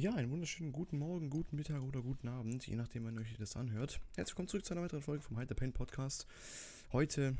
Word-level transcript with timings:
Ja, 0.00 0.14
einen 0.14 0.30
wunderschönen 0.30 0.72
guten 0.72 0.96
Morgen, 0.96 1.28
guten 1.28 1.56
Mittag 1.56 1.82
oder 1.82 2.00
guten 2.00 2.26
Abend, 2.28 2.66
je 2.66 2.74
nachdem, 2.74 3.04
wann 3.04 3.16
ihr 3.16 3.20
euch 3.20 3.36
das 3.36 3.54
anhört. 3.54 4.00
Herzlich 4.16 4.32
willkommen 4.32 4.48
zurück 4.48 4.64
zu 4.64 4.72
einer 4.72 4.82
weiteren 4.82 5.02
Folge 5.02 5.22
vom 5.22 5.36
Hide 5.36 5.48
the 5.50 5.54
Pain 5.54 5.74
Podcast. 5.74 6.26
Heute, 6.90 7.36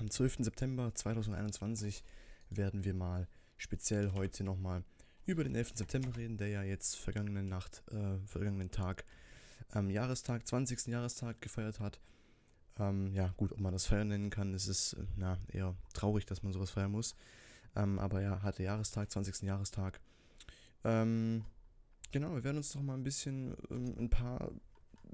am 0.00 0.10
12. 0.10 0.38
September 0.40 0.92
2021, 0.92 2.02
werden 2.48 2.82
wir 2.82 2.94
mal 2.94 3.28
speziell 3.58 4.10
heute 4.10 4.42
nochmal 4.42 4.82
über 5.24 5.44
den 5.44 5.54
11. 5.54 5.74
September 5.76 6.16
reden, 6.16 6.36
der 6.36 6.48
ja 6.48 6.64
jetzt 6.64 6.96
vergangene 6.96 7.44
Nacht, 7.44 7.84
äh, 7.92 8.18
vergangenen 8.26 8.72
Tag, 8.72 9.04
ähm, 9.72 9.88
Jahrestag, 9.88 10.48
20. 10.48 10.88
Jahrestag 10.88 11.40
gefeiert 11.40 11.78
hat. 11.78 12.00
Ähm, 12.76 13.14
ja, 13.14 13.32
gut, 13.36 13.52
ob 13.52 13.60
man 13.60 13.72
das 13.72 13.86
feiern 13.86 14.08
nennen 14.08 14.30
kann, 14.30 14.52
ist 14.52 14.66
es 14.66 14.94
äh, 14.94 15.04
na, 15.14 15.38
eher 15.46 15.76
traurig, 15.92 16.26
dass 16.26 16.42
man 16.42 16.52
sowas 16.52 16.72
feiern 16.72 16.90
muss. 16.90 17.14
Ähm, 17.76 18.00
aber 18.00 18.20
ja, 18.20 18.42
hatte 18.42 18.64
Jahrestag, 18.64 19.12
20. 19.12 19.42
Jahrestag. 19.42 20.00
Ähm, 20.84 21.44
genau, 22.12 22.34
wir 22.34 22.44
werden 22.44 22.58
uns 22.58 22.74
noch 22.74 22.82
mal 22.82 22.94
ein 22.94 23.04
bisschen 23.04 23.56
ähm, 23.70 23.94
ein 23.98 24.10
paar 24.10 24.52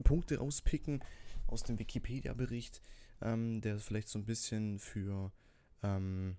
Punkte 0.04 0.38
rauspicken 0.38 1.02
aus 1.46 1.62
dem 1.62 1.78
Wikipedia-Bericht, 1.78 2.82
ähm, 3.23 3.60
der 3.60 3.78
vielleicht 3.78 4.09
so 4.09 4.18
ein 4.18 4.24
bisschen 4.24 4.78
für 4.78 5.32
ähm, 5.82 6.37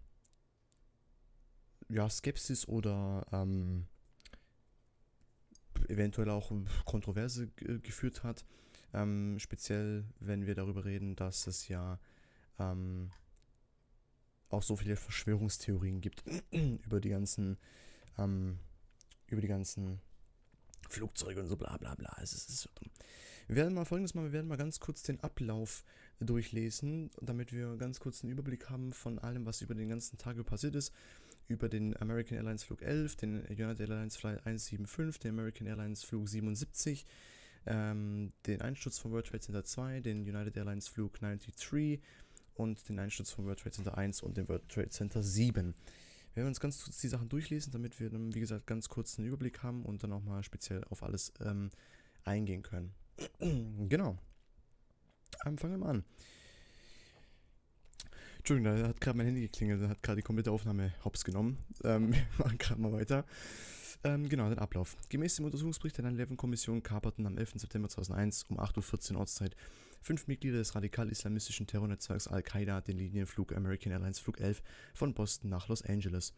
ja, 1.89 2.09
Skepsis 2.09 2.67
oder 2.67 3.25
ähm, 3.31 3.87
eventuell 5.87 6.29
auch 6.29 6.51
Kontroverse 6.85 7.47
geführt 7.47 8.23
hat. 8.23 8.45
Ähm, 8.93 9.37
speziell, 9.39 10.05
wenn 10.19 10.45
wir 10.45 10.55
darüber 10.55 10.85
reden, 10.85 11.15
dass 11.15 11.47
es 11.47 11.67
ja 11.67 11.99
ähm, 12.59 13.11
auch 14.49 14.63
so 14.63 14.75
viele 14.75 14.95
Verschwörungstheorien 14.95 16.01
gibt 16.01 16.23
über 16.51 16.99
die 16.99 17.09
ganzen 17.09 17.57
ähm, 18.17 18.59
über 19.27 19.41
die 19.41 19.47
ganzen 19.47 19.99
Flugzeuge 20.89 21.41
und 21.41 21.47
so 21.47 21.57
bla 21.57 21.77
bla 21.77 21.95
bla. 21.95 22.15
Es 22.21 22.33
ist, 22.33 22.49
es 22.49 22.55
ist 22.55 22.61
so 22.61 22.69
dumm. 22.75 22.91
Wir 23.47 23.55
werden 23.55 23.73
mal 23.73 23.85
folgendes 23.85 24.13
mal, 24.13 24.25
wir 24.25 24.33
werden 24.33 24.47
mal 24.47 24.57
ganz 24.57 24.79
kurz 24.79 25.03
den 25.03 25.21
Ablauf 25.21 25.83
durchlesen, 26.19 27.11
damit 27.21 27.53
wir 27.53 27.77
ganz 27.77 27.99
kurz 27.99 28.23
einen 28.23 28.31
Überblick 28.31 28.69
haben 28.69 28.91
von 28.91 29.19
allem, 29.19 29.45
was 29.45 29.61
über 29.61 29.75
den 29.75 29.89
ganzen 29.89 30.17
Tag 30.17 30.43
passiert 30.45 30.75
ist. 30.75 30.93
Über 31.47 31.69
den 31.69 31.95
American 32.01 32.37
Airlines 32.37 32.63
Flug 32.63 32.81
11, 32.81 33.15
den 33.15 33.45
United 33.45 33.79
Airlines 33.79 34.17
Flight 34.17 34.45
175, 34.45 35.19
den 35.19 35.31
American 35.31 35.65
Airlines 35.65 36.03
Flug 36.03 36.27
77, 36.27 37.05
ähm, 37.67 38.33
den 38.45 38.61
Einsturz 38.61 38.99
vom 38.99 39.11
World 39.11 39.27
Trade 39.27 39.39
Center 39.39 39.63
2, 39.63 40.01
den 40.01 40.21
United 40.23 40.57
Airlines 40.57 40.89
Flug 40.89 41.13
93 41.13 42.01
und 42.55 42.89
den 42.89 42.99
Einsturz 42.99 43.31
vom 43.31 43.45
World 43.45 43.59
Trade 43.59 43.75
Center 43.75 43.97
1 43.97 44.23
und 44.23 44.35
den 44.35 44.49
World 44.49 44.67
Trade 44.67 44.89
Center 44.89 45.23
7. 45.23 45.73
Wir 46.37 46.43
werden 46.43 46.49
uns 46.49 46.59
ganz 46.59 46.83
kurz 46.83 46.99
die 46.99 47.07
Sachen 47.07 47.29
durchlesen, 47.29 47.71
damit 47.71 47.99
wir 47.99 48.11
dann, 48.11 48.35
wie 48.35 48.39
gesagt, 48.39 48.67
ganz 48.67 48.89
kurz 48.89 49.17
einen 49.17 49.27
Überblick 49.27 49.63
haben 49.63 49.83
und 49.83 50.03
dann 50.03 50.13
auch 50.13 50.21
mal 50.21 50.43
speziell 50.43 50.83
auf 50.83 51.01
alles 51.01 51.33
ähm, 51.39 51.71
eingehen 52.25 52.61
können. 52.61 52.93
genau. 53.89 54.19
Ähm, 55.47 55.57
fangen 55.57 55.73
wir 55.73 55.77
mal 55.79 55.89
an. 55.89 56.03
Entschuldigung, 58.37 58.71
da 58.71 58.87
hat 58.87 59.01
gerade 59.01 59.17
mein 59.17 59.25
Handy 59.25 59.41
geklingelt, 59.41 59.81
da 59.81 59.89
hat 59.89 60.03
gerade 60.03 60.17
die 60.17 60.21
komplette 60.21 60.51
Aufnahme 60.51 60.93
hops 61.03 61.25
genommen. 61.25 61.57
Ähm, 61.83 62.13
wir 62.37 62.45
machen 62.45 62.59
gerade 62.59 62.81
mal 62.81 62.93
weiter. 62.93 63.25
Ähm, 64.03 64.29
genau, 64.29 64.47
den 64.47 64.59
Ablauf. 64.59 64.95
Gemäß 65.09 65.37
dem 65.37 65.45
Untersuchungsbericht 65.45 65.97
der 65.97 66.05
9-11-Kommission 66.05 66.83
kaperten 66.83 67.25
am 67.25 67.35
11. 67.39 67.53
September 67.55 67.89
2001 67.89 68.43
um 68.49 68.59
8.14 68.59 69.13
Uhr 69.13 69.21
Ortszeit 69.21 69.55
fünf 70.01 70.27
Mitglieder 70.27 70.57
des 70.57 70.75
radikal-islamistischen 70.75 71.67
Terrornetzwerks 71.67 72.27
Al-Qaida 72.27 72.81
den 72.81 72.97
Linienflug 72.97 73.55
American 73.55 73.91
Airlines 73.91 74.19
Flug 74.19 74.39
11 74.39 74.61
von 74.93 75.13
Boston 75.13 75.49
nach 75.49 75.67
Los 75.67 75.81
Angeles. 75.81 76.33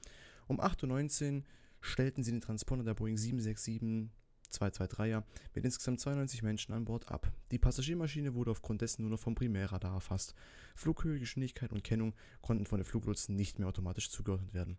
Um 0.47 0.59
8.19 0.59 1.37
Uhr 1.37 1.43
stellten 1.81 2.23
sie 2.23 2.31
den 2.31 2.41
Transponder 2.41 2.85
der 2.85 2.93
Boeing 2.93 3.17
767 3.17 4.09
223er 4.51 5.23
mit 5.53 5.65
insgesamt 5.65 5.99
92 5.99 6.43
Menschen 6.43 6.73
an 6.73 6.85
Bord 6.85 7.11
ab. 7.11 7.31
Die 7.51 7.59
Passagiermaschine 7.59 8.33
wurde 8.33 8.51
aufgrund 8.51 8.81
dessen 8.81 9.03
nur 9.03 9.11
noch 9.11 9.19
vom 9.19 9.35
Primärradar 9.35 9.93
erfasst. 9.93 10.33
Flughöhe, 10.75 11.19
Geschwindigkeit 11.19 11.71
und 11.71 11.83
Kennung 11.83 12.13
konnten 12.41 12.65
von 12.65 12.79
den 12.79 12.85
Fluglotsen 12.85 13.35
nicht 13.35 13.59
mehr 13.59 13.67
automatisch 13.67 14.09
zugeordnet 14.09 14.53
werden. 14.53 14.77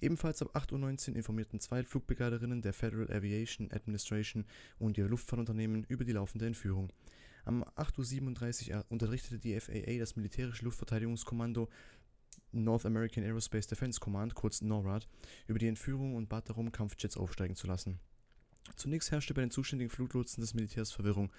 Ebenfalls 0.00 0.42
ab 0.42 0.54
8.19 0.54 1.10
Uhr 1.10 1.16
informierten 1.16 1.60
zwei 1.60 1.82
Flugbegleiterinnen 1.82 2.60
der 2.60 2.74
Federal 2.74 3.10
Aviation 3.10 3.70
Administration 3.72 4.44
und 4.78 4.98
ihre 4.98 5.08
Luftfahrtunternehmen 5.08 5.84
über 5.84 6.04
die 6.04 6.12
laufende 6.12 6.46
Entführung. 6.46 6.92
Am 7.46 7.62
8.37 7.76 8.74
Uhr 8.74 8.84
unterrichtete 8.88 9.38
die 9.38 9.58
FAA 9.58 10.00
das 10.00 10.16
militärische 10.16 10.64
Luftverteidigungskommando 10.64 11.68
North 12.50 12.84
American 12.84 13.22
Aerospace 13.22 13.68
Defense 13.68 14.00
Command, 14.00 14.34
kurz 14.34 14.62
NORAD, 14.62 15.06
über 15.46 15.60
die 15.60 15.68
Entführung 15.68 16.16
und 16.16 16.28
bat 16.28 16.48
darum, 16.48 16.72
Kampfjets 16.72 17.16
aufsteigen 17.16 17.54
zu 17.54 17.68
lassen. 17.68 18.00
Zunächst 18.74 19.12
herrschte 19.12 19.32
bei 19.32 19.42
den 19.42 19.52
zuständigen 19.52 19.90
Fluglotsen 19.90 20.40
des 20.40 20.54
Militärs 20.54 20.90
Verwirrung, 20.90 21.32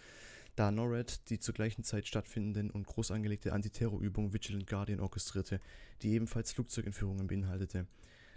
da 0.56 0.72
NORAD 0.72 1.30
die 1.30 1.40
zur 1.40 1.54
gleichen 1.54 1.84
Zeit 1.84 2.08
stattfindenden 2.08 2.72
und 2.72 2.88
groß 2.88 3.12
angelegte 3.12 3.52
Antiterrorübung 3.52 4.32
Vigilant 4.32 4.66
Guardian 4.66 5.02
orchestrierte, 5.02 5.60
die 6.04 6.14
ebenfalls 6.14 6.54
Flugzeugentführungen 6.54 7.28
beinhaltete. 7.28 7.86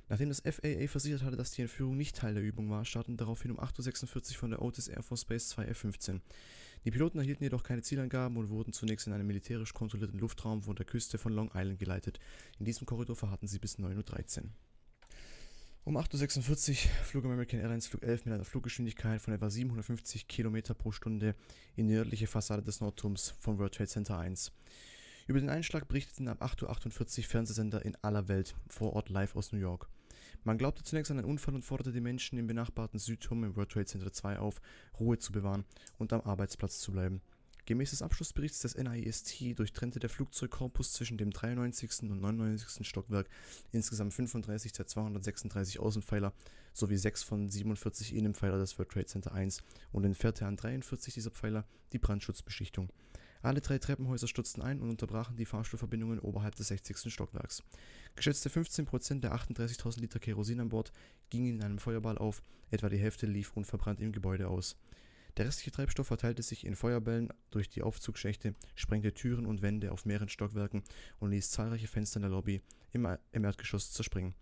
Nachdem 0.08 0.28
das 0.28 0.40
FAA 0.40 0.88
versichert 0.88 1.22
hatte, 1.22 1.36
dass 1.36 1.52
die 1.52 1.62
Entführung 1.62 1.96
nicht 1.96 2.16
Teil 2.16 2.34
der 2.34 2.42
Übung 2.42 2.68
war, 2.68 2.84
starteten 2.84 3.16
daraufhin 3.16 3.52
um 3.52 3.60
8.46 3.60 4.32
Uhr 4.32 4.38
von 4.38 4.50
der 4.50 4.60
Otis 4.60 4.88
Air 4.88 5.04
Force 5.04 5.24
Base 5.24 5.46
zwei 5.46 5.66
F-15. 5.66 6.20
Die 6.84 6.90
Piloten 6.90 7.18
erhielten 7.18 7.44
jedoch 7.44 7.62
keine 7.62 7.82
Zielangaben 7.82 8.36
und 8.38 8.48
wurden 8.48 8.72
zunächst 8.72 9.06
in 9.06 9.12
einen 9.12 9.26
militärisch 9.26 9.74
kontrollierten 9.74 10.18
Luftraum 10.18 10.62
vor 10.62 10.74
der 10.74 10.86
Küste 10.86 11.18
von 11.18 11.32
Long 11.32 11.50
Island 11.54 11.78
geleitet. 11.78 12.18
In 12.58 12.64
diesem 12.64 12.86
Korridor 12.86 13.16
verharrten 13.16 13.48
sie 13.48 13.58
bis 13.58 13.78
9.13 13.78 14.38
Uhr. 14.38 14.50
Um 15.84 15.96
8.46 15.96 16.70
Uhr 16.70 17.04
flog 17.04 17.24
American 17.24 17.60
Airlines 17.60 17.86
Flug 17.86 18.02
11 18.02 18.24
mit 18.24 18.34
einer 18.34 18.44
Fluggeschwindigkeit 18.44 19.20
von 19.20 19.34
etwa 19.34 19.50
750 19.50 20.28
km 20.28 20.58
pro 20.76 20.92
Stunde 20.92 21.34
in 21.76 21.88
die 21.88 21.94
nördliche 21.94 22.26
Fassade 22.26 22.62
des 22.62 22.80
Nordturms 22.80 23.34
von 23.38 23.58
World 23.58 23.74
Trade 23.74 23.88
Center 23.88 24.18
1. 24.18 24.52
Über 25.26 25.40
den 25.40 25.50
Einschlag 25.50 25.86
berichteten 25.86 26.28
ab 26.28 26.42
8.48 26.42 27.18
Uhr 27.18 27.24
Fernsehsender 27.24 27.84
in 27.84 27.96
aller 28.02 28.28
Welt, 28.28 28.54
vor 28.68 28.94
Ort 28.94 29.10
live 29.10 29.36
aus 29.36 29.52
New 29.52 29.58
York. 29.58 29.88
Man 30.44 30.58
glaubte 30.58 30.82
zunächst 30.82 31.10
an 31.10 31.18
einen 31.18 31.28
Unfall 31.28 31.54
und 31.54 31.64
forderte 31.64 31.92
die 31.92 32.00
Menschen 32.00 32.38
im 32.38 32.46
benachbarten 32.46 32.98
Südturm 32.98 33.44
im 33.44 33.56
World 33.56 33.70
Trade 33.70 33.86
Center 33.86 34.12
2 34.12 34.38
auf, 34.38 34.60
Ruhe 34.98 35.18
zu 35.18 35.32
bewahren 35.32 35.64
und 35.98 36.12
am 36.12 36.20
Arbeitsplatz 36.22 36.80
zu 36.80 36.92
bleiben. 36.92 37.20
Gemäß 37.66 37.90
des 37.90 38.02
Abschlussberichts 38.02 38.60
des 38.60 38.76
NIST 38.76 39.56
durchtrennte 39.56 40.00
der 40.00 40.10
Flugzeugkorpus 40.10 40.92
zwischen 40.92 41.18
dem 41.18 41.30
93. 41.30 42.10
und 42.10 42.20
99. 42.20 42.86
Stockwerk 42.86 43.28
insgesamt 43.70 44.12
35 44.12 44.72
der 44.72 44.86
236 44.86 45.78
Außenpfeiler 45.78 46.32
sowie 46.72 46.96
6 46.96 47.22
von 47.22 47.48
47 47.48 48.14
Innenpfeiler 48.14 48.58
des 48.58 48.76
World 48.78 48.90
Trade 48.90 49.06
Center 49.06 49.32
1 49.32 49.62
und 49.92 50.04
entfernte 50.04 50.46
an 50.46 50.56
43 50.56 51.14
dieser 51.14 51.30
Pfeiler 51.30 51.64
die 51.92 51.98
Brandschutzbeschichtung. 51.98 52.90
Alle 53.42 53.60
drei 53.60 53.78
Treppenhäuser 53.78 54.28
stürzten 54.28 54.62
ein 54.62 54.80
und 54.80 54.90
unterbrachen 54.90 55.36
die 55.36 55.46
Fahrstuhlverbindungen 55.46 56.18
oberhalb 56.18 56.56
des 56.56 56.68
60. 56.68 57.12
Stockwerks. 57.12 57.62
Geschätzte 58.14 58.50
15% 58.50 59.20
der 59.20 59.34
38.000 59.34 60.00
Liter 60.00 60.18
Kerosin 60.18 60.60
an 60.60 60.68
Bord 60.68 60.92
gingen 61.30 61.56
in 61.56 61.62
einem 61.62 61.78
Feuerball 61.78 62.18
auf, 62.18 62.42
etwa 62.70 62.90
die 62.90 62.98
Hälfte 62.98 63.26
lief 63.26 63.56
unverbrannt 63.56 64.00
im 64.00 64.12
Gebäude 64.12 64.48
aus. 64.48 64.76
Der 65.36 65.46
restliche 65.46 65.70
Treibstoff 65.70 66.08
verteilte 66.08 66.42
sich 66.42 66.66
in 66.66 66.76
Feuerbällen 66.76 67.32
durch 67.50 67.68
die 67.68 67.82
Aufzugschächte, 67.82 68.54
sprengte 68.74 69.14
Türen 69.14 69.46
und 69.46 69.62
Wände 69.62 69.92
auf 69.92 70.04
mehreren 70.04 70.28
Stockwerken 70.28 70.82
und 71.18 71.30
ließ 71.30 71.50
zahlreiche 71.50 71.86
Fenster 71.86 72.16
in 72.16 72.22
der 72.22 72.30
Lobby 72.30 72.60
im 72.92 73.44
Erdgeschoss 73.44 73.92
zerspringen. 73.92 74.34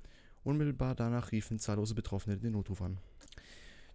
Unmittelbar 0.45 0.95
danach 0.95 1.31
riefen 1.31 1.59
zahllose 1.59 1.95
Betroffene 1.95 2.39
den 2.39 2.53
Notruf 2.53 2.81
an. 2.81 2.99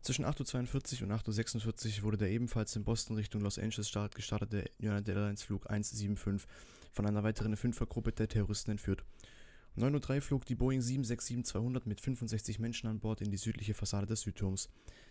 Zwischen 0.04 0.26
8.42 0.26 1.02
Uhr 1.02 1.08
und 1.08 1.14
8.46 1.14 2.00
Uhr 2.00 2.04
wurde 2.04 2.18
der 2.18 2.30
ebenfalls 2.30 2.76
in 2.76 2.84
Boston 2.84 3.16
Richtung 3.16 3.40
Los 3.40 3.58
Angeles 3.58 3.88
Start 3.88 4.16
gestartete 4.16 4.70
United 4.78 5.08
Airlines 5.08 5.44
Flug 5.44 5.70
175 5.70 6.46
von 6.92 7.06
einer 7.06 7.24
weiteren 7.24 7.56
Fünfergruppe 7.56 8.12
der 8.12 8.28
Terroristen 8.28 8.72
entführt. 8.72 9.06
Um 9.78 9.84
9.03 9.84 10.16
Uhr 10.16 10.22
flog 10.22 10.46
die 10.46 10.56
Boeing 10.56 10.82
767-200 10.82 11.84
mit 11.86 12.02
65 12.02 12.60
Menschen 12.60 12.90
an 12.90 13.00
Bord 13.00 13.22
in 13.22 13.32
die 13.32 13.38
südliche 13.38 13.74
Fassade 13.74 14.06
des 14.06 14.22
Südturms. 14.22 14.68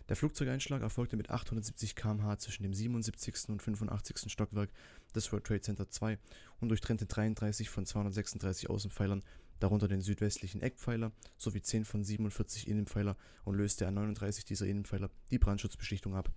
Der 0.09 0.15
Flugzeugeinschlag 0.15 0.83
erfolgte 0.83 1.17
mit 1.17 1.31
870 1.31 1.95
km/h 1.95 2.37
zwischen 2.37 2.61
dem 2.61 2.75
77. 2.75 3.49
und 3.49 3.63
85. 3.63 4.31
Stockwerk 4.31 4.69
des 5.15 5.31
World 5.31 5.45
Trade 5.45 5.61
Center 5.61 5.89
2 5.89 6.19
und 6.59 6.69
durchtrennte 6.69 7.07
33 7.07 7.67
von 7.67 7.87
236 7.87 8.69
Außenpfeilern 8.69 9.23
darunter 9.63 9.87
den 9.87 10.01
südwestlichen 10.01 10.61
Eckpfeiler 10.61 11.13
sowie 11.37 11.61
10 11.61 11.85
von 11.85 12.03
47 12.03 12.67
Innenpfeiler 12.67 13.15
und 13.45 13.55
löste 13.55 13.87
an 13.87 13.93
39 13.93 14.43
dieser 14.43 14.67
Innenpfeiler 14.67 15.09
die 15.31 15.39
Brandschutzbeschichtung 15.39 16.15
ab. 16.15 16.31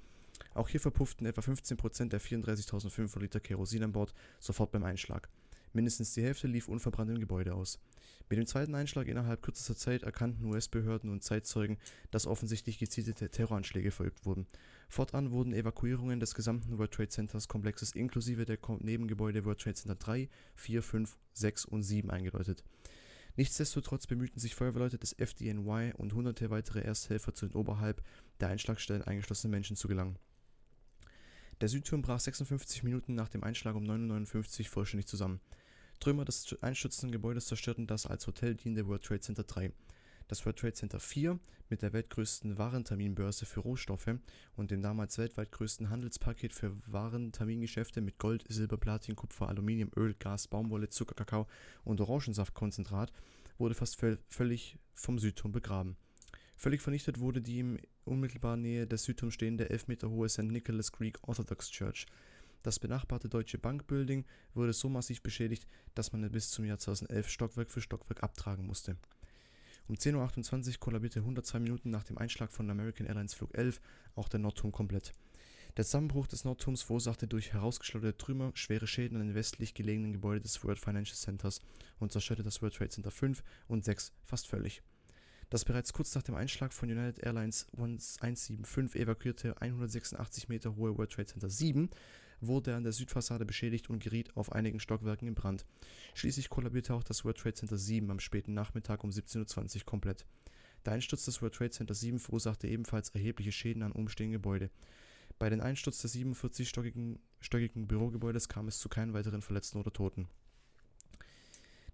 Auch 0.55 0.69
hier 0.69 0.81
verpufften 0.81 1.27
etwa 1.27 1.41
15% 1.41 2.09
der 2.09 2.21
34.500 2.21 3.21
Liter 3.21 3.41
Kerosin 3.41 3.83
an 3.83 3.93
Bord 3.93 4.15
sofort 4.39 4.71
beim 4.71 4.85
Einschlag. 4.85 5.29
Mindestens 5.73 6.15
die 6.15 6.23
Hälfte 6.23 6.47
lief 6.47 6.69
unverbrannt 6.69 7.11
im 7.11 7.19
Gebäude 7.19 7.55
aus. 7.55 7.81
Mit 8.29 8.39
dem 8.39 8.47
zweiten 8.47 8.75
Einschlag 8.75 9.09
innerhalb 9.09 9.43
kürzester 9.43 9.77
Zeit 9.77 10.05
erkannten 10.05 10.45
US-Behörden 10.47 11.11
und 11.11 11.23
Zeitzeugen, 11.23 11.79
dass 12.11 12.27
offensichtlich 12.27 12.79
gezielte 12.79 13.29
Terroranschläge 13.29 13.91
verübt 13.91 14.25
wurden. 14.25 14.47
Fortan 14.89 15.33
wurden 15.33 15.53
Evakuierungen 15.53 16.21
des 16.21 16.35
gesamten 16.35 16.79
World 16.79 16.93
Trade 16.93 17.09
Centers 17.09 17.49
Komplexes 17.49 17.93
inklusive 17.93 18.45
der 18.45 18.59
Nebengebäude 18.81 19.45
World 19.45 19.61
Trade 19.61 19.75
Center 19.75 19.97
3, 19.97 20.29
4, 20.55 20.83
5, 20.83 21.17
6 21.35 21.65
und 21.67 21.83
7 21.83 22.11
eingeläutet. 22.11 22.65
Nichtsdestotrotz 23.37 24.07
bemühten 24.07 24.41
sich 24.41 24.55
Feuerwehrleute 24.55 24.99
des 24.99 25.13
FDNY 25.13 25.93
und 25.97 26.15
hunderte 26.15 26.51
weitere 26.51 26.81
Ersthelfer 26.81 27.35
zu 27.35 27.47
den 27.47 27.55
oberhalb 27.55 28.03
der 28.41 28.49
Einschlagstellen 28.49 29.03
eingeschlossenen 29.03 29.51
Menschen 29.51 29.77
zu 29.77 29.89
gelangen. 29.89 30.19
Der 31.61 31.69
Südturm 31.69 32.03
brach 32.03 32.21
56 32.21 32.83
Minuten 32.83 33.15
nach 33.15 33.29
dem 33.29 33.45
Einschlag 33.45 33.75
um 33.75 33.85
9.59 33.85 34.61
Uhr 34.61 34.67
vollständig 34.67 35.07
zusammen. 35.07 35.41
Trümmer 36.01 36.25
des 36.25 36.55
einstürzenden 36.61 37.13
Gebäudes 37.13 37.47
zerstörten 37.47 37.87
das 37.87 38.07
als 38.07 38.27
Hotel 38.27 38.55
dienende 38.55 38.87
World 38.87 39.05
Trade 39.05 39.21
Center 39.21 39.45
3. 39.45 39.73
Das 40.29 40.45
World 40.45 40.59
Trade 40.59 40.73
Center 40.73 40.99
4 40.99 41.39
mit 41.69 41.83
der 41.83 41.93
weltgrößten 41.93 42.59
Warenterminbörse 42.59 43.47
für 43.47 43.61
Rohstoffe 43.61 44.19
und 44.57 44.71
dem 44.73 44.83
damals 44.83 45.19
weltweit 45.19 45.53
größten 45.53 45.89
Handelspaket 45.89 46.53
für 46.53 46.77
Warentermingeschäfte 46.87 48.01
mit 48.01 48.19
Gold, 48.19 48.45
Silber, 48.49 48.77
Platin, 48.77 49.15
Kupfer, 49.15 49.49
Aluminium, 49.49 49.91
Öl, 49.97 50.15
Gas, 50.19 50.49
Baumwolle, 50.49 50.89
Zucker, 50.89 51.15
Kakao 51.15 51.47
und 51.85 52.01
Orangensaftkonzentrat 52.01 53.13
wurde 53.59 53.75
fast 53.75 54.01
völlig 54.29 54.79
vom 54.95 55.19
Südturm 55.19 55.53
begraben. 55.53 55.97
Völlig 56.57 56.81
vernichtet 56.81 57.21
wurde 57.21 57.41
die 57.41 57.61
im 57.61 57.79
unmittelbarer 58.05 58.57
Nähe 58.57 58.87
des 58.87 59.05
Südturms 59.05 59.35
stehende 59.35 59.71
11 59.71 59.89
Meter 59.89 60.11
hohe 60.11 60.29
St. 60.29 60.45
Nicholas 60.45 60.91
Greek 60.91 61.19
Orthodox 61.23 61.71
Church. 61.71 62.07
Das 62.63 62.81
benachbarte 62.81 63.29
Deutsche 63.29 63.59
Bank 63.59 63.87
Building 63.87 64.25
wurde 64.55 64.73
so 64.73 64.89
massiv 64.89 65.23
beschädigt, 65.23 65.69
dass 65.95 66.13
man 66.13 66.29
bis 66.33 66.51
zum 66.51 66.65
Jahr 66.65 66.79
2011 66.79 67.29
Stockwerk 67.29 67.71
für 67.71 67.81
Stockwerk 67.81 68.25
abtragen 68.25 68.67
musste. 68.67 68.97
Um 69.89 69.95
10.28 69.95 70.69
Uhr 70.73 70.81
kollabierte 70.81 71.21
102 71.21 71.61
Minuten 71.61 71.91
nach 71.91 72.03
dem 72.03 72.19
Einschlag 72.19 72.51
von 72.51 72.69
American 72.69 73.07
Airlines 73.07 73.35
Flug 73.35 73.57
11 73.57 73.81
auch 74.17 74.29
der 74.29 74.41
Nordturm 74.41 74.73
komplett. 74.73 75.13
Der 75.77 75.85
Zusammenbruch 75.85 76.27
des 76.27 76.45
Nordturms 76.45 76.83
verursachte 76.83 77.29
durch 77.29 77.53
herausgeschleuderte 77.53 78.19
Trümmer 78.19 78.51
schwere 78.55 78.89
Schäden 78.89 79.17
an 79.17 79.29
den 79.29 79.37
westlich 79.37 79.75
gelegenen 79.75 80.13
Gebäuden 80.13 80.43
des 80.43 80.65
World 80.65 80.81
Financial 80.81 81.17
Centers 81.17 81.61
und 82.01 82.11
zerstörte 82.11 82.43
das 82.43 82.63
World 82.63 82.75
Trade 82.75 82.91
Center 82.91 83.13
5 83.13 83.45
und 83.69 83.85
6 83.85 84.13
fast 84.25 84.49
völlig. 84.49 84.83
Das 85.51 85.65
bereits 85.65 85.93
kurz 85.93 86.13
nach 86.17 86.25
dem 86.25 86.35
Einschlag 86.35 86.73
von 86.73 86.91
United 86.91 87.23
Airlines 87.23 87.69
175 87.75 89.01
evakuierte 89.01 89.61
186 89.61 90.49
Meter 90.49 90.75
hohe 90.75 90.99
World 90.99 91.13
Trade 91.13 91.27
Center 91.27 91.51
7 91.51 91.91
wurde 92.41 92.75
an 92.75 92.83
der 92.83 92.93
Südfassade 92.93 93.45
beschädigt 93.45 93.91
und 93.91 94.03
geriet 94.03 94.37
auf 94.37 94.53
einigen 94.53 94.81
Stockwerken 94.81 95.29
in 95.29 95.35
Brand. 95.35 95.65
Schließlich 96.15 96.49
kollabierte 96.49 96.95
auch 96.95 97.05
das 97.05 97.25
World 97.25 97.39
Trade 97.39 97.55
Center 97.55 97.79
7 97.79 98.11
am 98.11 98.21
späten 98.21 98.55
Nachmittag 98.55 99.05
um 99.05 99.11
17.20 99.11 99.79
Uhr 99.79 99.85
komplett. 99.85 100.27
Der 100.85 100.93
Einsturz 100.93 101.25
des 101.25 101.43
World 101.43 101.55
Trade 101.55 101.71
Center 101.71 101.95
7 101.95 102.19
verursachte 102.19 102.69
ebenfalls 102.69 103.11
erhebliche 103.11 103.53
Schäden 103.53 103.83
an 103.83 103.93
umstehenden 103.93 104.41
Gebäuden. 104.41 104.71
Bei 105.39 105.51
den 105.51 105.61
Einsturz 105.61 106.01
des 106.01 106.15
47-stöckigen 106.15 107.87
Bürogebäudes 107.87 108.49
kam 108.49 108.69
es 108.69 108.79
zu 108.79 108.89
keinen 108.89 109.13
weiteren 109.13 109.43
Verletzten 109.43 109.79
oder 109.79 109.93
Toten. 109.93 110.29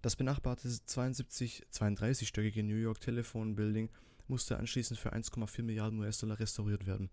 Das 0.01 0.15
benachbarte 0.15 0.69
72, 0.69 1.65
32-stöckige 1.71 2.61
New 2.63 2.75
York 2.75 3.01
Telephone 3.01 3.55
Building 3.55 3.89
musste 4.27 4.57
anschließend 4.57 4.99
für 4.99 5.13
1,4 5.13 5.63
Milliarden 5.63 5.99
US-Dollar 5.99 6.39
restauriert 6.39 6.85
werden. 6.85 7.09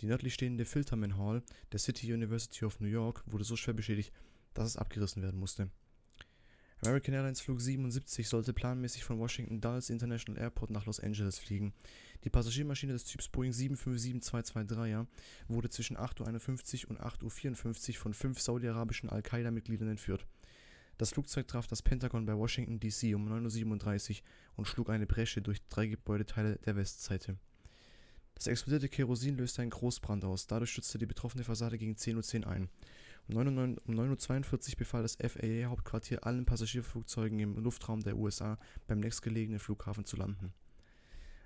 Die 0.00 0.06
nördlich 0.06 0.34
stehende 0.34 0.64
Filterman 0.64 1.18
Hall 1.18 1.42
der 1.72 1.78
City 1.78 2.12
University 2.12 2.64
of 2.64 2.80
New 2.80 2.88
York 2.88 3.22
wurde 3.26 3.44
so 3.44 3.56
schwer 3.56 3.74
beschädigt, 3.74 4.12
dass 4.54 4.66
es 4.66 4.76
abgerissen 4.76 5.22
werden 5.22 5.38
musste. 5.38 5.70
American 6.82 7.12
Airlines 7.12 7.42
Flug 7.42 7.60
77 7.60 8.26
sollte 8.26 8.54
planmäßig 8.54 9.04
von 9.04 9.18
Washington 9.18 9.60
Dulles 9.60 9.90
International 9.90 10.40
Airport 10.40 10.70
nach 10.70 10.86
Los 10.86 10.98
Angeles 10.98 11.38
fliegen. 11.38 11.74
Die 12.24 12.30
Passagiermaschine 12.30 12.94
des 12.94 13.04
Typs 13.04 13.28
Boeing 13.28 13.52
757-223er 13.52 15.06
wurde 15.48 15.68
zwischen 15.68 15.98
8.51 15.98 16.84
Uhr 16.84 16.90
und 16.92 17.00
8.54 17.00 17.90
Uhr 17.90 17.94
von 17.96 18.14
fünf 18.14 18.40
saudi-arabischen 18.40 19.10
Al-Qaida-Mitgliedern 19.10 19.88
entführt. 19.88 20.26
Das 20.96 21.10
Flugzeug 21.10 21.48
traf 21.48 21.66
das 21.66 21.82
Pentagon 21.82 22.24
bei 22.24 22.34
Washington 22.34 22.80
DC 22.80 23.14
um 23.14 23.28
9.37 23.30 24.10
Uhr 24.10 24.22
und 24.56 24.64
schlug 24.64 24.88
eine 24.88 25.06
Bresche 25.06 25.42
durch 25.42 25.62
drei 25.68 25.86
Gebäudeteile 25.86 26.58
der 26.64 26.76
Westseite. 26.76 27.36
Das 28.40 28.46
explodierte 28.46 28.88
Kerosin 28.88 29.36
löste 29.36 29.60
einen 29.60 29.70
Großbrand 29.70 30.24
aus, 30.24 30.46
dadurch 30.46 30.70
stürzte 30.70 30.96
die 30.96 31.04
betroffene 31.04 31.44
Fassade 31.44 31.76
gegen 31.76 31.92
10.10 31.92 32.46
Uhr 32.46 32.50
ein. 32.50 32.70
Um 33.28 33.36
9.42 33.36 34.72
Uhr 34.72 34.78
befahl 34.78 35.02
das 35.02 35.16
FAA-Hauptquartier 35.16 36.24
allen 36.24 36.46
Passagierflugzeugen 36.46 37.38
im 37.38 37.58
Luftraum 37.58 38.00
der 38.00 38.16
USA 38.16 38.58
beim 38.86 39.00
nächstgelegenen 39.00 39.60
Flughafen 39.60 40.06
zu 40.06 40.16
landen. 40.16 40.54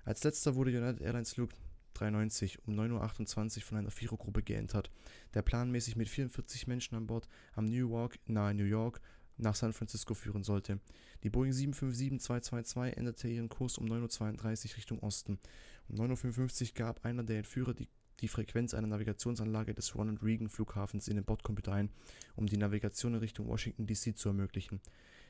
Als 0.05 0.23
letzter 0.23 0.55
wurde 0.55 0.71
United 0.71 1.01
Airlines 1.01 1.33
Flug 1.33 1.49
93 1.95 2.65
um 2.65 2.79
9.28 2.79 3.57
Uhr 3.57 3.63
von 3.63 3.77
einer 3.77 3.91
Vierergruppe 3.91 4.41
geentert, 4.41 4.89
der 5.33 5.41
planmäßig 5.41 5.97
mit 5.97 6.07
44 6.07 6.65
Menschen 6.67 6.95
an 6.95 7.07
Bord 7.07 7.27
am 7.55 7.65
Newark 7.65 8.19
nahe 8.25 8.53
New 8.53 8.63
York 8.63 9.01
nach 9.37 9.55
San 9.55 9.73
Francisco 9.73 10.13
führen 10.13 10.43
sollte. 10.43 10.79
Die 11.23 11.29
Boeing 11.29 11.51
757-222 11.51 12.89
änderte 12.91 13.27
ihren 13.27 13.49
Kurs 13.49 13.77
um 13.77 13.85
9.32 13.85 14.71
Uhr 14.71 14.77
Richtung 14.77 14.99
Osten. 14.99 15.39
Um 15.87 15.97
9.55 15.97 16.69
Uhr 16.69 16.73
gab 16.75 17.05
einer 17.05 17.23
der 17.23 17.37
Entführer 17.37 17.73
die, 17.73 17.87
die 18.21 18.27
Frequenz 18.27 18.73
einer 18.73 18.87
Navigationsanlage 18.87 19.73
des 19.73 19.95
Ronald 19.95 20.23
Reagan 20.23 20.49
Flughafens 20.49 21.07
in 21.07 21.15
den 21.15 21.25
Bordcomputer 21.25 21.73
ein, 21.73 21.89
um 22.35 22.47
die 22.47 22.57
Navigation 22.57 23.13
in 23.13 23.19
Richtung 23.19 23.47
Washington 23.47 23.85
DC 23.85 24.17
zu 24.17 24.29
ermöglichen. 24.29 24.79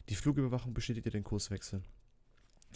Die 0.10 0.16
Flugüberwachung 0.16 0.74
bestätigte 0.74 1.10
den 1.10 1.24
Kurswechsel. 1.24 1.82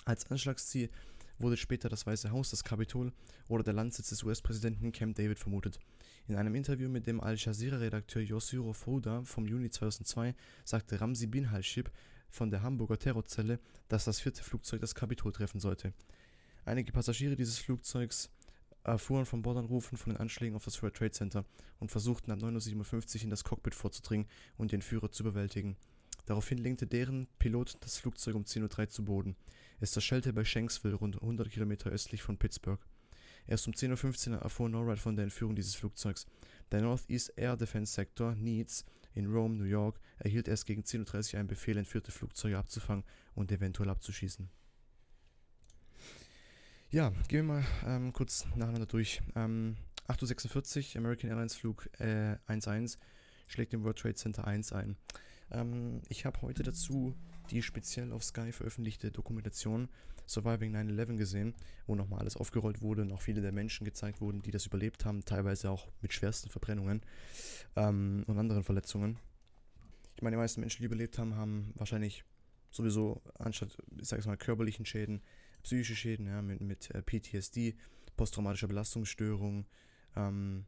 Als 0.05 0.29
Anschlagsziel 0.31 0.89
wurde 1.39 1.57
später 1.57 1.89
das 1.89 2.05
Weiße 2.05 2.31
Haus, 2.31 2.51
das 2.51 2.63
Kapitol 2.63 3.11
oder 3.47 3.63
der 3.63 3.73
Landsitz 3.73 4.09
des 4.09 4.23
US-Präsidenten 4.23 4.91
Camp 4.91 5.15
David 5.15 5.39
vermutet. 5.39 5.79
In 6.27 6.35
einem 6.35 6.53
Interview 6.53 6.89
mit 6.89 7.07
dem 7.07 7.21
Al 7.21 7.35
Jazeera-Redakteur 7.37 8.21
Yossiro 8.21 8.73
Fouda 8.73 9.23
vom 9.23 9.47
Juni 9.47 9.69
2002 9.69 10.35
sagte 10.63 11.01
Ramzi 11.01 11.27
bin 11.27 11.49
Halshib 11.49 11.91
von 12.29 12.51
der 12.51 12.61
Hamburger 12.61 12.99
Terrorzelle, 12.99 13.59
dass 13.87 14.05
das 14.05 14.19
vierte 14.19 14.43
Flugzeug 14.43 14.81
das 14.81 14.93
Kapitol 14.93 15.31
treffen 15.31 15.59
sollte. 15.59 15.93
Einige 16.65 16.91
Passagiere 16.91 17.35
dieses 17.35 17.57
Flugzeugs 17.57 18.29
erfuhren 18.83 19.25
von 19.25 19.41
Bordanrufen 19.41 19.97
von 19.97 20.13
den 20.13 20.19
Anschlägen 20.19 20.55
auf 20.55 20.65
das 20.65 20.81
World 20.81 20.95
Trade 20.95 21.11
Center 21.11 21.45
und 21.79 21.91
versuchten 21.91 22.31
ab 22.31 22.39
9.57 22.39 23.17
Uhr 23.17 23.23
in 23.23 23.29
das 23.29 23.43
Cockpit 23.43 23.75
vorzudringen 23.75 24.27
und 24.57 24.71
den 24.71 24.81
Führer 24.81 25.11
zu 25.11 25.23
überwältigen. 25.23 25.75
Daraufhin 26.25 26.59
lenkte 26.59 26.85
deren 26.85 27.27
Pilot 27.39 27.77
das 27.79 27.97
Flugzeug 27.97 28.35
um 28.35 28.43
10.03 28.43 28.81
Uhr 28.81 28.89
zu 28.89 29.05
Boden. 29.05 29.35
Es 29.79 29.91
zerschellte 29.91 30.33
bei 30.33 30.43
Shanksville, 30.43 30.95
rund 30.95 31.21
100 31.21 31.49
Kilometer 31.49 31.89
östlich 31.89 32.21
von 32.21 32.37
Pittsburgh. 32.37 32.79
Erst 33.47 33.67
um 33.67 33.73
10.15 33.73 34.31
Uhr 34.31 34.37
erfuhr 34.39 34.69
NORAD 34.69 34.99
von 34.99 35.15
der 35.15 35.23
Entführung 35.23 35.55
dieses 35.55 35.75
Flugzeugs. 35.75 36.27
Der 36.71 36.81
Northeast 36.81 37.33
Air 37.35 37.57
Defense 37.57 37.93
Sector, 37.93 38.35
NEADS, 38.35 38.85
in 39.15 39.25
Rome, 39.25 39.55
New 39.55 39.63
York, 39.63 39.99
erhielt 40.19 40.47
erst 40.47 40.65
gegen 40.65 40.83
10.30 40.83 41.33
Uhr 41.33 41.39
einen 41.39 41.47
Befehl, 41.47 41.77
entführte 41.77 42.11
Flugzeuge 42.11 42.57
abzufangen 42.57 43.03
und 43.33 43.51
eventuell 43.51 43.89
abzuschießen. 43.89 44.49
Ja, 46.91 47.09
gehen 47.27 47.47
wir 47.47 47.55
mal 47.55 47.65
ähm, 47.85 48.13
kurz 48.13 48.45
nacheinander 48.55 48.85
durch. 48.85 49.21
Ähm, 49.35 49.77
8.46 50.07 50.95
Uhr, 50.95 50.99
American 50.99 51.29
Airlines 51.29 51.55
Flug 51.55 51.89
äh, 51.99 52.37
11 52.47 52.97
schlägt 53.47 53.73
im 53.73 53.83
World 53.83 53.97
Trade 53.97 54.15
Center 54.15 54.45
1 54.45 54.73
ein. 54.73 54.97
Ähm, 55.51 56.01
ich 56.09 56.25
habe 56.25 56.41
heute 56.41 56.63
dazu 56.63 57.15
die 57.51 57.61
speziell 57.61 58.11
auf 58.11 58.23
Sky 58.23 58.51
veröffentlichte 58.51 59.11
Dokumentation 59.11 59.89
Surviving 60.27 60.75
9-11 60.75 61.17
gesehen, 61.17 61.55
wo 61.87 61.95
nochmal 61.95 62.19
alles 62.19 62.37
aufgerollt 62.37 62.81
wurde 62.81 63.01
und 63.01 63.11
auch 63.11 63.21
viele 63.21 63.41
der 63.41 63.51
Menschen 63.51 63.83
gezeigt 63.83 64.21
wurden, 64.21 64.41
die 64.41 64.51
das 64.51 64.67
überlebt 64.67 65.05
haben, 65.05 65.25
teilweise 65.25 65.71
auch 65.71 65.87
mit 66.01 66.13
schwersten 66.13 66.49
Verbrennungen 66.49 67.01
ähm, 67.75 68.23
und 68.27 68.37
anderen 68.37 68.63
Verletzungen. 68.63 69.17
Ich 70.15 70.21
meine, 70.21 70.35
die 70.35 70.41
meisten 70.41 70.59
Menschen, 70.59 70.81
die 70.81 70.85
überlebt 70.85 71.17
haben, 71.17 71.35
haben 71.35 71.73
wahrscheinlich 71.75 72.23
sowieso 72.69 73.21
anstatt, 73.39 73.75
ich 73.97 74.07
sage 74.07 74.19
es 74.19 74.27
mal, 74.27 74.37
körperlichen 74.37 74.85
Schäden, 74.85 75.21
psychische 75.63 75.95
Schäden, 75.95 76.27
ja, 76.27 76.41
mit, 76.41 76.61
mit 76.61 76.91
äh, 76.91 77.01
PTSD, 77.01 77.75
posttraumatischer 78.15 78.67
Belastungsstörung, 78.67 79.65
ähm, 80.15 80.65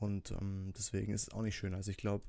und 0.00 0.30
ähm, 0.30 0.72
deswegen 0.76 1.12
ist 1.12 1.24
es 1.24 1.28
auch 1.28 1.42
nicht 1.42 1.56
schön. 1.56 1.74
Also 1.74 1.90
ich 1.90 1.98
glaube, 1.98 2.24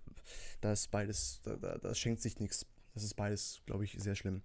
da 0.59 0.73
ist 0.73 0.91
beides, 0.91 1.39
da, 1.43 1.55
da, 1.55 1.77
das 1.77 1.97
schenkt 1.97 2.21
sich 2.21 2.37
nichts. 2.39 2.65
Das 2.93 3.03
ist 3.03 3.13
beides, 3.15 3.61
glaube 3.65 3.83
ich, 3.83 3.95
sehr 3.99 4.15
schlimm. 4.15 4.41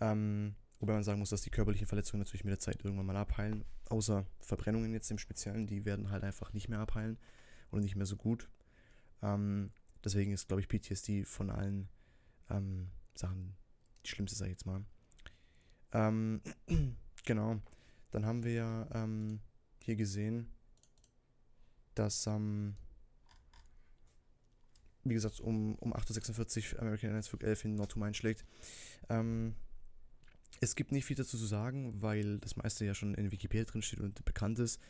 Ähm, 0.00 0.54
wobei 0.80 0.94
man 0.94 1.04
sagen 1.04 1.18
muss, 1.18 1.30
dass 1.30 1.42
die 1.42 1.50
körperlichen 1.50 1.86
Verletzungen 1.86 2.20
natürlich 2.20 2.44
mit 2.44 2.52
der 2.52 2.58
Zeit 2.58 2.84
irgendwann 2.84 3.06
mal 3.06 3.16
abheilen. 3.16 3.64
Außer 3.88 4.26
Verbrennungen 4.40 4.92
jetzt 4.92 5.10
im 5.10 5.18
Speziellen, 5.18 5.66
die 5.66 5.84
werden 5.84 6.10
halt 6.10 6.24
einfach 6.24 6.52
nicht 6.52 6.68
mehr 6.68 6.80
abheilen 6.80 7.18
oder 7.70 7.82
nicht 7.82 7.96
mehr 7.96 8.06
so 8.06 8.16
gut. 8.16 8.48
Ähm, 9.22 9.70
deswegen 10.04 10.32
ist, 10.32 10.48
glaube 10.48 10.60
ich, 10.60 10.68
PTSD 10.68 11.24
von 11.24 11.50
allen 11.50 11.88
ähm, 12.50 12.88
Sachen 13.14 13.54
die 14.04 14.10
schlimmste, 14.10 14.36
sage 14.36 14.50
ich 14.50 14.54
jetzt 14.56 14.66
mal. 14.66 14.84
Ähm, 15.92 16.40
genau. 17.24 17.60
Dann 18.10 18.26
haben 18.26 18.44
wir 18.44 18.88
ähm, 18.92 19.40
hier 19.82 19.96
gesehen, 19.96 20.48
dass, 21.94 22.26
ähm, 22.26 22.76
wie 25.04 25.14
gesagt, 25.14 25.40
um, 25.40 25.74
um 25.76 25.94
8.46 25.94 26.74
Uhr 26.74 26.80
American 26.80 27.08
Airlines 27.08 27.28
Flug 27.28 27.42
11 27.42 27.64
in 27.64 27.74
Nordturm 27.74 28.02
einschlägt. 28.04 28.44
Ähm, 29.08 29.54
es 30.60 30.76
gibt 30.76 30.92
nicht 30.92 31.04
viel 31.04 31.16
dazu 31.16 31.36
zu 31.36 31.46
sagen, 31.46 32.00
weil 32.00 32.38
das 32.38 32.56
meiste 32.56 32.84
ja 32.84 32.94
schon 32.94 33.14
in 33.14 33.32
Wikipedia 33.32 33.64
drin 33.64 33.82
steht 33.82 34.00
und 34.00 34.24
bekannt 34.24 34.58
ist. 34.58 34.80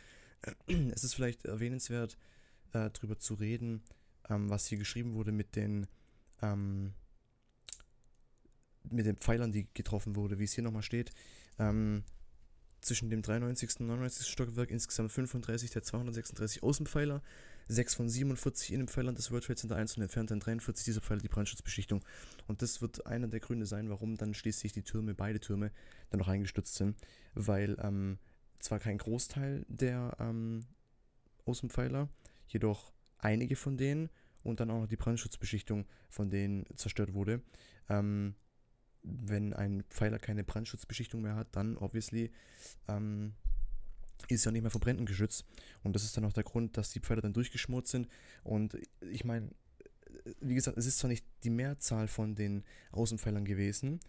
Es 0.66 1.04
ist 1.04 1.14
vielleicht 1.14 1.44
erwähnenswert, 1.44 2.18
äh, 2.72 2.90
darüber 2.90 3.18
zu 3.18 3.34
reden, 3.34 3.82
ähm, 4.28 4.50
was 4.50 4.66
hier 4.66 4.78
geschrieben 4.78 5.14
wurde 5.14 5.32
mit 5.32 5.56
den, 5.56 5.86
ähm, 6.42 6.94
mit 8.90 9.06
den 9.06 9.16
Pfeilern, 9.16 9.52
die 9.52 9.68
getroffen 9.72 10.16
wurde, 10.16 10.38
wie 10.38 10.44
es 10.44 10.52
hier 10.52 10.64
nochmal 10.64 10.82
steht. 10.82 11.12
Ähm, 11.58 12.02
zwischen 12.82 13.10
dem 13.10 13.22
93. 13.22 13.80
und 13.80 13.86
99. 13.86 14.26
Stockwerk 14.26 14.70
insgesamt 14.70 15.12
35 15.12 15.70
der 15.70 15.82
236 15.82 16.62
Außenpfeiler, 16.62 17.22
6 17.68 17.94
von 17.94 18.08
47 18.08 18.72
Innenpfeilern 18.72 19.14
des 19.14 19.30
World 19.30 19.44
Trade 19.44 19.58
Center 19.58 19.76
1 19.76 19.96
und 19.96 20.02
entfernt 20.02 20.30
dann 20.30 20.40
43 20.40 20.84
dieser 20.84 21.00
Pfeiler 21.00 21.20
die 21.20 21.28
Brandschutzbeschichtung. 21.28 22.04
Und 22.48 22.60
das 22.60 22.82
wird 22.82 23.06
einer 23.06 23.28
der 23.28 23.40
Gründe 23.40 23.66
sein, 23.66 23.88
warum 23.88 24.16
dann 24.16 24.34
schließlich 24.34 24.72
die 24.72 24.82
Türme, 24.82 25.14
beide 25.14 25.40
Türme, 25.40 25.70
dann 26.10 26.18
noch 26.18 26.28
eingestürzt 26.28 26.74
sind. 26.74 26.96
Weil 27.34 27.78
ähm, 27.80 28.18
zwar 28.58 28.80
kein 28.80 28.98
Großteil 28.98 29.64
der 29.68 30.16
ähm, 30.18 30.66
Außenpfeiler, 31.46 32.08
jedoch 32.48 32.92
einige 33.18 33.56
von 33.56 33.76
denen 33.76 34.10
und 34.42 34.60
dann 34.60 34.70
auch 34.70 34.80
noch 34.80 34.88
die 34.88 34.96
Brandschutzbeschichtung 34.96 35.86
von 36.08 36.30
denen 36.30 36.66
zerstört 36.76 37.14
wurde. 37.14 37.42
Ähm, 37.88 38.34
wenn 39.02 39.52
ein 39.52 39.84
Pfeiler 39.90 40.18
keine 40.18 40.44
Brandschutzbeschichtung 40.44 41.22
mehr 41.22 41.34
hat, 41.34 41.48
dann 41.52 41.76
obviously 41.76 42.30
ähm, 42.88 43.34
ist 44.28 44.44
ja 44.44 44.52
nicht 44.52 44.62
mehr 44.62 44.70
vor 44.70 44.80
Bränden 44.80 45.06
geschützt. 45.06 45.44
Und 45.82 45.94
das 45.94 46.04
ist 46.04 46.16
dann 46.16 46.24
auch 46.24 46.32
der 46.32 46.44
Grund, 46.44 46.76
dass 46.76 46.90
die 46.90 47.00
Pfeiler 47.00 47.20
dann 47.20 47.32
durchgeschmort 47.32 47.88
sind. 47.88 48.08
Und 48.44 48.78
ich 49.00 49.24
meine, 49.24 49.50
wie 50.40 50.54
gesagt, 50.54 50.78
es 50.78 50.86
ist 50.86 50.98
zwar 50.98 51.08
nicht 51.08 51.24
die 51.42 51.50
Mehrzahl 51.50 52.06
von 52.08 52.34
den 52.34 52.64
Außenpfeilern 52.92 53.44
gewesen, 53.44 54.00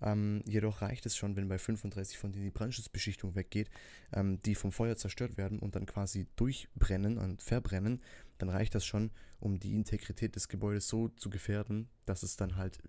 ähm, 0.00 0.42
jedoch 0.46 0.82
reicht 0.82 1.06
es 1.06 1.16
schon, 1.16 1.36
wenn 1.36 1.48
bei 1.48 1.58
35 1.58 2.18
von 2.18 2.32
denen 2.32 2.44
die 2.44 2.50
Brandschutzbeschichtung 2.50 3.34
weggeht, 3.34 3.70
ähm, 4.12 4.40
die 4.42 4.54
vom 4.54 4.72
Feuer 4.72 4.96
zerstört 4.96 5.36
werden 5.36 5.58
und 5.58 5.74
dann 5.74 5.86
quasi 5.86 6.26
durchbrennen 6.36 7.18
und 7.18 7.42
verbrennen, 7.42 8.00
dann 8.38 8.48
reicht 8.48 8.74
das 8.74 8.84
schon, 8.84 9.10
um 9.40 9.58
die 9.58 9.74
Integrität 9.74 10.36
des 10.36 10.48
Gebäudes 10.48 10.88
so 10.88 11.08
zu 11.08 11.30
gefährden, 11.30 11.88
dass 12.06 12.22
es 12.22 12.36
dann 12.36 12.56
halt 12.56 12.80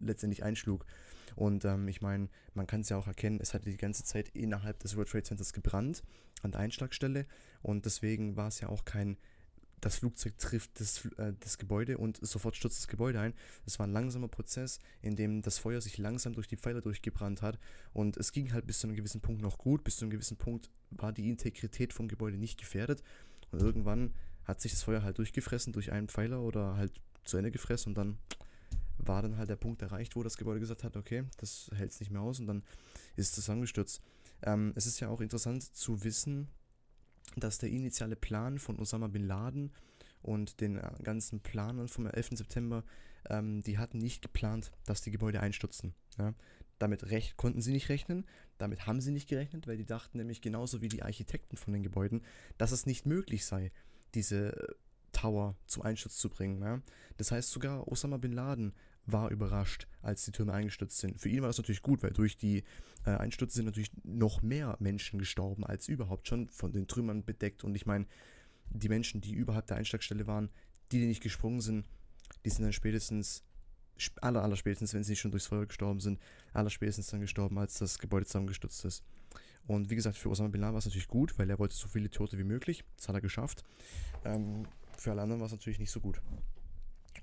letztendlich 0.00 0.42
einschlug. 0.42 0.86
Und 1.36 1.64
ähm, 1.64 1.88
ich 1.88 2.02
meine, 2.02 2.28
man 2.54 2.66
kann 2.66 2.82
es 2.82 2.90
ja 2.90 2.96
auch 2.96 3.06
erkennen, 3.06 3.40
es 3.40 3.54
hatte 3.54 3.70
die 3.70 3.76
ganze 3.76 4.04
Zeit 4.04 4.28
innerhalb 4.30 4.78
des 4.80 4.96
World 4.96 5.08
Trade 5.08 5.24
Centers 5.24 5.52
gebrannt 5.52 6.02
an 6.42 6.52
der 6.52 6.60
Einschlagstelle 6.60 7.26
und 7.62 7.84
deswegen 7.86 8.36
war 8.36 8.48
es 8.48 8.60
ja 8.60 8.68
auch 8.68 8.84
kein 8.84 9.16
das 9.80 9.96
Flugzeug 9.96 10.38
trifft 10.38 10.80
das, 10.80 11.04
äh, 11.16 11.32
das 11.40 11.58
Gebäude 11.58 11.98
und 11.98 12.18
sofort 12.24 12.56
stürzt 12.56 12.78
das 12.78 12.88
Gebäude 12.88 13.20
ein. 13.20 13.34
Es 13.66 13.78
war 13.78 13.86
ein 13.86 13.92
langsamer 13.92 14.28
Prozess, 14.28 14.78
in 15.02 15.16
dem 15.16 15.42
das 15.42 15.58
Feuer 15.58 15.80
sich 15.80 15.98
langsam 15.98 16.34
durch 16.34 16.48
die 16.48 16.56
Pfeiler 16.56 16.80
durchgebrannt 16.80 17.42
hat. 17.42 17.58
Und 17.92 18.16
es 18.16 18.32
ging 18.32 18.52
halt 18.52 18.66
bis 18.66 18.80
zu 18.80 18.86
einem 18.86 18.96
gewissen 18.96 19.20
Punkt 19.20 19.42
noch 19.42 19.58
gut. 19.58 19.84
Bis 19.84 19.96
zu 19.96 20.04
einem 20.04 20.10
gewissen 20.10 20.36
Punkt 20.36 20.70
war 20.90 21.12
die 21.12 21.28
Integrität 21.28 21.92
vom 21.92 22.08
Gebäude 22.08 22.36
nicht 22.36 22.58
gefährdet. 22.58 23.02
Und 23.50 23.62
irgendwann 23.62 24.14
hat 24.44 24.60
sich 24.60 24.72
das 24.72 24.82
Feuer 24.82 25.02
halt 25.02 25.18
durchgefressen 25.18 25.72
durch 25.72 25.92
einen 25.92 26.08
Pfeiler 26.08 26.42
oder 26.42 26.76
halt 26.76 27.00
zu 27.24 27.36
Ende 27.36 27.50
gefressen 27.50 27.90
und 27.90 27.98
dann 27.98 28.18
war 28.98 29.22
dann 29.22 29.36
halt 29.36 29.48
der 29.48 29.56
Punkt 29.56 29.82
erreicht, 29.82 30.16
wo 30.16 30.22
das 30.22 30.36
Gebäude 30.36 30.60
gesagt 30.60 30.84
hat, 30.84 30.96
okay, 30.96 31.24
das 31.38 31.70
hält 31.74 31.90
es 31.90 32.00
nicht 32.00 32.10
mehr 32.10 32.20
aus 32.20 32.38
und 32.38 32.46
dann 32.46 32.62
ist 33.16 33.38
es 33.38 33.48
angestürzt. 33.48 34.02
Ähm, 34.42 34.72
es 34.76 34.86
ist 34.86 35.00
ja 35.00 35.08
auch 35.08 35.20
interessant 35.20 35.62
zu 35.62 36.04
wissen, 36.04 36.48
dass 37.36 37.58
der 37.58 37.70
initiale 37.70 38.16
Plan 38.16 38.58
von 38.58 38.78
Osama 38.78 39.08
bin 39.08 39.26
Laden 39.26 39.72
und 40.22 40.60
den 40.60 40.76
äh, 40.76 40.90
ganzen 41.02 41.40
Planern 41.40 41.88
vom 41.88 42.06
11. 42.06 42.30
September, 42.32 42.84
ähm, 43.28 43.62
die 43.62 43.78
hatten 43.78 43.98
nicht 43.98 44.22
geplant, 44.22 44.70
dass 44.86 45.02
die 45.02 45.10
Gebäude 45.10 45.40
einstürzen. 45.40 45.94
Ja? 46.18 46.34
Damit 46.78 47.10
recht, 47.10 47.36
konnten 47.36 47.60
sie 47.60 47.72
nicht 47.72 47.88
rechnen, 47.88 48.24
damit 48.58 48.86
haben 48.86 49.00
sie 49.00 49.12
nicht 49.12 49.28
gerechnet, 49.28 49.66
weil 49.66 49.76
die 49.76 49.86
dachten 49.86 50.18
nämlich 50.18 50.40
genauso 50.40 50.80
wie 50.80 50.88
die 50.88 51.02
Architekten 51.02 51.56
von 51.56 51.72
den 51.72 51.82
Gebäuden, 51.82 52.22
dass 52.58 52.72
es 52.72 52.86
nicht 52.86 53.06
möglich 53.06 53.44
sei, 53.44 53.70
diese 54.14 54.76
Tower 55.12 55.56
zum 55.66 55.82
Einsturz 55.82 56.16
zu 56.16 56.28
bringen. 56.28 56.62
Ja? 56.62 56.80
Das 57.16 57.32
heißt 57.32 57.50
sogar 57.50 57.88
Osama 57.88 58.16
bin 58.16 58.32
Laden 58.32 58.72
war 59.06 59.30
überrascht, 59.30 59.86
als 60.02 60.24
die 60.24 60.32
Türme 60.32 60.52
eingestürzt 60.52 60.98
sind. 60.98 61.20
Für 61.20 61.28
ihn 61.28 61.40
war 61.40 61.48
das 61.48 61.58
natürlich 61.58 61.82
gut, 61.82 62.02
weil 62.02 62.12
durch 62.12 62.36
die 62.36 62.64
äh, 63.04 63.10
Einstürze 63.10 63.56
sind 63.56 63.66
natürlich 63.66 63.90
noch 64.04 64.42
mehr 64.42 64.76
Menschen 64.80 65.18
gestorben 65.18 65.64
als 65.64 65.88
überhaupt 65.88 66.28
schon 66.28 66.48
von 66.48 66.72
den 66.72 66.86
Trümmern 66.86 67.24
bedeckt. 67.24 67.64
Und 67.64 67.74
ich 67.74 67.86
meine, 67.86 68.06
die 68.70 68.88
Menschen, 68.88 69.20
die 69.20 69.32
überhalb 69.32 69.66
der 69.66 69.76
Einschlagstelle 69.76 70.26
waren, 70.26 70.50
die, 70.92 71.00
die 71.00 71.06
nicht 71.06 71.22
gesprungen 71.22 71.60
sind, 71.60 71.86
die 72.44 72.50
sind 72.50 72.62
dann 72.62 72.72
spätestens, 72.72 73.44
aller, 74.20 74.42
aller 74.42 74.56
spätestens, 74.56 74.94
wenn 74.94 75.04
sie 75.04 75.12
nicht 75.12 75.20
schon 75.20 75.30
durchs 75.30 75.46
Feuer 75.46 75.66
gestorben 75.66 76.00
sind, 76.00 76.20
aller 76.52 76.70
spätestens 76.70 77.08
dann 77.08 77.20
gestorben, 77.20 77.58
als 77.58 77.78
das 77.78 77.98
Gebäude 77.98 78.26
zusammengestürzt 78.26 78.84
ist. 78.84 79.04
Und 79.66 79.90
wie 79.90 79.96
gesagt, 79.96 80.16
für 80.16 80.30
Osama 80.30 80.48
Bin 80.48 80.60
Laden 80.60 80.74
war 80.74 80.78
es 80.78 80.86
natürlich 80.86 81.08
gut, 81.08 81.38
weil 81.38 81.48
er 81.50 81.58
wollte 81.58 81.74
so 81.74 81.86
viele 81.86 82.10
Tote 82.10 82.38
wie 82.38 82.44
möglich. 82.44 82.84
Das 82.96 83.08
hat 83.08 83.14
er 83.14 83.20
geschafft. 83.20 83.64
Ähm, 84.24 84.66
für 84.96 85.12
alle 85.12 85.22
anderen 85.22 85.40
war 85.40 85.46
es 85.46 85.52
natürlich 85.52 85.78
nicht 85.78 85.90
so 85.90 86.00
gut. 86.00 86.20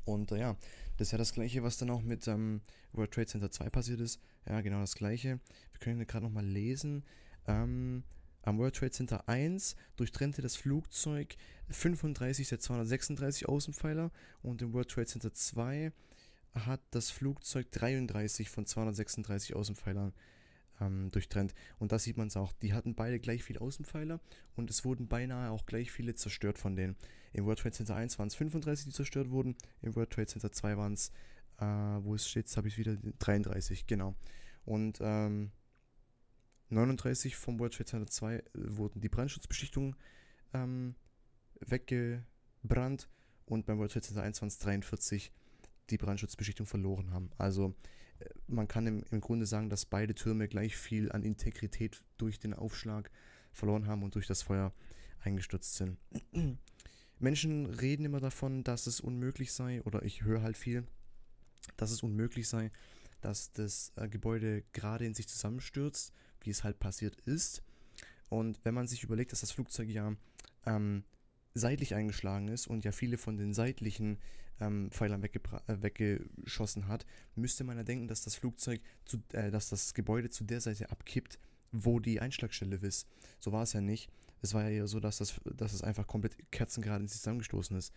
Und 0.06 0.32
äh, 0.32 0.40
ja, 0.40 0.58
das 0.98 1.10
ist 1.10 1.12
ja 1.12 1.18
das 1.18 1.34
gleiche, 1.34 1.64
was 1.64 1.78
dann 1.78 1.90
auch 1.90 2.02
mit 2.02 2.28
ähm, 2.28 2.62
World 2.94 3.12
Trade 3.12 3.28
Center 3.28 3.52
2 3.52 3.70
passiert 3.70 4.00
ist. 4.00 4.20
Ja, 4.48 4.62
genau 4.62 4.80
das 4.80 4.96
gleiche. 4.96 5.40
Wir 5.72 5.80
können 5.80 6.06
gerade 6.06 6.26
nochmal 6.26 6.46
lesen. 6.46 7.04
Ähm, 7.48 8.04
am 8.44 8.58
World 8.60 8.76
Trade 8.76 8.92
Center 8.92 9.28
1 9.28 9.76
durchtrennte 9.98 10.42
das 10.42 10.56
Flugzeug 10.56 11.36
35 11.70 12.48
der 12.48 12.60
236 12.60 13.50
Außenpfeiler 13.50 14.12
und 14.42 14.62
im 14.62 14.74
World 14.74 14.90
Trade 14.90 15.08
Center 15.08 15.34
2 15.34 15.92
hat 16.54 16.82
das 16.92 17.12
Flugzeug 17.12 17.72
33 17.72 18.50
von 18.50 18.66
236 18.66 19.56
Außenpfeilern 19.56 20.14
ähm, 20.80 21.10
durchtrennt. 21.12 21.54
Und 21.80 21.92
da 21.92 22.00
sieht 22.00 22.18
man 22.18 22.28
es 22.28 22.38
auch. 22.38 22.54
Die 22.54 22.74
hatten 22.74 22.96
beide 22.96 23.20
gleich 23.20 23.44
viele 23.44 23.62
Außenpfeiler 23.62 24.20
und 24.56 24.70
es 24.70 24.86
wurden 24.86 25.08
beinahe 25.08 25.52
auch 25.52 25.66
gleich 25.66 25.92
viele 25.92 26.16
zerstört 26.16 26.58
von 26.58 26.76
denen. 26.76 26.96
Im 27.38 27.46
World 27.46 27.60
Trade 27.60 27.76
Center 27.76 27.96
1 27.96 28.18
waren 28.18 28.28
es 28.28 28.36
35, 28.36 28.88
die 28.88 28.92
zerstört 28.92 29.30
wurden. 29.30 29.56
Im 29.84 29.96
World 29.96 30.10
Trade 30.10 30.26
Center 30.26 30.52
2 30.52 30.76
waren 30.76 30.94
es, 30.94 31.12
äh, 31.60 31.66
wo 31.66 32.16
es 32.16 32.28
steht, 32.28 32.48
habe 32.58 32.68
ich 32.68 32.80
wieder 32.80 32.98
33, 33.20 33.86
genau. 33.86 34.16
Und 34.66 34.98
ähm, 35.02 35.52
39 36.70 37.36
vom 37.36 37.60
World 37.60 37.76
Trade 37.76 37.86
Center 37.86 38.08
2 38.08 38.36
äh, 38.36 38.44
wurden 38.56 39.02
die 39.02 39.08
Brandschutzbeschichtungen 39.08 39.96
ähm, 40.56 40.96
weggebrannt 41.60 43.08
und 43.46 43.68
beim 43.68 43.78
World 43.78 43.92
Trade 43.92 44.08
Center 44.08 44.24
1 44.24 44.42
waren 44.42 44.48
es 44.48 44.58
43, 44.58 45.32
die 45.92 45.98
Brandschutzbeschichtung 45.98 46.66
verloren 46.66 47.12
haben. 47.12 47.30
Also 47.38 47.76
man 48.48 48.68
kann 48.68 48.88
im, 48.88 49.04
im 49.12 49.22
Grunde 49.22 49.46
sagen, 49.46 49.70
dass 49.70 49.86
beide 49.86 50.16
Türme 50.16 50.48
gleich 50.48 50.76
viel 50.76 51.12
an 51.12 51.22
Integrität 51.22 52.04
durch 52.18 52.40
den 52.40 52.56
Aufschlag 52.56 53.12
verloren 53.52 53.86
haben 53.86 54.02
und 54.02 54.16
durch 54.16 54.26
das 54.26 54.42
Feuer 54.42 54.74
eingestürzt 55.20 55.76
sind. 55.76 55.98
Menschen 57.20 57.66
reden 57.66 58.06
immer 58.06 58.20
davon, 58.20 58.64
dass 58.64 58.88
es 58.88 59.00
unmöglich 59.00 59.52
sei, 59.54 59.82
oder 59.84 60.04
ich 60.04 60.24
höre 60.24 60.42
halt 60.42 60.58
viel, 60.58 60.86
dass 61.76 61.92
es 61.92 62.04
unmöglich 62.04 62.48
sei, 62.48 62.72
dass 63.22 63.52
das 63.54 63.92
äh, 63.96 64.08
Gebäude 64.08 64.64
gerade 64.74 65.06
in 65.06 65.14
sich 65.14 65.28
zusammenstürzt, 65.28 66.14
wie 66.42 66.50
es 66.50 66.64
halt 66.64 66.80
passiert 66.80 67.20
ist. 67.22 67.64
Und 68.30 68.60
wenn 68.64 68.74
man 68.74 68.88
sich 68.88 69.04
überlegt, 69.04 69.32
dass 69.32 69.42
das 69.42 69.52
Flugzeug 69.52 69.90
ja 69.90 70.16
ähm, 70.66 71.04
seitlich 71.54 71.96
eingeschlagen 71.96 72.48
ist 72.48 72.68
und 72.68 72.86
ja 72.86 72.92
viele 72.92 73.18
von 73.18 73.38
den 73.38 73.54
seitlichen 73.54 74.20
ähm, 74.60 74.90
Pfeilern 74.92 75.24
äh, 75.24 75.82
weggeschossen 75.82 76.88
hat, 76.88 77.06
müsste 77.36 77.64
man 77.64 77.78
ja 77.78 77.84
denken, 77.84 78.08
dass 78.08 78.24
das 78.24 78.36
Flugzeug, 78.36 78.82
zu, 79.06 79.18
äh, 79.34 79.52
dass 79.52 79.70
das 79.70 79.94
Gebäude 79.94 80.30
zu 80.30 80.44
der 80.44 80.62
Seite 80.62 80.92
abkippt, 80.92 81.40
wo 81.72 82.00
die 82.00 82.20
Einschlagstelle 82.20 82.78
ist. 82.78 83.08
So 83.40 83.52
war 83.52 83.64
es 83.64 83.74
ja 83.74 83.82
nicht. 83.82 84.10
Es 84.42 84.54
war 84.54 84.64
ja 84.64 84.70
eher 84.70 84.88
so, 84.88 85.00
dass 85.00 85.18
das, 85.18 85.40
dass 85.44 85.74
es 85.74 85.84
einfach 85.84 86.08
komplett 86.08 86.52
kerzengerade 86.52 87.04
in 87.04 87.08
sich 87.08 87.20
zusammengestoßen 87.20 87.76
ist. 87.78 87.94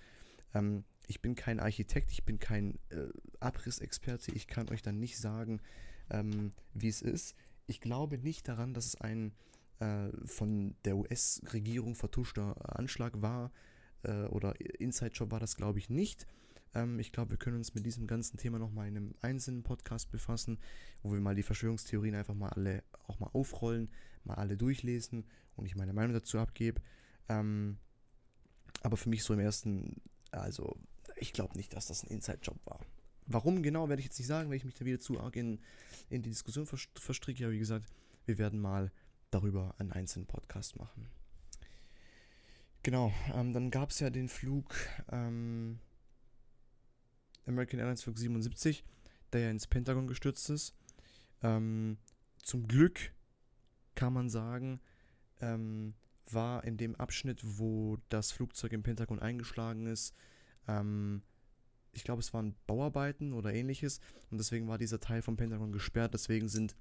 Ähm, 0.54 0.84
ich 1.06 1.20
bin 1.20 1.34
kein 1.34 1.60
Architekt, 1.60 2.12
ich 2.12 2.24
bin 2.24 2.38
kein 2.38 2.78
äh, 2.90 3.08
Abrissexperte, 3.40 4.32
ich 4.32 4.46
kann 4.46 4.68
euch 4.70 4.82
dann 4.82 4.98
nicht 4.98 5.18
sagen, 5.18 5.60
ähm, 6.10 6.52
wie 6.74 6.88
es 6.88 7.02
ist. 7.02 7.34
Ich 7.66 7.80
glaube 7.80 8.18
nicht 8.18 8.48
daran, 8.48 8.74
dass 8.74 8.86
es 8.86 9.00
ein 9.00 9.32
äh, 9.80 10.08
von 10.26 10.74
der 10.84 10.96
US-Regierung 10.96 11.94
vertuschter 11.94 12.78
Anschlag 12.78 13.22
war 13.22 13.50
äh, 14.02 14.24
oder 14.24 14.54
Inside-Job 14.80 15.30
war 15.30 15.40
das, 15.40 15.56
glaube 15.56 15.78
ich, 15.78 15.90
nicht. 15.90 16.26
Ähm, 16.74 16.98
ich 16.98 17.12
glaube, 17.12 17.30
wir 17.30 17.38
können 17.38 17.56
uns 17.56 17.74
mit 17.74 17.84
diesem 17.84 18.06
ganzen 18.06 18.36
Thema 18.36 18.58
nochmal 18.58 18.88
in 18.88 18.96
einem 18.96 19.14
einzelnen 19.20 19.62
Podcast 19.62 20.10
befassen, 20.10 20.58
wo 21.02 21.12
wir 21.12 21.20
mal 21.20 21.34
die 21.34 21.42
Verschwörungstheorien 21.42 22.14
einfach 22.14 22.34
mal 22.34 22.50
alle 22.50 22.82
auch 23.06 23.18
mal 23.18 23.30
aufrollen, 23.32 23.90
mal 24.24 24.34
alle 24.34 24.56
durchlesen 24.56 25.24
und 25.56 25.66
ich 25.66 25.76
meine 25.76 25.92
Meinung 25.92 26.12
dazu 26.12 26.38
abgebe. 26.38 26.80
Ähm, 27.28 27.78
aber 28.82 28.96
für 28.96 29.08
mich 29.08 29.24
so 29.24 29.34
im 29.34 29.40
ersten, 29.40 30.00
also 30.30 30.76
ich 31.16 31.32
glaube 31.32 31.56
nicht, 31.56 31.74
dass 31.74 31.86
das 31.86 32.04
ein 32.04 32.10
Inside-Job 32.10 32.58
war. 32.64 32.80
Warum 33.26 33.62
genau, 33.62 33.88
werde 33.88 34.00
ich 34.00 34.06
jetzt 34.06 34.18
nicht 34.18 34.26
sagen, 34.26 34.48
weil 34.48 34.56
ich 34.56 34.64
mich 34.64 34.74
da 34.74 34.84
wieder 34.84 34.98
zu 34.98 35.20
arg 35.20 35.36
in, 35.36 35.60
in 36.08 36.22
die 36.22 36.30
Diskussion 36.30 36.66
verstricke. 36.66 37.44
Aber 37.44 37.52
wie 37.52 37.58
gesagt, 37.58 37.86
wir 38.26 38.38
werden 38.38 38.60
mal 38.60 38.90
darüber 39.30 39.74
einen 39.78 39.92
einzelnen 39.92 40.26
Podcast 40.26 40.76
machen. 40.76 41.06
Genau, 42.82 43.12
ähm, 43.34 43.52
dann 43.52 43.70
gab 43.70 43.90
es 43.90 44.00
ja 44.00 44.10
den 44.10 44.28
Flug 44.28 44.74
ähm, 45.12 45.78
American 47.50 47.78
Airlines 47.78 48.02
Flug 48.02 48.18
77, 48.18 48.84
der 49.32 49.42
ja 49.42 49.50
ins 49.50 49.66
Pentagon 49.66 50.06
gestürzt 50.06 50.50
ist. 50.50 50.74
Ähm, 51.42 51.98
zum 52.42 52.66
Glück 52.66 53.12
kann 53.94 54.12
man 54.12 54.28
sagen, 54.28 54.80
ähm, 55.40 55.94
war 56.30 56.64
in 56.64 56.76
dem 56.76 56.94
Abschnitt, 56.96 57.40
wo 57.42 57.98
das 58.08 58.32
Flugzeug 58.32 58.72
im 58.72 58.82
Pentagon 58.82 59.18
eingeschlagen 59.18 59.86
ist, 59.86 60.14
ähm, 60.68 61.22
ich 61.92 62.04
glaube, 62.04 62.20
es 62.20 62.32
waren 62.32 62.54
Bauarbeiten 62.66 63.32
oder 63.32 63.52
ähnliches 63.52 64.00
und 64.30 64.38
deswegen 64.38 64.68
war 64.68 64.78
dieser 64.78 65.00
Teil 65.00 65.22
vom 65.22 65.36
Pentagon 65.36 65.72
gesperrt. 65.72 66.14
Deswegen 66.14 66.48
sind 66.48 66.76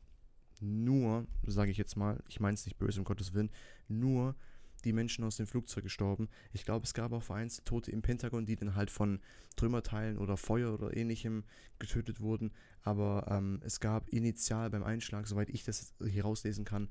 nur, 0.60 1.26
sage 1.44 1.72
ich 1.72 1.78
jetzt 1.78 1.96
mal, 1.96 2.22
ich 2.28 2.40
meine 2.40 2.54
es 2.54 2.66
nicht 2.66 2.78
böse, 2.78 3.00
um 3.00 3.06
Gottes 3.06 3.34
Willen, 3.34 3.50
nur 3.88 4.36
die 4.82 4.94
Menschen 4.94 5.24
aus 5.24 5.38
dem 5.38 5.48
Flugzeug 5.48 5.84
gestorben. 5.84 6.30
Ich 6.54 6.66
glaube, 6.66 6.86
es 6.86 6.94
gab 6.94 7.12
auch 7.12 7.24
vereinzelt 7.24 7.68
Tote 7.68 7.92
im 7.92 8.02
Pentagon, 8.02 8.46
die 8.46 8.56
dann 8.56 8.76
halt 8.76 8.92
von 8.92 9.20
Trümmerteilen 9.56 10.18
oder 10.18 10.38
Feuer 10.38 10.74
oder 10.74 10.96
ähnlichem 10.96 11.44
getötet 11.80 12.22
wurden. 12.22 12.52
Aber 12.82 13.28
ähm, 13.30 13.60
es 13.64 13.80
gab 13.80 14.10
initial 14.10 14.70
beim 14.70 14.84
Einschlag, 14.84 15.28
soweit 15.28 15.50
ich 15.50 15.64
das 15.64 15.94
hier 16.06 16.24
rauslesen 16.24 16.66
kann, 16.66 16.90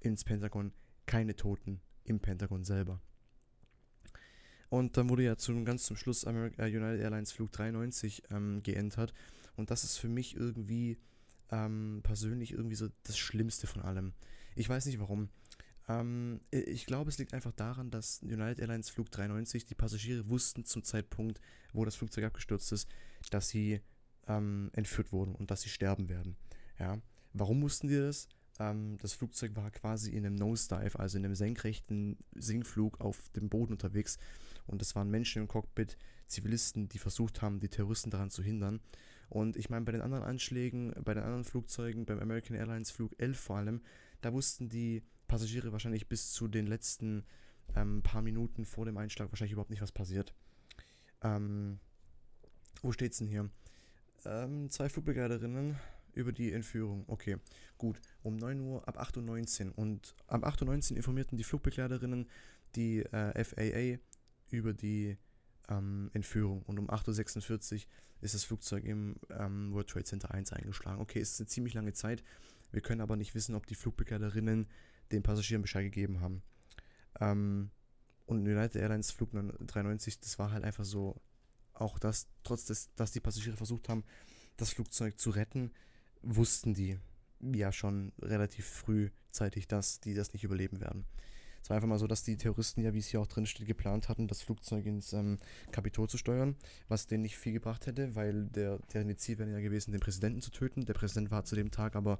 ins 0.00 0.24
Pentagon 0.24 0.72
keine 1.06 1.36
Toten 1.36 1.80
im 2.04 2.20
Pentagon 2.20 2.64
selber. 2.64 3.00
Und 4.68 4.96
dann 4.96 5.08
wurde 5.08 5.24
ja 5.24 5.36
zum, 5.36 5.64
ganz 5.64 5.84
zum 5.84 5.96
Schluss 5.96 6.24
America, 6.24 6.64
äh, 6.64 6.68
United 6.68 7.00
Airlines 7.00 7.32
Flug 7.32 7.50
93 7.50 8.22
ähm, 8.30 8.62
geentert. 8.62 9.12
Und 9.56 9.70
das 9.70 9.82
ist 9.82 9.96
für 9.96 10.08
mich 10.08 10.36
irgendwie 10.36 10.96
ähm, 11.50 12.00
persönlich 12.02 12.52
irgendwie 12.52 12.76
so 12.76 12.88
das 13.02 13.18
Schlimmste 13.18 13.66
von 13.66 13.82
allem. 13.82 14.12
Ich 14.54 14.68
weiß 14.68 14.86
nicht 14.86 15.00
warum. 15.00 15.28
Ähm, 15.90 16.40
ich 16.50 16.86
glaube, 16.86 17.10
es 17.10 17.18
liegt 17.18 17.34
einfach 17.34 17.52
daran, 17.52 17.90
dass 17.90 18.22
United 18.22 18.60
Airlines 18.60 18.90
Flug 18.90 19.10
93, 19.10 19.66
die 19.66 19.74
Passagiere 19.74 20.28
wussten 20.28 20.64
zum 20.64 20.84
Zeitpunkt, 20.84 21.40
wo 21.72 21.84
das 21.84 21.96
Flugzeug 21.96 22.24
abgestürzt 22.24 22.72
ist, 22.72 22.88
dass 23.30 23.48
sie 23.48 23.80
ähm, 24.28 24.70
entführt 24.72 25.12
wurden 25.12 25.34
und 25.34 25.50
dass 25.50 25.62
sie 25.62 25.68
sterben 25.68 26.08
werden. 26.08 26.36
Ja. 26.78 27.00
Warum 27.32 27.62
wussten 27.62 27.88
die 27.88 27.96
das? 27.96 28.28
Ähm, 28.58 28.98
das 29.00 29.14
Flugzeug 29.14 29.56
war 29.56 29.70
quasi 29.70 30.10
in 30.10 30.26
einem 30.26 30.36
Nosedive, 30.36 30.98
also 30.98 31.18
in 31.18 31.24
einem 31.24 31.34
senkrechten 31.34 32.18
Sinkflug 32.34 33.00
auf 33.00 33.28
dem 33.30 33.48
Boden 33.48 33.72
unterwegs. 33.72 34.18
Und 34.66 34.82
es 34.82 34.94
waren 34.94 35.10
Menschen 35.10 35.42
im 35.42 35.48
Cockpit, 35.48 35.96
Zivilisten, 36.26 36.88
die 36.88 36.98
versucht 36.98 37.42
haben, 37.42 37.58
die 37.58 37.68
Terroristen 37.68 38.10
daran 38.10 38.30
zu 38.30 38.42
hindern. 38.42 38.80
Und 39.28 39.56
ich 39.56 39.70
meine, 39.70 39.84
bei 39.84 39.92
den 39.92 40.02
anderen 40.02 40.24
Anschlägen, 40.24 40.92
bei 41.04 41.14
den 41.14 41.22
anderen 41.22 41.44
Flugzeugen, 41.44 42.04
beim 42.04 42.20
American 42.20 42.56
Airlines 42.56 42.90
Flug 42.90 43.12
11 43.18 43.38
vor 43.38 43.56
allem, 43.56 43.80
da 44.20 44.32
wussten 44.32 44.68
die 44.68 45.02
Passagiere 45.30 45.70
wahrscheinlich 45.70 46.08
bis 46.08 46.32
zu 46.32 46.48
den 46.48 46.66
letzten 46.66 47.24
ähm, 47.76 48.02
paar 48.02 48.20
Minuten 48.20 48.64
vor 48.64 48.84
dem 48.84 48.96
Einschlag 48.96 49.30
wahrscheinlich 49.30 49.52
überhaupt 49.52 49.70
nicht, 49.70 49.80
was 49.80 49.92
passiert. 49.92 50.34
Ähm, 51.22 51.78
wo 52.82 52.90
steht's 52.90 53.18
denn 53.18 53.28
hier? 53.28 53.48
Ähm, 54.24 54.70
zwei 54.70 54.88
Flugbegleiterinnen 54.88 55.76
über 56.14 56.32
die 56.32 56.52
Entführung. 56.52 57.04
Okay, 57.06 57.36
gut. 57.78 58.00
Um 58.24 58.36
9 58.36 58.60
Uhr 58.60 58.88
ab 58.88 59.00
8.19 59.00 59.68
Uhr. 59.68 59.78
Und 59.78 60.16
ab 60.26 60.44
8.19 60.44 60.90
Uhr 60.90 60.96
informierten 60.96 61.38
die 61.38 61.44
Flugbegleiterinnen 61.44 62.28
die 62.74 63.04
äh, 63.04 63.44
FAA 63.44 64.00
über 64.50 64.72
die 64.72 65.16
ähm, 65.68 66.10
Entführung. 66.12 66.62
Und 66.62 66.80
um 66.80 66.90
8.46 66.90 67.74
Uhr 67.74 67.80
ist 68.20 68.34
das 68.34 68.42
Flugzeug 68.42 68.84
im 68.84 69.14
ähm, 69.30 69.72
World 69.72 69.88
Trade 69.88 70.06
Center 70.06 70.32
1 70.32 70.52
eingeschlagen. 70.52 71.00
Okay, 71.00 71.20
es 71.20 71.32
ist 71.32 71.40
eine 71.40 71.46
ziemlich 71.46 71.74
lange 71.74 71.92
Zeit. 71.92 72.24
Wir 72.72 72.80
können 72.80 73.00
aber 73.00 73.16
nicht 73.16 73.36
wissen, 73.36 73.54
ob 73.54 73.66
die 73.66 73.76
Flugbegleiterinnen 73.76 74.66
den 75.12 75.22
Passagieren 75.22 75.62
Bescheid 75.62 75.84
gegeben 75.84 76.20
haben. 76.20 76.42
Ähm, 77.20 77.70
und 78.26 78.46
United 78.46 78.76
Airlines 78.76 79.10
Flug 79.10 79.30
93, 79.32 80.20
das 80.20 80.38
war 80.38 80.52
halt 80.52 80.64
einfach 80.64 80.84
so, 80.84 81.20
auch 81.74 81.98
das, 81.98 82.28
trotz 82.44 82.66
des, 82.66 82.94
dass 82.94 83.12
die 83.12 83.20
Passagiere 83.20 83.56
versucht 83.56 83.88
haben, 83.88 84.04
das 84.56 84.70
Flugzeug 84.70 85.18
zu 85.18 85.30
retten, 85.30 85.72
wussten 86.22 86.74
die 86.74 86.98
ja 87.40 87.72
schon 87.72 88.12
relativ 88.20 88.66
frühzeitig, 88.66 89.66
dass 89.66 90.00
die 90.00 90.14
das 90.14 90.32
nicht 90.32 90.44
überleben 90.44 90.80
werden. 90.80 91.06
War 91.70 91.76
einfach 91.76 91.88
mal 91.88 92.00
so, 92.00 92.08
dass 92.08 92.24
die 92.24 92.36
Terroristen 92.36 92.82
ja, 92.82 92.92
wie 92.94 92.98
es 92.98 93.06
hier 93.06 93.20
auch 93.20 93.28
drin 93.28 93.46
steht, 93.46 93.64
geplant 93.64 94.08
hatten, 94.08 94.26
das 94.26 94.42
Flugzeug 94.42 94.86
ins 94.86 95.12
ähm, 95.12 95.38
Kapitol 95.70 96.08
zu 96.08 96.18
steuern, 96.18 96.56
was 96.88 97.06
denen 97.06 97.22
nicht 97.22 97.38
viel 97.38 97.52
gebracht 97.52 97.86
hätte, 97.86 98.16
weil 98.16 98.46
der, 98.46 98.80
deren 98.92 99.16
Ziel 99.16 99.38
wäre 99.38 99.52
ja 99.52 99.60
gewesen, 99.60 99.92
den 99.92 100.00
Präsidenten 100.00 100.40
zu 100.40 100.50
töten. 100.50 100.84
Der 100.84 100.94
Präsident 100.94 101.30
war 101.30 101.44
zu 101.44 101.54
dem 101.54 101.70
Tag 101.70 101.94
aber 101.94 102.18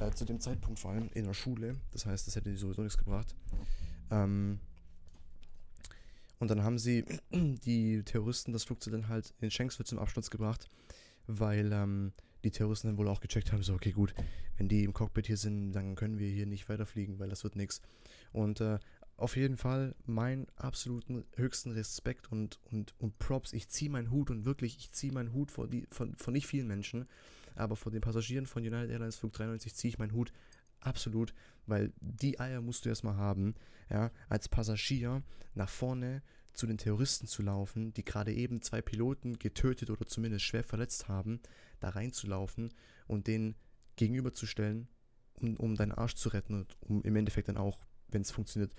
äh, 0.00 0.10
zu 0.10 0.26
dem 0.26 0.38
Zeitpunkt 0.38 0.80
vor 0.80 0.90
allem 0.90 1.08
in 1.14 1.24
der 1.24 1.32
Schule. 1.32 1.76
Das 1.92 2.04
heißt, 2.04 2.26
das 2.26 2.36
hätte 2.36 2.54
sowieso 2.58 2.82
nichts 2.82 2.98
gebracht. 2.98 3.34
Ähm, 4.10 4.58
und 6.38 6.50
dann 6.50 6.62
haben 6.62 6.78
sie 6.78 7.06
die 7.32 8.02
Terroristen 8.02 8.52
das 8.52 8.64
Flugzeug 8.64 8.92
dann 8.92 9.08
halt 9.08 9.32
in 9.40 9.50
Shanksville 9.50 9.86
zum 9.86 9.98
Absturz 9.98 10.28
gebracht, 10.28 10.68
weil 11.26 11.72
ähm, 11.72 12.12
die 12.44 12.50
Terroristen 12.50 12.88
dann 12.88 12.98
wohl 12.98 13.08
auch 13.08 13.20
gecheckt 13.20 13.52
haben, 13.52 13.62
so, 13.62 13.74
okay, 13.74 13.92
gut, 13.92 14.14
wenn 14.56 14.68
die 14.68 14.84
im 14.84 14.92
Cockpit 14.92 15.26
hier 15.26 15.36
sind, 15.36 15.72
dann 15.72 15.94
können 15.94 16.18
wir 16.18 16.28
hier 16.28 16.46
nicht 16.46 16.68
weiterfliegen, 16.68 17.18
weil 17.18 17.28
das 17.28 17.44
wird 17.44 17.56
nichts. 17.56 17.80
Und 18.32 18.60
äh, 18.60 18.78
auf 19.16 19.36
jeden 19.36 19.56
Fall 19.56 19.94
meinen 20.06 20.46
absoluten 20.56 21.24
höchsten 21.36 21.70
Respekt 21.70 22.30
und, 22.32 22.58
und, 22.70 22.94
und 22.98 23.18
Props. 23.18 23.52
Ich 23.52 23.68
ziehe 23.68 23.90
meinen 23.90 24.10
Hut 24.10 24.30
und 24.30 24.44
wirklich, 24.44 24.76
ich 24.76 24.90
ziehe 24.90 25.12
meinen 25.12 25.32
Hut 25.32 25.50
vor, 25.50 25.68
die, 25.68 25.86
von, 25.90 26.14
von 26.16 26.32
nicht 26.32 26.46
vielen 26.46 26.66
Menschen, 26.66 27.06
aber 27.54 27.76
vor 27.76 27.92
den 27.92 28.00
Passagieren 28.00 28.46
von 28.46 28.62
United 28.62 28.90
Airlines 28.90 29.16
Flug 29.16 29.32
93 29.32 29.74
ziehe 29.74 29.90
ich 29.90 29.98
meinen 29.98 30.12
Hut 30.12 30.32
absolut, 30.80 31.32
weil 31.66 31.92
die 32.00 32.40
Eier 32.40 32.60
musst 32.60 32.84
du 32.84 32.88
erstmal 32.88 33.16
haben, 33.16 33.54
ja, 33.88 34.10
als 34.28 34.48
Passagier 34.48 35.22
nach 35.54 35.68
vorne 35.68 36.22
zu 36.54 36.66
den 36.66 36.78
Terroristen 36.78 37.26
zu 37.26 37.42
laufen, 37.42 37.92
die 37.94 38.04
gerade 38.04 38.32
eben 38.32 38.62
zwei 38.62 38.80
Piloten 38.80 39.38
getötet 39.38 39.90
oder 39.90 40.06
zumindest 40.06 40.44
schwer 40.44 40.64
verletzt 40.64 41.08
haben, 41.08 41.40
da 41.80 41.90
reinzulaufen 41.90 42.72
und 43.06 43.26
denen 43.26 43.56
gegenüberzustellen, 43.96 44.88
um, 45.34 45.56
um 45.56 45.74
deinen 45.76 45.92
Arsch 45.92 46.14
zu 46.14 46.28
retten 46.28 46.54
und 46.54 46.76
um 46.80 47.02
im 47.02 47.16
Endeffekt 47.16 47.48
dann 47.48 47.56
auch, 47.56 47.80
wenn 48.08 48.22
es 48.22 48.30
funktioniert, 48.30 48.74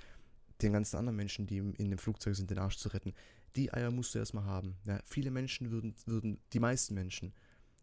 den 0.61 0.73
ganzen 0.73 0.97
anderen 0.97 1.17
Menschen, 1.17 1.47
die 1.47 1.57
in 1.57 1.89
dem 1.89 1.97
Flugzeug 1.97 2.35
sind, 2.35 2.49
den 2.49 2.59
Arsch 2.59 2.77
zu 2.77 2.89
retten. 2.89 3.13
Die 3.55 3.73
Eier 3.73 3.91
musst 3.91 4.15
du 4.15 4.19
erstmal 4.19 4.45
haben. 4.45 4.75
Ja, 4.85 5.01
viele 5.05 5.31
Menschen 5.31 5.71
würden, 5.71 5.95
würden, 6.05 6.39
die 6.53 6.59
meisten 6.59 6.93
Menschen 6.93 7.33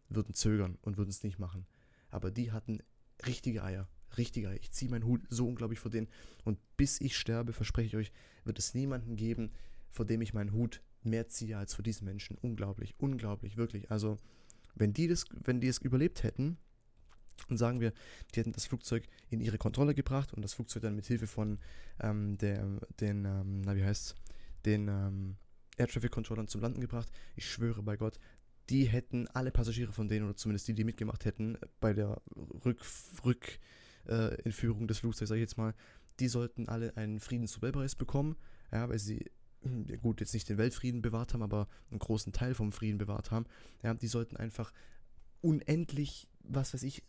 würden 0.09 0.33
zögern 0.33 0.77
und 0.81 0.97
würden 0.97 1.09
es 1.09 1.23
nicht 1.23 1.39
machen. 1.39 1.65
Aber 2.09 2.31
die 2.31 2.51
hatten 2.51 2.79
richtige 3.25 3.63
Eier. 3.63 3.87
Richtige 4.17 4.49
Eier. 4.49 4.59
Ich 4.59 4.71
ziehe 4.71 4.91
meinen 4.91 5.05
Hut 5.05 5.21
so 5.29 5.47
unglaublich 5.47 5.79
vor 5.79 5.91
denen. 5.91 6.07
Und 6.43 6.59
bis 6.77 7.01
ich 7.01 7.17
sterbe, 7.17 7.53
verspreche 7.53 7.87
ich 7.87 7.95
euch, 7.95 8.11
wird 8.43 8.59
es 8.59 8.73
niemanden 8.73 9.15
geben, 9.15 9.51
vor 9.93 10.05
dem 10.05 10.21
ich 10.21 10.33
meinen 10.33 10.51
Hut 10.51 10.81
mehr 11.03 11.29
ziehe 11.29 11.57
als 11.57 11.73
vor 11.73 11.83
diesen 11.83 12.05
Menschen. 12.05 12.37
Unglaublich, 12.41 12.95
unglaublich, 12.97 13.55
wirklich. 13.55 13.91
Also, 13.91 14.17
wenn 14.75 14.93
die 14.93 15.07
das, 15.07 15.25
wenn 15.45 15.61
die 15.61 15.67
es 15.67 15.77
überlebt 15.77 16.23
hätten, 16.23 16.57
und 17.49 17.57
sagen 17.57 17.79
wir, 17.79 17.93
die 18.33 18.39
hätten 18.39 18.51
das 18.51 18.65
Flugzeug 18.65 19.07
in 19.29 19.41
ihre 19.41 19.57
Kontrolle 19.57 19.93
gebracht 19.93 20.33
und 20.33 20.41
das 20.43 20.53
Flugzeug 20.53 20.83
dann 20.83 20.95
mit 20.95 21.05
Hilfe 21.05 21.27
von 21.27 21.59
ähm, 21.99 22.37
der, 22.37 22.65
den, 22.99 23.25
ähm, 23.25 23.61
na 23.61 23.75
wie 23.75 23.83
heißt's, 23.83 24.15
den 24.65 24.87
ähm, 24.87 25.35
Air 25.77 25.87
Traffic 25.87 26.11
Controllern 26.11 26.47
zum 26.47 26.61
Landen 26.61 26.79
gebracht. 26.79 27.11
Ich 27.35 27.49
schwöre 27.49 27.81
bei 27.81 27.97
Gott, 27.97 28.19
die 28.69 28.85
hätten 28.85 29.27
alle 29.27 29.51
Passagiere 29.51 29.91
von 29.91 30.07
denen 30.07 30.25
oder 30.25 30.35
zumindest 30.35 30.67
die, 30.67 30.73
die 30.73 30.83
mitgemacht 30.83 31.25
hätten 31.25 31.57
bei 31.79 31.93
der 31.93 32.21
Rückentführung 32.63 33.23
Rück, 33.25 33.59
äh, 34.83 34.87
des 34.87 34.99
Flugzeugs, 34.99 35.29
sag 35.29 35.35
ich 35.35 35.41
jetzt 35.41 35.57
mal, 35.57 35.73
die 36.19 36.27
sollten 36.27 36.69
alle 36.69 36.95
einen 36.95 37.19
Friedensnobelpreis 37.19 37.95
bekommen, 37.95 38.37
ja, 38.71 38.87
weil 38.87 38.99
sie 38.99 39.25
ja 39.87 39.97
gut, 39.97 40.19
jetzt 40.19 40.33
nicht 40.33 40.49
den 40.49 40.57
Weltfrieden 40.57 41.01
bewahrt 41.01 41.33
haben, 41.33 41.43
aber 41.43 41.67
einen 41.89 41.99
großen 41.99 42.33
Teil 42.33 42.53
vom 42.53 42.71
Frieden 42.71 42.97
bewahrt 42.97 43.31
haben. 43.31 43.45
Ja, 43.81 43.93
die 43.93 44.07
sollten 44.07 44.37
einfach 44.37 44.73
unendlich, 45.41 46.27
was 46.43 46.73
weiß 46.73 46.83
ich, 46.83 47.03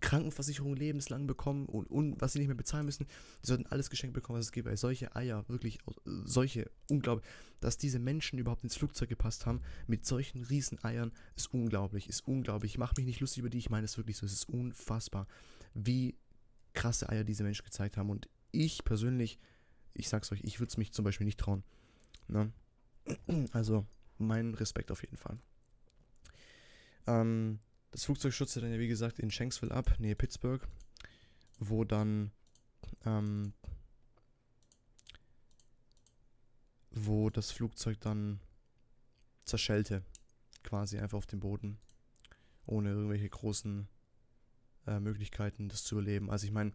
Krankenversicherung 0.00 0.74
lebenslang 0.74 1.26
bekommen 1.26 1.66
und, 1.66 1.86
und 1.86 2.20
was 2.20 2.32
sie 2.32 2.38
nicht 2.40 2.48
mehr 2.48 2.56
bezahlen 2.56 2.86
müssen. 2.86 3.06
Die 3.42 3.46
sollten 3.46 3.66
alles 3.66 3.90
geschenkt 3.90 4.14
bekommen, 4.14 4.38
was 4.38 4.46
es 4.46 4.52
gibt. 4.52 4.66
Weil 4.66 4.76
solche 4.76 5.14
Eier, 5.14 5.44
wirklich 5.48 5.78
solche, 6.04 6.70
unglaublich, 6.88 7.28
dass 7.60 7.78
diese 7.78 7.98
Menschen 7.98 8.38
überhaupt 8.38 8.64
ins 8.64 8.76
Flugzeug 8.76 9.08
gepasst 9.08 9.46
haben, 9.46 9.60
mit 9.86 10.04
solchen 10.04 10.42
riesen 10.42 10.82
Eiern, 10.82 11.12
ist 11.36 11.52
unglaublich, 11.54 12.08
ist 12.08 12.26
unglaublich. 12.26 12.72
Ich 12.72 12.78
mache 12.78 12.94
mich 12.96 13.06
nicht 13.06 13.20
lustig 13.20 13.40
über 13.40 13.50
die, 13.50 13.58
ich 13.58 13.70
meine 13.70 13.84
es 13.84 13.96
wirklich 13.96 14.16
so, 14.16 14.26
es 14.26 14.32
ist 14.32 14.48
unfassbar, 14.48 15.28
wie 15.74 16.16
krasse 16.72 17.08
Eier 17.08 17.24
diese 17.24 17.44
Menschen 17.44 17.64
gezeigt 17.64 17.96
haben. 17.96 18.10
Und 18.10 18.28
ich 18.50 18.84
persönlich 18.84 19.38
ich 19.98 20.08
sag's 20.08 20.30
euch, 20.32 20.40
ich 20.42 20.60
würde 20.60 20.70
es 20.70 20.76
mich 20.76 20.92
zum 20.92 21.04
Beispiel 21.04 21.24
nicht 21.24 21.40
trauen. 21.40 21.62
Ne? 22.28 22.52
Also, 23.52 23.86
mein 24.18 24.54
Respekt 24.54 24.90
auf 24.90 25.02
jeden 25.02 25.16
Fall. 25.16 25.38
Ähm, 27.06 27.60
das 27.92 28.04
Flugzeug 28.04 28.34
stürzte 28.34 28.60
dann 28.60 28.72
ja, 28.72 28.78
wie 28.78 28.88
gesagt, 28.88 29.18
in 29.18 29.30
Shanksville 29.30 29.72
ab, 29.72 29.98
nähe 29.98 30.16
Pittsburgh, 30.16 30.66
wo 31.58 31.84
dann, 31.84 32.32
ähm, 33.04 33.52
wo 36.90 37.30
das 37.30 37.52
Flugzeug 37.52 38.00
dann 38.00 38.40
zerschellte, 39.44 40.02
quasi 40.64 40.98
einfach 40.98 41.18
auf 41.18 41.26
dem 41.26 41.40
Boden, 41.40 41.78
ohne 42.66 42.90
irgendwelche 42.90 43.28
großen 43.28 43.88
äh, 44.86 44.98
Möglichkeiten, 44.98 45.68
das 45.68 45.84
zu 45.84 45.94
überleben. 45.94 46.30
Also 46.30 46.46
ich 46.46 46.52
meine, 46.52 46.72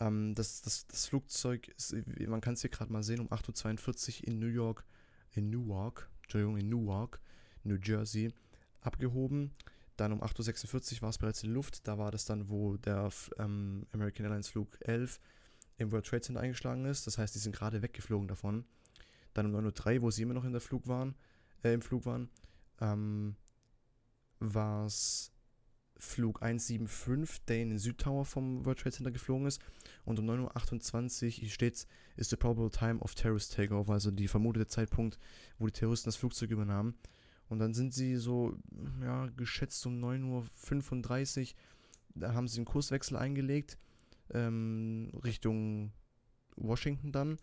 ähm, 0.00 0.34
das, 0.34 0.62
das, 0.62 0.86
das 0.86 1.06
Flugzeug, 1.06 1.68
ist, 1.68 1.94
man 2.26 2.40
kann 2.40 2.54
es 2.54 2.60
hier 2.60 2.70
gerade 2.70 2.92
mal 2.92 3.02
sehen, 3.02 3.20
um 3.20 3.28
8.42 3.28 4.20
Uhr 4.20 4.28
in 4.28 4.38
New 4.38 4.46
York, 4.46 4.84
in 5.32 5.50
Newark, 5.50 6.08
Entschuldigung, 6.22 6.56
in 6.58 6.68
Newark, 6.68 7.20
New 7.64 7.76
Jersey, 7.76 8.32
abgehoben. 8.80 9.52
Dann 9.96 10.12
um 10.12 10.22
8.46 10.22 10.96
Uhr 10.96 11.02
war 11.02 11.10
es 11.10 11.18
bereits 11.18 11.42
in 11.42 11.52
Luft. 11.52 11.86
Da 11.88 11.98
war 11.98 12.10
das 12.10 12.26
dann, 12.26 12.48
wo 12.50 12.76
der 12.76 13.10
ähm, 13.38 13.86
American 13.92 14.26
Airlines 14.26 14.48
Flug 14.48 14.76
11 14.80 15.20
im 15.78 15.92
World 15.92 16.06
Trade 16.06 16.22
Center 16.22 16.40
eingeschlagen 16.40 16.84
ist. 16.84 17.06
Das 17.06 17.18
heißt, 17.18 17.34
die 17.34 17.38
sind 17.38 17.54
gerade 17.54 17.82
weggeflogen 17.82 18.28
davon. 18.28 18.64
Dann 19.34 19.46
um 19.46 19.66
9.03 19.66 19.96
Uhr, 19.96 20.02
wo 20.02 20.10
sie 20.10 20.22
immer 20.22 20.34
noch 20.34 20.44
in 20.44 20.52
der 20.52 20.60
Flug 20.60 20.86
waren, 20.86 21.14
äh, 21.62 21.72
im 21.72 21.82
Flug 21.82 22.06
waren, 22.06 22.28
ähm, 22.80 23.36
war 24.38 24.86
es 24.86 25.32
Flug 25.98 26.42
175, 26.42 27.44
der 27.46 27.62
in 27.62 27.70
den 27.70 27.78
Südtower 27.78 28.24
vom 28.24 28.64
World 28.64 28.78
Trade 28.78 28.96
Center 28.96 29.10
geflogen 29.10 29.46
ist. 29.46 29.60
Und 30.04 30.18
um 30.18 30.28
9.28 30.28 31.24
Uhr, 31.24 31.30
hier 31.30 31.48
steht 31.48 31.86
ist 32.16 32.30
the 32.30 32.36
probable 32.36 32.70
time 32.70 33.00
of 33.00 33.14
terrorist 33.14 33.54
takeoff, 33.54 33.90
also 33.90 34.10
die 34.10 34.28
vermutete 34.28 34.66
Zeitpunkt, 34.66 35.18
wo 35.58 35.66
die 35.66 35.72
Terroristen 35.72 36.08
das 36.08 36.16
Flugzeug 36.16 36.50
übernahmen. 36.50 36.94
Und 37.48 37.58
dann 37.58 37.74
sind 37.74 37.94
sie 37.94 38.16
so, 38.16 38.56
ja, 39.02 39.26
geschätzt 39.36 39.86
um 39.86 40.02
9.35 40.02 41.40
Uhr, 41.40 41.46
da 42.14 42.34
haben 42.34 42.48
sie 42.48 42.58
einen 42.58 42.64
Kurswechsel 42.64 43.16
eingelegt, 43.16 43.78
ähm, 44.32 45.12
Richtung 45.22 45.92
Washington 46.56 47.12
dann. 47.12 47.38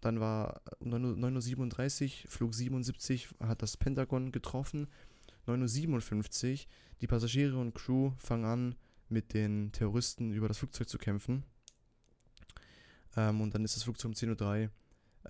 Dann 0.00 0.18
war 0.18 0.62
9.37 0.82 2.24
Uhr, 2.24 2.30
Flug 2.30 2.54
77 2.54 3.28
hat 3.40 3.62
das 3.62 3.76
Pentagon 3.76 4.32
getroffen. 4.32 4.88
9.57 5.46 6.52
Uhr, 6.52 6.58
die 7.00 7.06
Passagiere 7.06 7.56
und 7.58 7.74
Crew 7.74 8.12
fangen 8.18 8.44
an, 8.44 8.74
mit 9.08 9.34
den 9.34 9.72
Terroristen 9.72 10.32
über 10.32 10.48
das 10.48 10.58
Flugzeug 10.58 10.88
zu 10.88 10.98
kämpfen. 10.98 11.44
Ähm, 13.16 13.40
und 13.40 13.54
dann 13.54 13.64
ist 13.64 13.76
das 13.76 13.82
Flugzeug 13.82 14.10
um 14.10 14.14
10.03 14.14 14.64
Uhr 14.64 14.70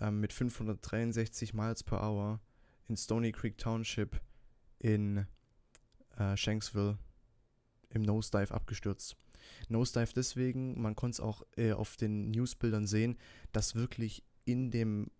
ähm, 0.01 0.21
mit 0.21 0.33
563 0.33 1.55
Miles 1.55 1.83
per 1.83 2.03
Hour 2.03 2.41
in 2.89 2.97
Stony 2.97 3.33
Creek 3.33 3.57
Township 3.57 4.21
in 4.79 5.27
äh, 6.17 6.37
Shanksville 6.37 6.99
im 7.91 8.03
Nosedive 8.03 8.53
abgestürzt. 8.53 9.17
Nosedive 9.69 10.13
deswegen, 10.15 10.81
man 10.81 10.95
konnte 10.95 11.17
es 11.17 11.21
auch 11.21 11.43
äh, 11.57 11.73
auf 11.73 11.97
den 11.97 12.31
Newsbildern 12.31 12.87
sehen, 12.87 13.17
dass 13.53 13.75
wirklich 13.75 14.23
in 14.45 14.71
dem, 14.71 15.11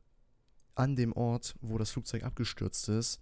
an 0.75 0.97
dem 0.97 1.13
Ort, 1.13 1.55
wo 1.61 1.79
das 1.79 1.91
Flugzeug 1.91 2.23
abgestürzt 2.23 2.89
ist, 2.89 3.21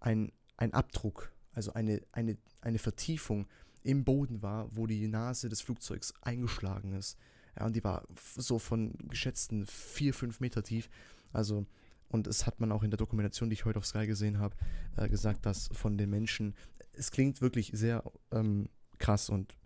ein, 0.00 0.32
ein 0.58 0.74
Abdruck, 0.74 1.32
also 1.52 1.72
eine, 1.72 2.02
eine, 2.12 2.36
eine 2.60 2.78
Vertiefung 2.78 3.46
im 3.82 4.04
Boden 4.04 4.42
war, 4.42 4.68
wo 4.76 4.86
die 4.86 5.08
Nase 5.08 5.48
des 5.48 5.62
Flugzeugs 5.62 6.12
eingeschlagen 6.20 6.92
ist. 6.92 7.16
Ja, 7.58 7.64
und 7.64 7.74
die 7.74 7.82
war 7.82 8.06
so 8.36 8.58
von 8.58 8.92
geschätzten 9.08 9.64
4, 9.66 10.12
5 10.12 10.40
Meter 10.40 10.62
tief. 10.62 10.90
Also, 11.32 11.66
und 12.08 12.26
es 12.26 12.46
hat 12.46 12.60
man 12.60 12.72
auch 12.72 12.82
in 12.82 12.90
der 12.90 12.98
Dokumentation, 12.98 13.48
die 13.48 13.54
ich 13.54 13.64
heute 13.64 13.78
auf 13.78 13.86
Sky 13.86 14.06
gesehen 14.06 14.38
habe, 14.38 14.56
äh, 14.96 15.08
gesagt, 15.08 15.46
dass 15.46 15.68
von 15.72 15.96
den 15.96 16.10
Menschen, 16.10 16.54
es 16.92 17.10
klingt 17.10 17.40
wirklich 17.40 17.70
sehr 17.72 18.04
ähm, 18.32 18.68
krass 18.98 19.30
und 19.30 19.56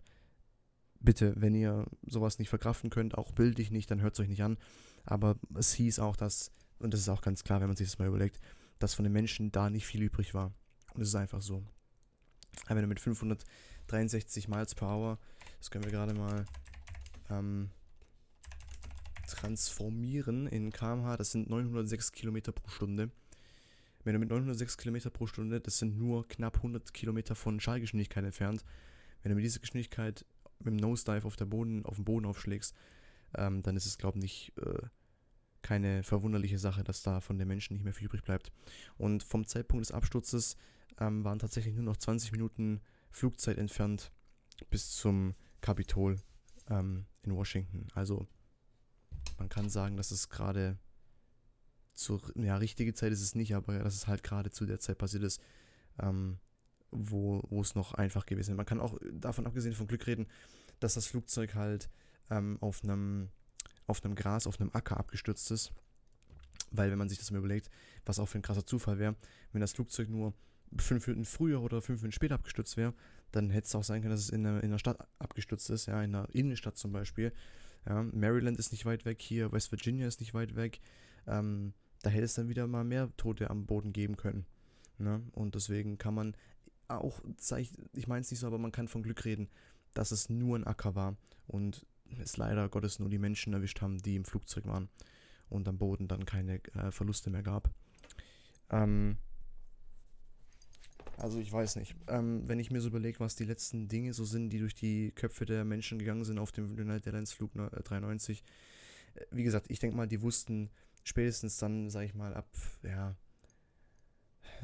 bitte, 0.99 1.33
wenn 1.35 1.53
ihr 1.53 1.85
sowas 2.05 2.39
nicht 2.39 2.49
verkraften 2.49 2.89
könnt, 2.89 3.17
auch 3.17 3.31
bildlich 3.31 3.71
nicht, 3.71 3.91
dann 3.91 4.01
hört 4.01 4.13
es 4.13 4.19
euch 4.19 4.29
nicht 4.29 4.43
an. 4.43 4.57
Aber 5.05 5.37
es 5.55 5.73
hieß 5.73 5.99
auch, 5.99 6.15
dass, 6.15 6.51
und 6.79 6.93
das 6.93 7.01
ist 7.01 7.09
auch 7.09 7.21
ganz 7.21 7.43
klar, 7.43 7.59
wenn 7.59 7.67
man 7.67 7.75
sich 7.75 7.87
das 7.87 7.99
mal 7.99 8.07
überlegt, 8.07 8.39
dass 8.79 8.93
von 8.93 9.03
den 9.03 9.13
Menschen 9.13 9.51
da 9.51 9.69
nicht 9.69 9.85
viel 9.85 10.01
übrig 10.01 10.33
war. 10.33 10.53
Und 10.93 11.01
es 11.01 11.09
ist 11.09 11.15
einfach 11.15 11.41
so. 11.41 11.63
Aber 12.65 12.75
wenn 12.75 12.83
du 12.83 12.87
mit 12.87 12.99
563 12.99 14.47
Miles 14.47 14.75
per 14.75 14.89
Hour, 14.89 15.19
das 15.57 15.71
können 15.71 15.85
wir 15.85 15.91
gerade 15.91 16.13
mal 16.13 16.45
ähm, 17.29 17.69
transformieren 19.27 20.47
in 20.47 20.71
kmh, 20.71 21.17
das 21.17 21.31
sind 21.31 21.49
906 21.49 22.11
Kilometer 22.11 22.51
pro 22.51 22.69
Stunde. 22.69 23.09
Wenn 24.03 24.13
du 24.13 24.19
mit 24.19 24.29
906 24.29 24.77
Kilometer 24.77 25.09
pro 25.09 25.27
Stunde, 25.27 25.61
das 25.61 25.79
sind 25.79 25.97
nur 25.97 26.27
knapp 26.27 26.57
100 26.57 26.93
Kilometer 26.93 27.35
von 27.35 27.59
Schallgeschwindigkeit 27.59 28.23
entfernt, 28.23 28.63
wenn 29.21 29.29
du 29.29 29.35
mit 29.35 29.45
dieser 29.45 29.61
Geschwindigkeit 29.61 30.25
mit 30.59 30.67
dem 30.67 30.75
Nosedive 30.75 31.25
auf, 31.25 31.35
der 31.35 31.45
Boden, 31.45 31.85
auf 31.85 31.95
den 31.95 32.05
Boden 32.05 32.25
aufschlägst, 32.25 32.75
ähm, 33.35 33.63
dann 33.63 33.75
ist 33.75 33.85
es, 33.85 33.97
glaube 33.97 34.19
ich, 34.23 34.51
äh, 34.57 34.87
keine 35.61 36.03
verwunderliche 36.03 36.59
Sache, 36.59 36.83
dass 36.83 37.03
da 37.03 37.21
von 37.21 37.39
den 37.39 37.47
Menschen 37.47 37.73
nicht 37.73 37.83
mehr 37.83 37.93
viel 37.93 38.07
übrig 38.07 38.23
bleibt. 38.23 38.51
Und 38.97 39.23
vom 39.23 39.47
Zeitpunkt 39.47 39.85
des 39.85 39.91
Absturzes 39.93 40.57
ähm, 40.99 41.23
waren 41.23 41.39
tatsächlich 41.39 41.75
nur 41.75 41.83
noch 41.83 41.97
20 41.97 42.31
Minuten 42.31 42.81
Flugzeit 43.11 43.57
entfernt 43.57 44.11
bis 44.69 44.95
zum 44.95 45.35
Kapitol 45.61 46.19
ähm, 46.69 47.05
in 47.23 47.35
Washington. 47.35 47.87
Also 47.93 48.27
man 49.37 49.49
kann 49.49 49.69
sagen, 49.69 49.97
dass 49.97 50.11
es 50.11 50.29
gerade 50.29 50.77
zur, 51.93 52.21
ja, 52.35 52.57
richtige 52.57 52.93
Zeit 52.93 53.11
ist 53.11 53.21
es 53.21 53.35
nicht, 53.35 53.55
aber 53.55 53.79
dass 53.79 53.95
es 53.95 54.07
halt 54.07 54.23
gerade 54.23 54.51
zu 54.51 54.65
der 54.65 54.79
Zeit 54.79 54.97
passiert 54.97 55.23
ist, 55.23 55.41
ähm, 55.99 56.39
wo, 56.91 57.43
wo 57.49 57.61
es 57.61 57.75
noch 57.75 57.93
einfach 57.93 58.25
gewesen 58.25 58.51
ist. 58.51 58.57
Man 58.57 58.65
kann 58.65 58.79
auch 58.79 58.97
davon 59.11 59.45
abgesehen 59.45 59.75
von 59.75 59.87
Glück 59.87 60.07
reden, 60.07 60.27
dass 60.79 60.95
das 60.95 61.07
Flugzeug 61.07 61.55
halt 61.55 61.89
ähm, 62.29 62.57
auf 62.61 62.83
einem 62.83 63.29
auf 63.87 64.03
einem 64.03 64.15
Gras, 64.15 64.47
auf 64.47 64.59
einem 64.59 64.69
Acker 64.73 64.97
abgestürzt 64.97 65.51
ist. 65.51 65.73
Weil, 66.71 66.89
wenn 66.89 66.97
man 66.97 67.09
sich 67.09 67.19
das 67.19 67.31
mal 67.31 67.37
überlegt, 67.37 67.69
was 68.05 68.19
auch 68.19 68.27
für 68.27 68.39
ein 68.39 68.43
krasser 68.43 68.65
Zufall 68.65 68.97
wäre, 68.97 69.15
wenn 69.51 69.61
das 69.61 69.73
Flugzeug 69.73 70.09
nur 70.09 70.33
fünf 70.77 71.07
Minuten 71.07 71.25
früher 71.25 71.61
oder 71.61 71.81
fünf 71.81 72.01
Minuten 72.01 72.13
später 72.13 72.35
abgestürzt 72.35 72.77
wäre, 72.77 72.93
dann 73.31 73.49
hätte 73.49 73.67
es 73.67 73.75
auch 73.75 73.83
sein 73.83 74.01
können, 74.01 74.13
dass 74.13 74.21
es 74.21 74.29
in 74.29 74.45
einer, 74.45 74.63
in 74.63 74.69
einer 74.69 74.79
Stadt 74.79 75.07
abgestürzt 75.19 75.69
ist, 75.69 75.87
ja, 75.87 76.01
in 76.03 76.15
einer 76.15 76.27
Innenstadt 76.33 76.77
zum 76.77 76.91
Beispiel. 76.91 77.33
Ja, 77.87 78.03
Maryland 78.03 78.57
ist 78.59 78.71
nicht 78.71 78.85
weit 78.85 79.05
weg, 79.05 79.21
hier 79.21 79.51
West 79.51 79.71
Virginia 79.71 80.07
ist 80.07 80.19
nicht 80.19 80.33
weit 80.33 80.55
weg. 80.55 80.79
Ähm, 81.27 81.73
da 82.01 82.09
hätte 82.09 82.25
es 82.25 82.35
dann 82.35 82.49
wieder 82.49 82.67
mal 82.67 82.83
mehr 82.83 83.09
Tote 83.17 83.49
am 83.49 83.65
Boden 83.65 83.93
geben 83.93 84.17
können. 84.17 84.45
Ne? 84.97 85.21
Und 85.33 85.55
deswegen 85.55 85.97
kann 85.97 86.13
man 86.13 86.35
auch, 86.87 87.21
ich, 87.57 87.73
ich 87.93 88.07
meine 88.07 88.21
es 88.21 88.31
nicht 88.31 88.39
so, 88.39 88.47
aber 88.47 88.57
man 88.57 88.71
kann 88.71 88.87
von 88.87 89.03
Glück 89.03 89.25
reden, 89.25 89.49
dass 89.93 90.11
es 90.11 90.29
nur 90.29 90.57
ein 90.57 90.65
Acker 90.65 90.95
war 90.95 91.15
und 91.47 91.85
es 92.19 92.37
leider 92.37 92.69
Gottes 92.69 92.99
nur 92.99 93.09
die 93.09 93.19
Menschen 93.19 93.53
erwischt 93.53 93.81
haben, 93.81 93.97
die 93.97 94.15
im 94.15 94.25
Flugzeug 94.25 94.65
waren 94.65 94.89
und 95.49 95.67
am 95.67 95.77
Boden 95.77 96.07
dann 96.07 96.25
keine 96.25 96.63
äh, 96.75 96.91
Verluste 96.91 97.29
mehr 97.29 97.43
gab. 97.43 97.73
Ähm, 98.69 99.17
also 101.23 101.39
ich 101.39 101.53
weiß 101.53 101.77
nicht. 101.77 101.95
Ähm, 102.07 102.45
wenn 102.49 102.59
ich 102.59 102.69
mir 102.69 102.81
so 102.81 102.89
überlege, 102.89 103.21
was 103.21 103.37
die 103.37 103.45
letzten 103.45 103.87
Dinge 103.87 104.13
so 104.13 104.25
sind, 104.25 104.49
die 104.49 104.59
durch 104.59 104.75
die 104.75 105.11
Köpfe 105.11 105.45
der 105.45 105.63
Menschen 105.63 105.97
gegangen 105.97 106.25
sind 106.25 106.37
auf 106.37 106.51
dem 106.51 106.73
United 106.73 107.07
Airlines 107.07 107.31
Flug 107.31 107.51
93. 107.53 108.43
Äh, 109.15 109.25
wie 109.31 109.43
gesagt, 109.43 109.67
ich 109.69 109.79
denke 109.79 109.95
mal, 109.95 110.05
die 110.05 110.21
wussten 110.21 110.69
spätestens 111.05 111.57
dann, 111.57 111.89
sage 111.89 112.07
ich 112.07 112.13
mal, 112.13 112.33
ab 112.33 112.49
ja, 112.83 113.15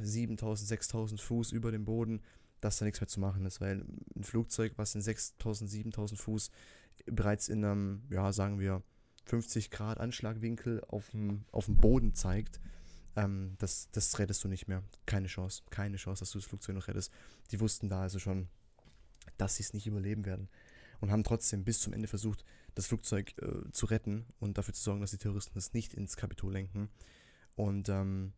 7000, 0.01 0.67
6000 0.67 1.21
Fuß 1.21 1.53
über 1.53 1.71
dem 1.71 1.85
Boden, 1.85 2.21
dass 2.59 2.77
da 2.77 2.83
nichts 2.83 2.99
mehr 2.99 3.07
zu 3.07 3.21
machen 3.21 3.45
ist, 3.45 3.61
weil 3.61 3.85
ein 4.17 4.23
Flugzeug, 4.25 4.73
was 4.75 4.95
in 4.95 5.01
6000, 5.01 5.69
7000 5.69 6.19
Fuß 6.19 6.51
bereits 7.05 7.47
in 7.47 7.63
einem, 7.63 8.01
ja, 8.09 8.33
sagen 8.33 8.59
wir, 8.59 8.83
50 9.27 9.71
Grad 9.71 9.97
Anschlagwinkel 9.97 10.83
auf 10.89 11.11
dem, 11.11 11.45
auf 11.53 11.67
dem 11.67 11.77
Boden 11.77 12.15
zeigt, 12.15 12.59
ähm, 13.15 13.55
das, 13.59 13.89
das 13.91 14.17
rettest 14.19 14.43
du 14.43 14.47
nicht 14.47 14.67
mehr. 14.67 14.83
Keine 15.05 15.27
Chance. 15.27 15.63
Keine 15.69 15.97
Chance, 15.97 16.21
dass 16.21 16.31
du 16.31 16.39
das 16.39 16.47
Flugzeug 16.47 16.75
noch 16.75 16.87
rettest. 16.87 17.11
Die 17.51 17.59
wussten 17.59 17.89
da 17.89 18.01
also 18.01 18.19
schon, 18.19 18.47
dass 19.37 19.55
sie 19.55 19.63
es 19.63 19.73
nicht 19.73 19.87
überleben 19.87 20.25
werden. 20.25 20.49
Und 20.99 21.11
haben 21.11 21.23
trotzdem 21.23 21.63
bis 21.63 21.79
zum 21.79 21.93
Ende 21.93 22.07
versucht, 22.07 22.43
das 22.75 22.87
Flugzeug 22.87 23.33
äh, 23.41 23.71
zu 23.71 23.85
retten 23.85 24.25
und 24.39 24.57
dafür 24.57 24.73
zu 24.73 24.83
sorgen, 24.83 25.01
dass 25.01 25.11
die 25.11 25.17
Terroristen 25.17 25.57
es 25.57 25.73
nicht 25.73 25.93
ins 25.93 26.17
Kapitol 26.17 26.53
lenken. 26.53 26.89
Und 27.55 27.89
ähm, 27.89 28.33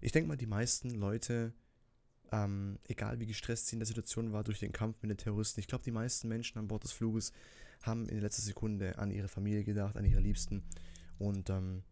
ich 0.00 0.12
denke 0.12 0.28
mal, 0.28 0.36
die 0.36 0.46
meisten 0.46 0.90
Leute 0.90 1.52
ähm, 2.34 2.78
egal 2.84 3.20
wie 3.20 3.26
gestresst 3.26 3.68
sie 3.68 3.76
in 3.76 3.80
der 3.80 3.86
Situation 3.86 4.32
war 4.32 4.44
durch 4.44 4.58
den 4.58 4.72
Kampf 4.72 4.96
mit 5.02 5.10
den 5.10 5.18
Terroristen. 5.18 5.60
Ich 5.60 5.68
glaube, 5.68 5.84
die 5.84 5.90
meisten 5.90 6.28
Menschen 6.28 6.58
an 6.58 6.68
Bord 6.68 6.84
des 6.84 6.92
Fluges 6.92 7.32
haben 7.82 8.08
in 8.08 8.20
letzter 8.20 8.42
Sekunde 8.42 8.98
an 8.98 9.10
ihre 9.10 9.28
Familie 9.28 9.64
gedacht, 9.64 9.96
an 9.96 10.04
ihre 10.04 10.20
Liebsten. 10.20 10.62
Und 11.18 11.50
ähm, 11.50 11.82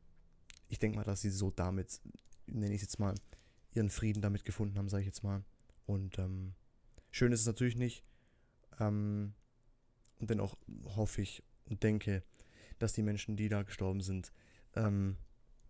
ich 0.73 0.79
denke 0.79 0.97
mal, 0.97 1.05
dass 1.05 1.21
sie 1.21 1.29
so 1.29 1.51
damit, 1.51 2.01
nenne 2.47 2.75
ich 2.75 2.77
es 2.77 2.89
jetzt 2.89 2.99
mal, 2.99 3.15
ihren 3.75 3.91
Frieden 3.91 4.23
damit 4.23 4.47
gefunden 4.47 4.79
haben, 4.79 4.89
sage 4.89 5.03
ich 5.03 5.07
jetzt 5.07 5.23
mal. 5.23 5.45
Und 5.85 6.19
ähm, 6.19 6.55
schön 7.11 7.31
ist 7.31 7.41
es 7.41 7.47
natürlich 7.47 7.77
nicht. 7.77 8.03
Ähm, 8.81 9.35
und 10.19 10.31
dennoch 10.31 10.57
hoffe 10.97 11.21
ich 11.21 11.45
und 11.67 11.83
denke, 11.83 12.23
dass 12.79 12.95
die 12.95 13.03
Menschen, 13.03 13.37
die 13.37 13.51
da 13.51 13.65
gestorben 13.65 14.01
sind, 14.01 14.33
ähm, 14.75 15.19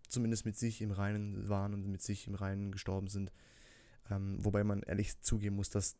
zumindest 0.07 0.45
mit 0.45 0.55
sich 0.55 0.81
im 0.81 0.91
Reinen 0.91 1.49
waren 1.49 1.73
und 1.73 1.85
mit 1.85 2.01
sich 2.01 2.25
im 2.27 2.35
Reinen 2.35 2.71
gestorben 2.71 3.09
sind. 3.09 3.33
Ähm, 4.09 4.37
wobei 4.39 4.63
man 4.63 4.83
ehrlich 4.83 5.19
zugeben 5.19 5.57
muss, 5.57 5.69
dass 5.69 5.97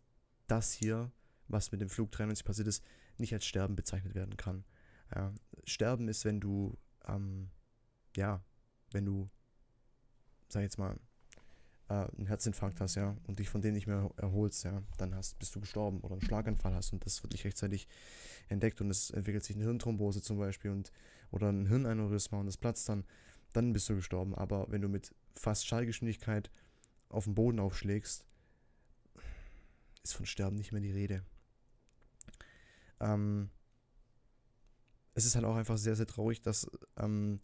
das 0.48 0.72
hier, 0.72 1.12
was 1.50 1.74
mit 1.74 1.82
dem 1.82 1.90
Flug 1.90 2.10
93 2.14 2.46
passiert 2.46 2.70
ist, 2.70 2.82
nicht 3.18 3.34
als 3.34 3.46
Sterben 3.46 3.76
bezeichnet 3.76 4.16
werden 4.16 4.38
kann. 4.38 4.64
Ja, 5.14 5.34
Sterben 5.66 6.08
ist, 6.08 6.24
wenn 6.24 6.40
du, 6.40 6.78
ähm, 7.06 7.50
ja, 8.16 8.42
wenn 8.94 9.06
du, 9.06 9.30
sag 10.50 10.62
jetzt 10.62 10.78
mal, 10.78 10.98
äh, 11.90 11.94
einen 11.94 12.28
Herzinfarkt 12.28 12.80
hast, 12.82 12.96
ja, 12.96 13.16
und 13.28 13.40
dich 13.40 13.50
von 13.50 13.62
dem 13.62 13.74
nicht 13.74 13.88
mehr 13.88 14.10
erholst, 14.18 14.64
ja, 14.64 14.84
dann 14.98 15.16
hast, 15.16 15.40
bist 15.40 15.56
du 15.56 15.60
gestorben 15.60 16.00
oder 16.02 16.14
einen 16.14 16.22
Schlaganfall 16.22 16.74
hast 16.74 16.94
und 16.94 17.06
das 17.06 17.22
wird 17.24 17.34
nicht 17.34 17.46
rechtzeitig 17.46 17.88
entdeckt 18.50 18.82
und 18.82 18.90
es 18.90 19.10
entwickelt 19.12 19.44
sich 19.44 19.56
eine 19.56 19.66
Hirnthrombose 19.66 20.22
zum 20.22 20.38
Beispiel 20.38 20.72
und 20.72 20.92
oder 21.32 21.50
ein 21.50 21.68
Hirnaneurysma 21.68 22.40
und 22.40 22.46
das 22.46 22.58
platzt 22.58 22.88
dann, 22.90 23.06
dann 23.54 23.74
bist 23.74 23.90
du 23.90 23.96
gestorben. 23.96 24.36
Aber 24.36 24.68
wenn 24.70 24.82
du 24.82 24.88
mit 24.88 25.14
fast 25.36 25.66
Schallgeschwindigkeit 25.66 26.52
auf 27.10 27.26
den 27.26 27.36
Boden 27.36 27.60
aufschlägst, 27.60 28.26
ist 30.04 30.14
von 30.14 30.26
Sterben 30.26 30.58
nicht 30.58 30.72
mehr 30.72 30.82
die 30.82 30.92
Rede. 30.92 31.24
Ähm, 33.00 33.50
es 35.16 35.26
ist 35.26 35.36
halt 35.36 35.46
auch 35.46 35.56
einfach 35.56 35.78
sehr, 35.78 35.96
sehr 35.96 36.08
traurig, 36.08 36.42
dass 36.42 36.70
ähm, 36.98 37.40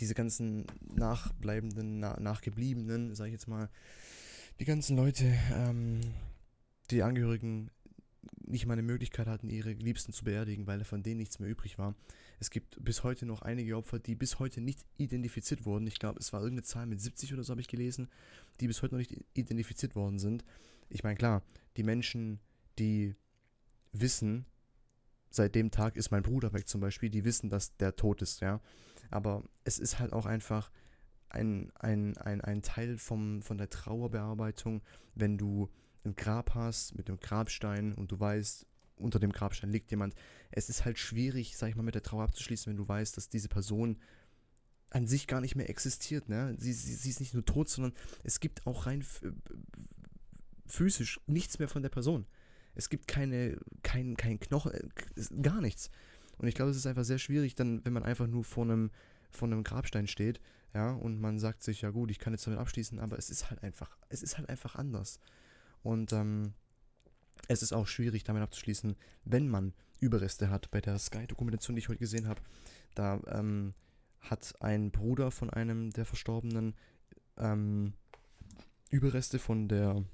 diese 0.00 0.14
ganzen 0.14 0.66
nachbleibenden, 0.80 2.00
na, 2.00 2.18
nachgebliebenen, 2.20 3.14
sag 3.14 3.26
ich 3.26 3.32
jetzt 3.32 3.48
mal, 3.48 3.68
die 4.60 4.64
ganzen 4.64 4.96
Leute, 4.96 5.24
ähm, 5.52 6.00
die 6.90 7.02
Angehörigen 7.02 7.70
nicht 8.46 8.66
mal 8.66 8.72
eine 8.74 8.82
Möglichkeit 8.82 9.26
hatten, 9.26 9.48
ihre 9.48 9.72
Liebsten 9.72 10.12
zu 10.12 10.24
beerdigen, 10.24 10.66
weil 10.66 10.84
von 10.84 11.02
denen 11.02 11.18
nichts 11.18 11.38
mehr 11.38 11.48
übrig 11.48 11.78
war. 11.78 11.94
Es 12.40 12.50
gibt 12.50 12.82
bis 12.82 13.04
heute 13.04 13.26
noch 13.26 13.42
einige 13.42 13.76
Opfer, 13.76 13.98
die 13.98 14.14
bis 14.14 14.38
heute 14.38 14.60
nicht 14.60 14.84
identifiziert 14.96 15.64
wurden. 15.64 15.86
Ich 15.86 15.98
glaube, 15.98 16.18
es 16.18 16.32
war 16.32 16.40
irgendeine 16.40 16.64
Zahl 16.64 16.86
mit 16.86 17.00
70 17.00 17.34
oder 17.34 17.44
so, 17.44 17.50
habe 17.50 17.60
ich 17.60 17.68
gelesen, 17.68 18.08
die 18.60 18.66
bis 18.66 18.82
heute 18.82 18.94
noch 18.94 19.00
nicht 19.00 19.24
identifiziert 19.34 19.94
worden 19.94 20.18
sind. 20.18 20.44
Ich 20.88 21.02
meine, 21.02 21.16
klar, 21.16 21.42
die 21.76 21.82
Menschen, 21.82 22.40
die 22.78 23.14
wissen, 23.92 24.46
seit 25.30 25.54
dem 25.54 25.70
Tag 25.70 25.96
ist 25.96 26.10
mein 26.10 26.22
Bruder 26.22 26.52
weg 26.52 26.68
zum 26.68 26.80
Beispiel, 26.80 27.10
die 27.10 27.24
wissen, 27.24 27.50
dass 27.50 27.76
der 27.76 27.96
tot 27.96 28.22
ist, 28.22 28.40
ja. 28.40 28.60
Aber 29.10 29.44
es 29.64 29.78
ist 29.78 29.98
halt 29.98 30.12
auch 30.12 30.26
einfach 30.26 30.70
ein, 31.28 31.70
ein, 31.78 32.16
ein, 32.18 32.40
ein 32.40 32.62
Teil 32.62 32.98
vom, 32.98 33.42
von 33.42 33.58
der 33.58 33.70
Trauerbearbeitung, 33.70 34.82
wenn 35.14 35.38
du 35.38 35.68
ein 36.04 36.16
Grab 36.16 36.54
hast 36.54 36.96
mit 36.96 37.08
einem 37.08 37.20
Grabstein 37.20 37.94
und 37.94 38.12
du 38.12 38.18
weißt, 38.18 38.66
unter 38.96 39.18
dem 39.18 39.32
Grabstein 39.32 39.70
liegt 39.70 39.90
jemand. 39.90 40.14
Es 40.50 40.68
ist 40.68 40.84
halt 40.84 40.98
schwierig, 40.98 41.56
sag 41.56 41.68
ich 41.68 41.76
mal, 41.76 41.82
mit 41.82 41.94
der 41.94 42.02
Trauer 42.02 42.24
abzuschließen, 42.24 42.70
wenn 42.70 42.76
du 42.76 42.88
weißt, 42.88 43.16
dass 43.16 43.28
diese 43.28 43.48
Person 43.48 43.98
an 44.90 45.06
sich 45.06 45.26
gar 45.26 45.40
nicht 45.40 45.54
mehr 45.54 45.68
existiert. 45.68 46.28
Ne? 46.28 46.56
Sie, 46.58 46.72
sie, 46.72 46.94
sie 46.94 47.10
ist 47.10 47.20
nicht 47.20 47.34
nur 47.34 47.44
tot, 47.44 47.68
sondern 47.68 47.92
es 48.24 48.40
gibt 48.40 48.66
auch 48.66 48.86
rein 48.86 49.04
physisch 50.66 51.20
nichts 51.26 51.58
mehr 51.58 51.68
von 51.68 51.82
der 51.82 51.90
Person. 51.90 52.26
Es 52.74 52.88
gibt 52.88 53.08
keine, 53.08 53.58
kein, 53.82 54.16
kein 54.16 54.38
Knochen, 54.38 54.72
äh, 54.72 55.42
gar 55.42 55.60
nichts. 55.60 55.90
Und 56.38 56.48
ich 56.48 56.54
glaube, 56.54 56.70
es 56.70 56.76
ist 56.76 56.86
einfach 56.86 57.04
sehr 57.04 57.18
schwierig, 57.18 57.54
dann, 57.54 57.84
wenn 57.84 57.92
man 57.92 58.02
einfach 58.02 58.26
nur 58.26 58.44
vor 58.44 58.64
einem, 58.64 58.90
vor 59.30 59.48
einem 59.48 59.64
Grabstein 59.64 60.06
steht, 60.06 60.40
ja, 60.74 60.92
und 60.92 61.20
man 61.20 61.38
sagt 61.38 61.62
sich, 61.62 61.80
ja 61.80 61.90
gut, 61.90 62.10
ich 62.10 62.18
kann 62.18 62.32
jetzt 62.32 62.46
damit 62.46 62.60
abschließen, 62.60 62.98
aber 62.98 63.18
es 63.18 63.30
ist 63.30 63.50
halt 63.50 63.62
einfach, 63.62 63.96
es 64.08 64.22
ist 64.22 64.36
halt 64.36 64.48
einfach 64.48 64.76
anders. 64.76 65.18
Und 65.82 66.12
ähm, 66.12 66.52
es 67.48 67.62
ist 67.62 67.72
auch 67.72 67.86
schwierig, 67.86 68.24
damit 68.24 68.42
abzuschließen, 68.42 68.94
wenn 69.24 69.48
man 69.48 69.72
Überreste 70.00 70.50
hat. 70.50 70.70
Bei 70.70 70.80
der 70.80 70.98
Sky-Dokumentation, 70.98 71.74
die 71.74 71.80
ich 71.80 71.88
heute 71.88 72.00
gesehen 72.00 72.28
habe, 72.28 72.40
da 72.94 73.20
ähm, 73.28 73.74
hat 74.20 74.54
ein 74.60 74.90
Bruder 74.90 75.30
von 75.30 75.50
einem 75.50 75.90
der 75.90 76.04
Verstorbenen 76.04 76.74
ähm, 77.36 77.94
Überreste 78.90 79.38
von 79.38 79.68
der, 79.68 80.04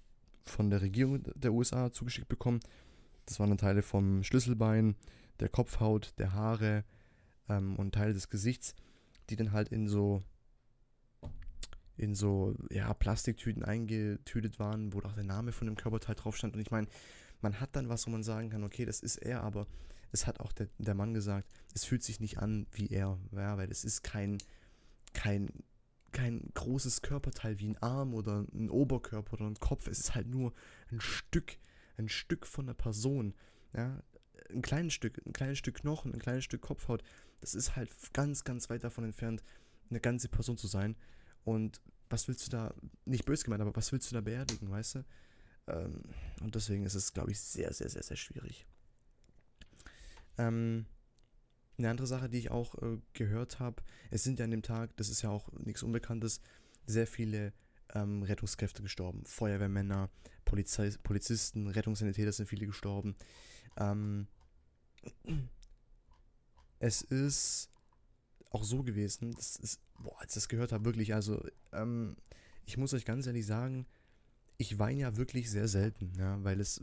von 0.44 0.70
der 0.70 0.82
Regierung 0.82 1.22
der 1.34 1.52
USA 1.52 1.92
zugeschickt 1.92 2.28
bekommen. 2.28 2.60
Das 3.26 3.40
waren 3.40 3.50
dann 3.50 3.58
Teile 3.58 3.82
vom 3.82 4.22
Schlüsselbein, 4.22 4.96
der 5.40 5.48
Kopfhaut, 5.48 6.14
der 6.18 6.32
Haare 6.32 6.84
ähm, 7.48 7.76
und 7.76 7.94
Teile 7.94 8.12
des 8.12 8.28
Gesichts, 8.30 8.74
die 9.30 9.36
dann 9.36 9.52
halt 9.52 9.68
in 9.68 9.88
so 9.88 10.22
in 11.96 12.14
so 12.14 12.56
ja, 12.70 12.92
Plastiktüten 12.92 13.64
eingetütet 13.64 14.58
waren, 14.58 14.92
wo 14.92 15.00
auch 15.02 15.12
der 15.12 15.24
Name 15.24 15.52
von 15.52 15.66
dem 15.66 15.76
Körperteil 15.76 16.16
drauf 16.16 16.36
stand. 16.36 16.54
Und 16.54 16.60
ich 16.60 16.70
meine, 16.70 16.88
man 17.40 17.60
hat 17.60 17.76
dann 17.76 17.88
was, 17.88 18.06
wo 18.06 18.10
man 18.10 18.24
sagen 18.24 18.50
kann, 18.50 18.64
okay, 18.64 18.84
das 18.84 19.00
ist 19.00 19.16
er, 19.16 19.42
aber 19.42 19.66
es 20.10 20.26
hat 20.26 20.40
auch 20.40 20.52
der, 20.52 20.68
der 20.78 20.94
Mann 20.94 21.14
gesagt, 21.14 21.48
es 21.74 21.84
fühlt 21.84 22.02
sich 22.02 22.20
nicht 22.20 22.38
an 22.38 22.66
wie 22.72 22.88
er, 22.88 23.18
ja, 23.32 23.56
weil 23.56 23.70
es 23.70 23.84
ist 23.84 24.02
kein, 24.02 24.38
kein, 25.12 25.50
kein 26.12 26.50
großes 26.54 27.02
Körperteil 27.02 27.58
wie 27.58 27.68
ein 27.68 27.82
Arm 27.82 28.14
oder 28.14 28.44
ein 28.52 28.70
Oberkörper 28.70 29.34
oder 29.34 29.46
ein 29.46 29.60
Kopf, 29.60 29.86
es 29.86 30.00
ist 30.00 30.14
halt 30.14 30.28
nur 30.28 30.52
ein 30.90 31.00
Stück, 31.00 31.58
ein 31.96 32.08
Stück 32.08 32.46
von 32.46 32.66
der 32.66 32.74
Person, 32.74 33.34
ja, 33.72 34.02
ein 34.50 34.62
kleines 34.62 34.94
Stück, 34.94 35.20
ein 35.26 35.32
kleines 35.32 35.58
Stück 35.58 35.76
Knochen, 35.76 36.12
ein 36.12 36.20
kleines 36.20 36.44
Stück 36.44 36.62
Kopfhaut, 36.62 37.02
das 37.40 37.54
ist 37.54 37.76
halt 37.76 37.90
ganz, 38.12 38.44
ganz 38.44 38.70
weit 38.70 38.84
davon 38.84 39.04
entfernt, 39.04 39.42
eine 39.90 40.00
ganze 40.00 40.28
Person 40.28 40.56
zu 40.56 40.66
sein. 40.66 40.96
Und 41.44 41.80
was 42.10 42.28
willst 42.28 42.46
du 42.46 42.50
da, 42.50 42.74
nicht 43.04 43.24
böse 43.24 43.44
gemeint, 43.44 43.62
aber 43.62 43.76
was 43.76 43.92
willst 43.92 44.10
du 44.10 44.14
da 44.14 44.20
beerdigen, 44.20 44.70
weißt 44.70 44.96
du? 44.96 45.04
Ähm, 45.66 46.02
und 46.40 46.54
deswegen 46.54 46.84
ist 46.84 46.94
es, 46.94 47.12
glaube 47.12 47.32
ich, 47.32 47.40
sehr, 47.40 47.72
sehr, 47.72 47.88
sehr, 47.88 48.02
sehr 48.02 48.16
schwierig. 48.16 48.66
Ähm, 50.38 50.86
eine 51.76 51.90
andere 51.90 52.06
Sache, 52.06 52.28
die 52.28 52.38
ich 52.38 52.50
auch 52.50 52.80
äh, 52.82 52.98
gehört 53.14 53.58
habe, 53.58 53.82
es 54.10 54.22
sind 54.22 54.38
ja 54.38 54.44
an 54.44 54.50
dem 54.50 54.62
Tag, 54.62 54.96
das 54.96 55.08
ist 55.08 55.22
ja 55.22 55.30
auch 55.30 55.50
nichts 55.52 55.82
Unbekanntes, 55.82 56.40
sehr 56.86 57.06
viele 57.06 57.52
ähm, 57.94 58.22
Rettungskräfte 58.22 58.82
gestorben. 58.82 59.24
Feuerwehrmänner, 59.24 60.10
Polizei, 60.44 60.90
Polizisten, 61.02 61.68
Rettungssanitäter 61.68 62.32
sind 62.32 62.48
viele 62.48 62.66
gestorben. 62.66 63.16
Ähm, 63.76 64.26
es 66.78 67.02
ist 67.02 67.70
auch 68.50 68.64
so 68.64 68.82
gewesen, 68.82 69.34
das 69.34 69.56
ist, 69.56 69.80
boah, 69.98 70.20
als 70.20 70.32
ich 70.32 70.34
das 70.34 70.48
gehört 70.48 70.72
habe, 70.72 70.84
wirklich, 70.84 71.14
also, 71.14 71.44
ähm, 71.72 72.16
ich 72.66 72.76
muss 72.76 72.94
euch 72.94 73.04
ganz 73.04 73.26
ehrlich 73.26 73.46
sagen, 73.46 73.86
ich 74.56 74.78
weine 74.78 75.00
ja 75.00 75.16
wirklich 75.16 75.50
sehr 75.50 75.68
selten, 75.68 76.12
ja, 76.16 76.42
weil 76.44 76.60
es 76.60 76.80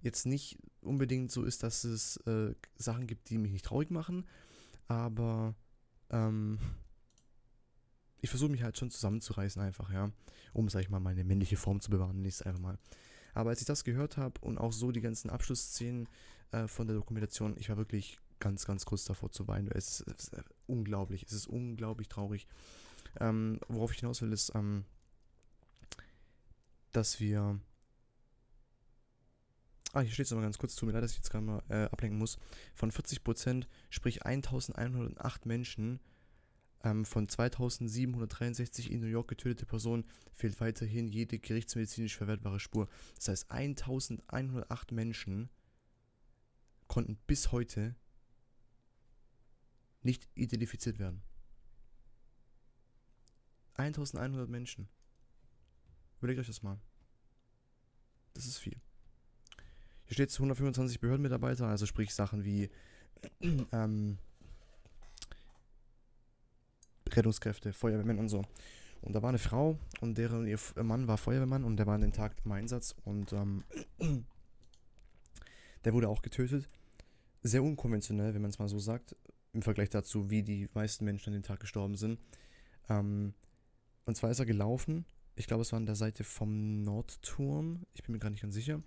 jetzt 0.00 0.26
nicht 0.26 0.58
unbedingt 0.80 1.30
so 1.30 1.44
ist, 1.44 1.62
dass 1.62 1.84
es 1.84 2.16
äh, 2.26 2.54
Sachen 2.76 3.06
gibt, 3.06 3.30
die 3.30 3.38
mich 3.38 3.52
nicht 3.52 3.64
traurig 3.64 3.90
machen, 3.90 4.26
aber 4.88 5.54
ähm, 6.10 6.58
ich 8.20 8.30
versuche 8.30 8.50
mich 8.50 8.62
halt 8.62 8.76
schon 8.76 8.90
zusammenzureißen 8.90 9.62
einfach, 9.62 9.92
ja, 9.92 10.10
um, 10.52 10.68
sag 10.68 10.80
ich 10.82 10.90
mal, 10.90 11.00
meine 11.00 11.24
männliche 11.24 11.56
Form 11.56 11.80
zu 11.80 11.90
bewahren, 11.90 12.22
nächstes 12.22 12.46
einfach 12.46 12.60
mal. 12.60 12.78
Aber 13.34 13.50
als 13.50 13.60
ich 13.60 13.66
das 13.66 13.84
gehört 13.84 14.16
habe 14.16 14.40
und 14.40 14.58
auch 14.58 14.72
so 14.72 14.92
die 14.92 15.00
ganzen 15.00 15.30
Abschlussszenen 15.30 16.08
äh, 16.52 16.66
von 16.66 16.86
der 16.86 16.96
Dokumentation, 16.96 17.56
ich 17.56 17.68
war 17.68 17.76
wirklich 17.76 18.18
ganz, 18.40 18.66
ganz 18.66 18.84
kurz 18.84 19.04
davor 19.04 19.30
zu 19.30 19.46
weinen. 19.46 19.68
Es 19.68 20.00
ist, 20.00 20.08
es 20.08 20.28
ist 20.28 20.44
unglaublich, 20.66 21.24
es 21.24 21.32
ist 21.32 21.46
unglaublich 21.46 22.08
traurig. 22.08 22.46
Ähm, 23.20 23.60
worauf 23.68 23.92
ich 23.92 24.00
hinaus 24.00 24.22
will, 24.22 24.32
ist, 24.32 24.52
ähm, 24.54 24.84
dass 26.92 27.20
wir. 27.20 27.60
Ah, 29.92 30.00
hier 30.00 30.12
steht 30.12 30.26
es 30.26 30.30
nochmal 30.30 30.44
ganz 30.44 30.58
kurz, 30.58 30.76
tut 30.76 30.86
mir 30.86 30.92
leid, 30.92 31.02
dass 31.02 31.10
ich 31.10 31.16
jetzt 31.16 31.30
gerade 31.30 31.44
mal 31.44 31.62
äh, 31.68 31.84
ablenken 31.86 32.18
muss. 32.18 32.38
Von 32.74 32.92
40%, 32.92 33.66
sprich 33.90 34.24
1108 34.24 35.46
Menschen 35.46 35.98
ähm, 36.82 37.04
von 37.04 37.28
2763 37.28 38.90
in 38.90 39.00
New 39.00 39.06
York 39.06 39.28
getötete 39.28 39.66
Personen, 39.66 40.04
fehlt 40.34 40.60
weiterhin 40.60 41.08
jede 41.08 41.38
gerichtsmedizinisch 41.38 42.16
verwertbare 42.16 42.60
Spur. 42.60 42.88
Das 43.16 43.28
heißt, 43.28 43.50
1108 43.50 44.92
Menschen 44.92 45.50
konnten 46.86 47.16
bis 47.26 47.52
heute 47.52 47.94
nicht 50.02 50.28
identifiziert 50.34 50.98
werden. 50.98 51.22
1100 53.74 54.48
Menschen. 54.48 54.88
Überlegt 56.18 56.40
euch 56.40 56.46
das 56.46 56.62
mal. 56.62 56.78
Das 58.34 58.46
ist 58.46 58.58
viel. 58.58 58.80
Hier 60.06 60.14
steht 60.14 60.32
125 60.32 61.00
Behördenmitarbeiter, 61.00 61.66
also 61.66 61.86
sprich 61.86 62.12
Sachen 62.12 62.44
wie 62.44 62.70
ähm, 63.72 64.18
Rettungskräfte, 67.16 67.72
Feuerwehrmen 67.72 68.18
und 68.18 68.28
so. 68.28 68.42
Und 69.02 69.14
da 69.14 69.22
war 69.22 69.30
eine 69.30 69.38
Frau 69.38 69.78
und 70.00 70.18
deren 70.18 70.46
ihr 70.46 70.58
Mann 70.82 71.08
war 71.08 71.16
Feuerwehrmann 71.16 71.64
und 71.64 71.76
der 71.76 71.86
war 71.86 71.94
an 71.94 72.02
dem 72.02 72.12
Tag 72.12 72.36
im 72.44 72.52
Einsatz 72.52 72.94
und 73.04 73.32
ähm, 73.32 73.64
der 75.84 75.94
wurde 75.94 76.08
auch 76.08 76.22
getötet. 76.22 76.68
Sehr 77.42 77.62
unkonventionell, 77.62 78.34
wenn 78.34 78.42
man 78.42 78.50
es 78.50 78.58
mal 78.58 78.68
so 78.68 78.78
sagt 78.78 79.16
im 79.52 79.62
Vergleich 79.62 79.88
dazu, 79.88 80.30
wie 80.30 80.42
die 80.42 80.68
meisten 80.74 81.04
Menschen 81.04 81.30
an 81.30 81.40
dem 81.40 81.42
Tag 81.42 81.60
gestorben 81.60 81.96
sind. 81.96 82.20
Ähm, 82.88 83.34
und 84.04 84.16
zwar 84.16 84.30
ist 84.30 84.38
er 84.38 84.46
gelaufen. 84.46 85.06
Ich 85.36 85.46
glaube, 85.46 85.62
es 85.62 85.72
war 85.72 85.78
an 85.78 85.86
der 85.86 85.96
Seite 85.96 86.22
vom 86.22 86.82
Nordturm. 86.82 87.86
Ich 87.94 88.02
bin 88.02 88.12
mir 88.12 88.18
gar 88.18 88.30
nicht 88.30 88.42
ganz 88.42 88.54
sicher. 88.54 88.82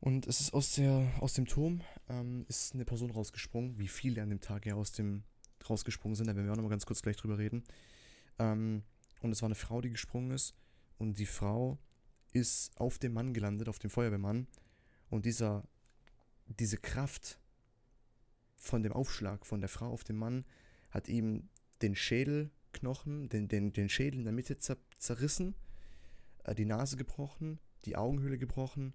Und 0.00 0.26
es 0.26 0.40
ist 0.40 0.54
aus, 0.54 0.74
der, 0.74 1.12
aus 1.20 1.32
dem 1.32 1.46
Turm 1.46 1.80
ähm, 2.08 2.44
ist 2.48 2.74
eine 2.74 2.84
Person 2.84 3.10
rausgesprungen, 3.10 3.78
wie 3.78 3.88
viele 3.88 4.22
an 4.22 4.30
dem 4.30 4.40
Tag 4.40 4.66
ja 4.66 4.74
aus 4.74 4.92
dem 4.92 5.24
rausgesprungen 5.70 6.16
sind. 6.16 6.26
Da 6.26 6.36
werden 6.36 6.46
wir 6.46 6.52
auch 6.52 6.56
nochmal 6.56 6.70
ganz 6.70 6.86
kurz 6.86 7.02
gleich 7.02 7.16
drüber 7.16 7.38
reden. 7.38 7.64
Ähm, 8.38 8.82
und 9.22 9.32
es 9.32 9.42
war 9.42 9.48
eine 9.48 9.54
Frau, 9.54 9.80
die 9.80 9.90
gesprungen 9.90 10.30
ist. 10.30 10.54
Und 10.98 11.18
die 11.18 11.26
Frau 11.26 11.78
ist 12.32 12.78
auf 12.78 12.98
dem 12.98 13.12
Mann 13.12 13.34
gelandet, 13.34 13.68
auf 13.68 13.78
dem 13.78 13.90
Feuerwehrmann. 13.90 14.46
Und 15.10 15.24
dieser, 15.24 15.64
diese 16.46 16.76
Kraft, 16.76 17.38
von 18.66 18.82
dem 18.82 18.92
Aufschlag 18.92 19.46
von 19.46 19.60
der 19.60 19.68
Frau 19.68 19.90
auf 19.90 20.04
den 20.04 20.16
Mann 20.16 20.44
hat 20.90 21.08
ihm 21.08 21.48
den 21.82 21.94
Schädelknochen, 21.94 23.28
den, 23.28 23.48
den, 23.48 23.72
den 23.72 23.88
Schädel 23.88 24.18
in 24.18 24.24
der 24.24 24.32
Mitte 24.32 24.58
zer, 24.58 24.76
zerrissen, 24.98 25.54
äh, 26.44 26.54
die 26.54 26.64
Nase 26.64 26.96
gebrochen, 26.96 27.58
die 27.84 27.96
Augenhöhle 27.96 28.38
gebrochen 28.38 28.94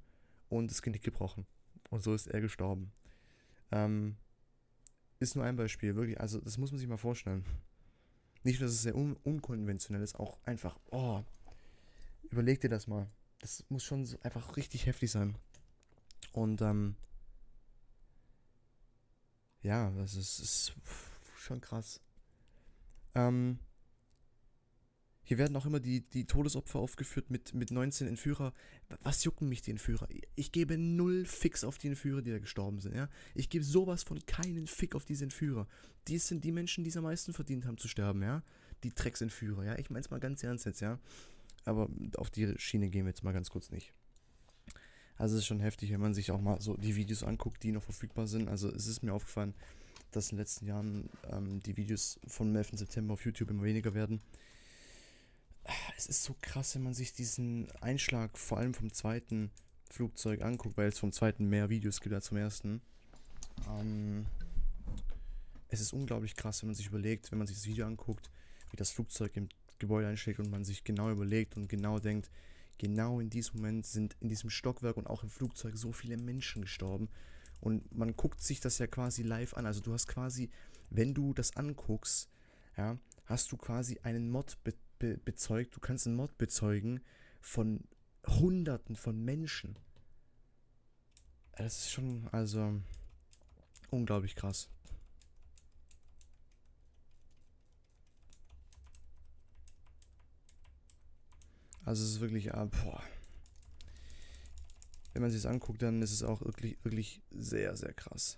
und 0.49 0.71
das 0.71 0.81
Genick 0.81 1.03
gebrochen. 1.03 1.45
Und 1.89 2.03
so 2.03 2.13
ist 2.13 2.27
er 2.27 2.41
gestorben. 2.41 2.91
Ähm, 3.71 4.17
ist 5.21 5.35
nur 5.35 5.45
ein 5.45 5.55
Beispiel, 5.55 5.95
wirklich, 5.95 6.19
also 6.19 6.39
das 6.41 6.57
muss 6.57 6.71
man 6.71 6.79
sich 6.79 6.87
mal 6.87 6.97
vorstellen. 6.97 7.45
Nicht 8.43 8.59
nur, 8.59 8.67
dass 8.67 8.75
es 8.75 8.81
sehr 8.81 8.95
un 8.95 9.15
unkonventionell 9.23 10.01
ist, 10.01 10.19
auch 10.19 10.39
einfach, 10.45 10.79
oh, 10.89 11.23
überleg 12.23 12.59
dir 12.59 12.69
das 12.69 12.87
mal. 12.87 13.07
Das 13.39 13.63
muss 13.69 13.83
schon 13.83 14.03
so 14.05 14.17
einfach 14.23 14.57
richtig 14.57 14.87
heftig 14.87 15.11
sein. 15.11 15.35
Und 16.33 16.61
ähm, 16.61 16.95
ja, 19.61 19.91
das 19.91 20.15
ist, 20.15 20.39
ist 20.39 20.73
schon 21.37 21.61
krass. 21.61 22.01
Ähm, 23.13 23.59
hier 25.31 25.37
werden 25.37 25.55
auch 25.55 25.65
immer 25.65 25.79
die, 25.79 26.01
die 26.01 26.25
Todesopfer 26.25 26.79
aufgeführt 26.79 27.29
mit, 27.29 27.53
mit 27.53 27.71
19 27.71 28.05
Entführer. 28.05 28.51
Was 29.01 29.23
jucken 29.23 29.47
mich 29.47 29.61
die 29.61 29.71
Entführer? 29.71 30.09
Ich 30.35 30.51
gebe 30.51 30.77
null 30.77 31.23
Fix 31.23 31.63
auf 31.63 31.77
die 31.77 31.87
Entführer, 31.87 32.21
die 32.21 32.31
da 32.31 32.39
gestorben 32.39 32.81
sind. 32.81 32.97
Ja? 32.97 33.07
Ich 33.33 33.49
gebe 33.49 33.63
sowas 33.63 34.03
von 34.03 34.19
keinen 34.25 34.67
Fick 34.67 34.93
auf 34.93 35.05
diese 35.05 35.23
Entführer. 35.23 35.69
Die 36.09 36.17
sind 36.17 36.43
die 36.43 36.51
Menschen, 36.51 36.83
die 36.83 36.89
es 36.89 36.97
am 36.97 37.03
meisten 37.03 37.31
verdient 37.31 37.65
haben 37.65 37.77
zu 37.77 37.87
sterben. 37.87 38.21
ja. 38.21 38.43
Die 38.83 38.93
Drecksentführer. 38.93 39.63
Ja? 39.63 39.79
Ich 39.79 39.89
meine 39.89 40.01
es 40.01 40.11
mal 40.11 40.19
ganz 40.19 40.43
ernst 40.43 40.65
jetzt. 40.65 40.81
ja. 40.81 40.99
Aber 41.63 41.87
auf 42.17 42.29
die 42.29 42.53
Schiene 42.57 42.89
gehen 42.89 43.05
wir 43.05 43.11
jetzt 43.11 43.23
mal 43.23 43.31
ganz 43.31 43.49
kurz 43.49 43.71
nicht. 43.71 43.93
Also 45.15 45.35
es 45.35 45.43
ist 45.43 45.47
schon 45.47 45.61
heftig, 45.61 45.93
wenn 45.93 46.01
man 46.01 46.13
sich 46.13 46.31
auch 46.31 46.41
mal 46.41 46.59
so 46.59 46.75
die 46.75 46.97
Videos 46.97 47.23
anguckt, 47.23 47.63
die 47.63 47.71
noch 47.71 47.83
verfügbar 47.83 48.27
sind. 48.27 48.49
Also 48.49 48.67
es 48.67 48.85
ist 48.85 49.01
mir 49.01 49.13
aufgefallen, 49.13 49.53
dass 50.11 50.25
in 50.25 50.35
den 50.35 50.39
letzten 50.39 50.65
Jahren 50.65 51.09
ähm, 51.31 51.61
die 51.61 51.77
Videos 51.77 52.19
vom 52.27 52.53
11. 52.53 52.71
September 52.73 53.13
auf 53.13 53.23
YouTube 53.23 53.49
immer 53.49 53.63
weniger 53.63 53.93
werden 53.93 54.19
es 56.01 56.07
ist 56.07 56.23
so 56.23 56.35
krass, 56.41 56.73
wenn 56.73 56.81
man 56.81 56.95
sich 56.95 57.13
diesen 57.13 57.69
Einschlag 57.79 58.35
vor 58.35 58.57
allem 58.57 58.73
vom 58.73 58.91
zweiten 58.91 59.51
Flugzeug 59.87 60.41
anguckt, 60.41 60.75
weil 60.75 60.89
es 60.89 60.97
vom 60.97 61.11
zweiten 61.11 61.47
mehr 61.47 61.69
Videos 61.69 62.01
gibt 62.01 62.15
als 62.15 62.29
vom 62.29 62.37
ersten. 62.37 62.81
Ähm, 63.69 64.25
es 65.67 65.79
ist 65.79 65.93
unglaublich 65.93 66.35
krass, 66.35 66.63
wenn 66.63 66.69
man 66.69 66.75
sich 66.75 66.87
überlegt, 66.87 67.31
wenn 67.31 67.37
man 67.37 67.45
sich 67.45 67.57
das 67.57 67.67
Video 67.67 67.85
anguckt, 67.85 68.31
wie 68.71 68.77
das 68.77 68.89
Flugzeug 68.89 69.37
im 69.37 69.49
Gebäude 69.77 70.07
einschlägt 70.07 70.39
und 70.39 70.49
man 70.49 70.65
sich 70.65 70.83
genau 70.83 71.11
überlegt 71.11 71.55
und 71.55 71.69
genau 71.69 71.99
denkt, 71.99 72.31
genau 72.79 73.19
in 73.19 73.29
diesem 73.29 73.57
Moment 73.57 73.85
sind 73.85 74.15
in 74.21 74.29
diesem 74.29 74.49
Stockwerk 74.49 74.97
und 74.97 75.05
auch 75.05 75.21
im 75.21 75.29
Flugzeug 75.29 75.77
so 75.77 75.91
viele 75.91 76.17
Menschen 76.17 76.63
gestorben. 76.63 77.09
Und 77.59 77.95
man 77.95 78.15
guckt 78.15 78.41
sich 78.41 78.59
das 78.59 78.79
ja 78.79 78.87
quasi 78.87 79.21
live 79.21 79.53
an. 79.53 79.67
Also 79.67 79.81
du 79.81 79.93
hast 79.93 80.07
quasi, 80.07 80.49
wenn 80.89 81.13
du 81.13 81.35
das 81.35 81.55
anguckst, 81.57 82.27
ja, 82.75 82.97
hast 83.25 83.51
du 83.51 83.57
quasi 83.57 83.99
einen 84.01 84.31
Mod 84.31 84.57
be 85.01 85.17
bezeugt, 85.17 85.75
du 85.75 85.79
kannst 85.79 86.05
einen 86.05 86.15
Mod 86.15 86.37
bezeugen 86.37 87.01
von 87.39 87.83
Hunderten 88.27 88.95
von 88.95 89.19
Menschen. 89.25 89.77
Das 91.57 91.79
ist 91.79 91.91
schon, 91.91 92.29
also, 92.31 92.79
unglaublich 93.89 94.35
krass. 94.35 94.69
Also 101.83 102.03
es 102.03 102.11
ist 102.11 102.19
wirklich, 102.21 102.53
ah, 102.53 102.65
boah. 102.65 103.03
Wenn 105.13 105.23
man 105.23 105.31
sich 105.31 105.41
das 105.41 105.51
anguckt, 105.51 105.81
dann 105.81 106.01
ist 106.01 106.11
es 106.11 106.23
auch 106.23 106.41
wirklich, 106.41 106.77
wirklich 106.85 107.21
sehr, 107.31 107.75
sehr 107.75 107.93
krass. 107.93 108.37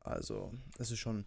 Also, 0.00 0.52
es 0.78 0.90
ist 0.90 0.98
schon 0.98 1.24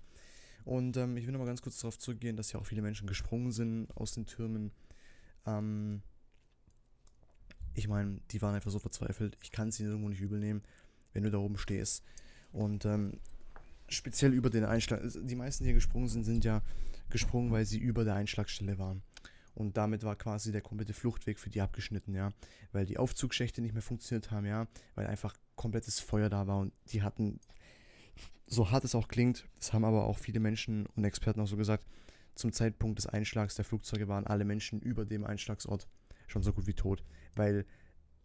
und 0.69 0.97
ähm, 0.97 1.17
ich 1.17 1.25
will 1.25 1.31
noch 1.31 1.39
mal 1.39 1.47
ganz 1.47 1.63
kurz 1.63 1.79
darauf 1.79 1.97
zurückgehen, 1.97 2.37
dass 2.37 2.51
ja 2.51 2.59
auch 2.59 2.65
viele 2.67 2.83
Menschen 2.83 3.07
gesprungen 3.07 3.51
sind 3.51 3.89
aus 3.97 4.11
den 4.11 4.27
Türmen. 4.27 4.71
Ähm, 5.47 6.03
ich 7.73 7.87
meine, 7.87 8.21
die 8.29 8.39
waren 8.43 8.53
einfach 8.53 8.69
so 8.69 8.77
verzweifelt. 8.77 9.35
Ich 9.41 9.51
kann 9.51 9.71
sie 9.71 9.85
irgendwo 9.85 10.09
nicht 10.09 10.21
übel 10.21 10.39
nehmen, 10.39 10.61
wenn 11.13 11.23
du 11.23 11.31
da 11.31 11.39
oben 11.39 11.57
stehst. 11.57 12.03
Und 12.51 12.85
ähm, 12.85 13.19
speziell 13.87 14.31
über 14.31 14.51
den 14.51 14.63
Einschlag. 14.63 15.01
Die 15.23 15.35
meisten, 15.35 15.63
die 15.63 15.73
gesprungen 15.73 16.07
sind, 16.07 16.23
sind 16.23 16.45
ja 16.45 16.61
gesprungen, 17.09 17.51
weil 17.51 17.65
sie 17.65 17.79
über 17.79 18.03
der 18.03 18.13
Einschlagstelle 18.13 18.77
waren. 18.77 19.01
Und 19.55 19.75
damit 19.75 20.03
war 20.03 20.15
quasi 20.17 20.51
der 20.51 20.61
komplette 20.61 20.93
Fluchtweg 20.93 21.39
für 21.39 21.49
die 21.49 21.61
abgeschnitten, 21.61 22.13
ja. 22.13 22.31
Weil 22.73 22.85
die 22.85 22.99
Aufzugschächte 22.99 23.63
nicht 23.63 23.73
mehr 23.73 23.81
funktioniert 23.81 24.29
haben, 24.29 24.45
ja. 24.45 24.67
Weil 24.93 25.07
einfach 25.07 25.35
komplettes 25.55 25.99
Feuer 25.99 26.29
da 26.29 26.45
war 26.45 26.59
und 26.59 26.73
die 26.91 27.01
hatten 27.01 27.39
so 28.49 28.71
hart 28.71 28.83
es 28.83 28.95
auch 28.95 29.07
klingt, 29.07 29.47
das 29.59 29.73
haben 29.73 29.85
aber 29.85 30.05
auch 30.05 30.17
viele 30.17 30.39
Menschen 30.39 30.87
und 30.95 31.05
Experten 31.05 31.39
auch 31.39 31.47
so 31.47 31.55
gesagt, 31.55 31.85
zum 32.35 32.51
Zeitpunkt 32.51 32.97
des 32.97 33.05
Einschlags 33.05 33.55
der 33.55 33.65
Flugzeuge 33.65 34.07
waren 34.07 34.25
alle 34.25 34.45
Menschen 34.45 34.81
über 34.81 35.05
dem 35.05 35.23
Einschlagsort 35.23 35.87
schon 36.27 36.41
so 36.41 36.53
gut 36.53 36.67
wie 36.67 36.73
tot. 36.73 37.03
Weil, 37.35 37.65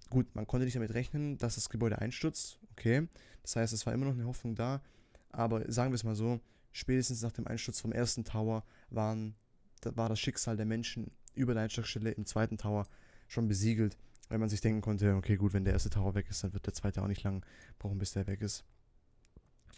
gut, 0.08 0.34
man 0.34 0.46
konnte 0.46 0.64
nicht 0.64 0.76
damit 0.76 0.94
rechnen, 0.94 1.36
dass 1.38 1.56
das 1.56 1.68
Gebäude 1.68 1.98
einstürzt, 1.98 2.58
okay. 2.72 3.08
Das 3.42 3.56
heißt, 3.56 3.72
es 3.72 3.84
war 3.86 3.92
immer 3.92 4.06
noch 4.06 4.14
eine 4.14 4.26
Hoffnung 4.26 4.54
da, 4.54 4.82
aber 5.30 5.70
sagen 5.70 5.90
wir 5.90 5.96
es 5.96 6.04
mal 6.04 6.14
so, 6.14 6.40
spätestens 6.72 7.22
nach 7.22 7.32
dem 7.32 7.46
Einsturz 7.46 7.80
vom 7.80 7.92
ersten 7.92 8.24
Tower 8.24 8.64
waren, 8.90 9.34
da 9.80 9.96
war 9.96 10.08
das 10.08 10.20
Schicksal 10.20 10.56
der 10.56 10.66
Menschen 10.66 11.10
über 11.34 11.52
der 11.52 11.64
Einschlagstelle 11.64 12.12
im 12.12 12.24
zweiten 12.24 12.56
Tower 12.56 12.86
schon 13.28 13.48
besiegelt, 13.48 13.98
weil 14.28 14.38
man 14.38 14.48
sich 14.48 14.60
denken 14.60 14.80
konnte, 14.80 15.14
okay, 15.16 15.36
gut, 15.36 15.52
wenn 15.52 15.64
der 15.64 15.74
erste 15.74 15.90
Tower 15.90 16.14
weg 16.14 16.26
ist, 16.30 16.44
dann 16.44 16.54
wird 16.54 16.66
der 16.66 16.72
zweite 16.72 17.02
auch 17.02 17.08
nicht 17.08 17.22
lang 17.24 17.44
brauchen, 17.78 17.98
bis 17.98 18.12
der 18.12 18.26
weg 18.26 18.40
ist. 18.40 18.64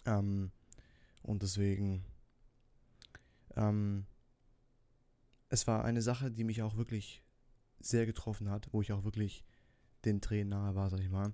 Ähm, 0.07 0.51
und 1.21 1.43
deswegen, 1.43 2.03
ähm, 3.55 4.05
es 5.49 5.67
war 5.67 5.83
eine 5.85 6.01
Sache, 6.01 6.31
die 6.31 6.43
mich 6.43 6.63
auch 6.63 6.77
wirklich 6.77 7.23
sehr 7.79 8.05
getroffen 8.05 8.49
hat, 8.49 8.69
wo 8.71 8.81
ich 8.81 8.91
auch 8.91 9.03
wirklich 9.03 9.43
den 10.05 10.21
Tränen 10.21 10.49
nahe 10.49 10.75
war, 10.75 10.89
sag 10.89 11.01
ich 11.01 11.09
mal, 11.09 11.33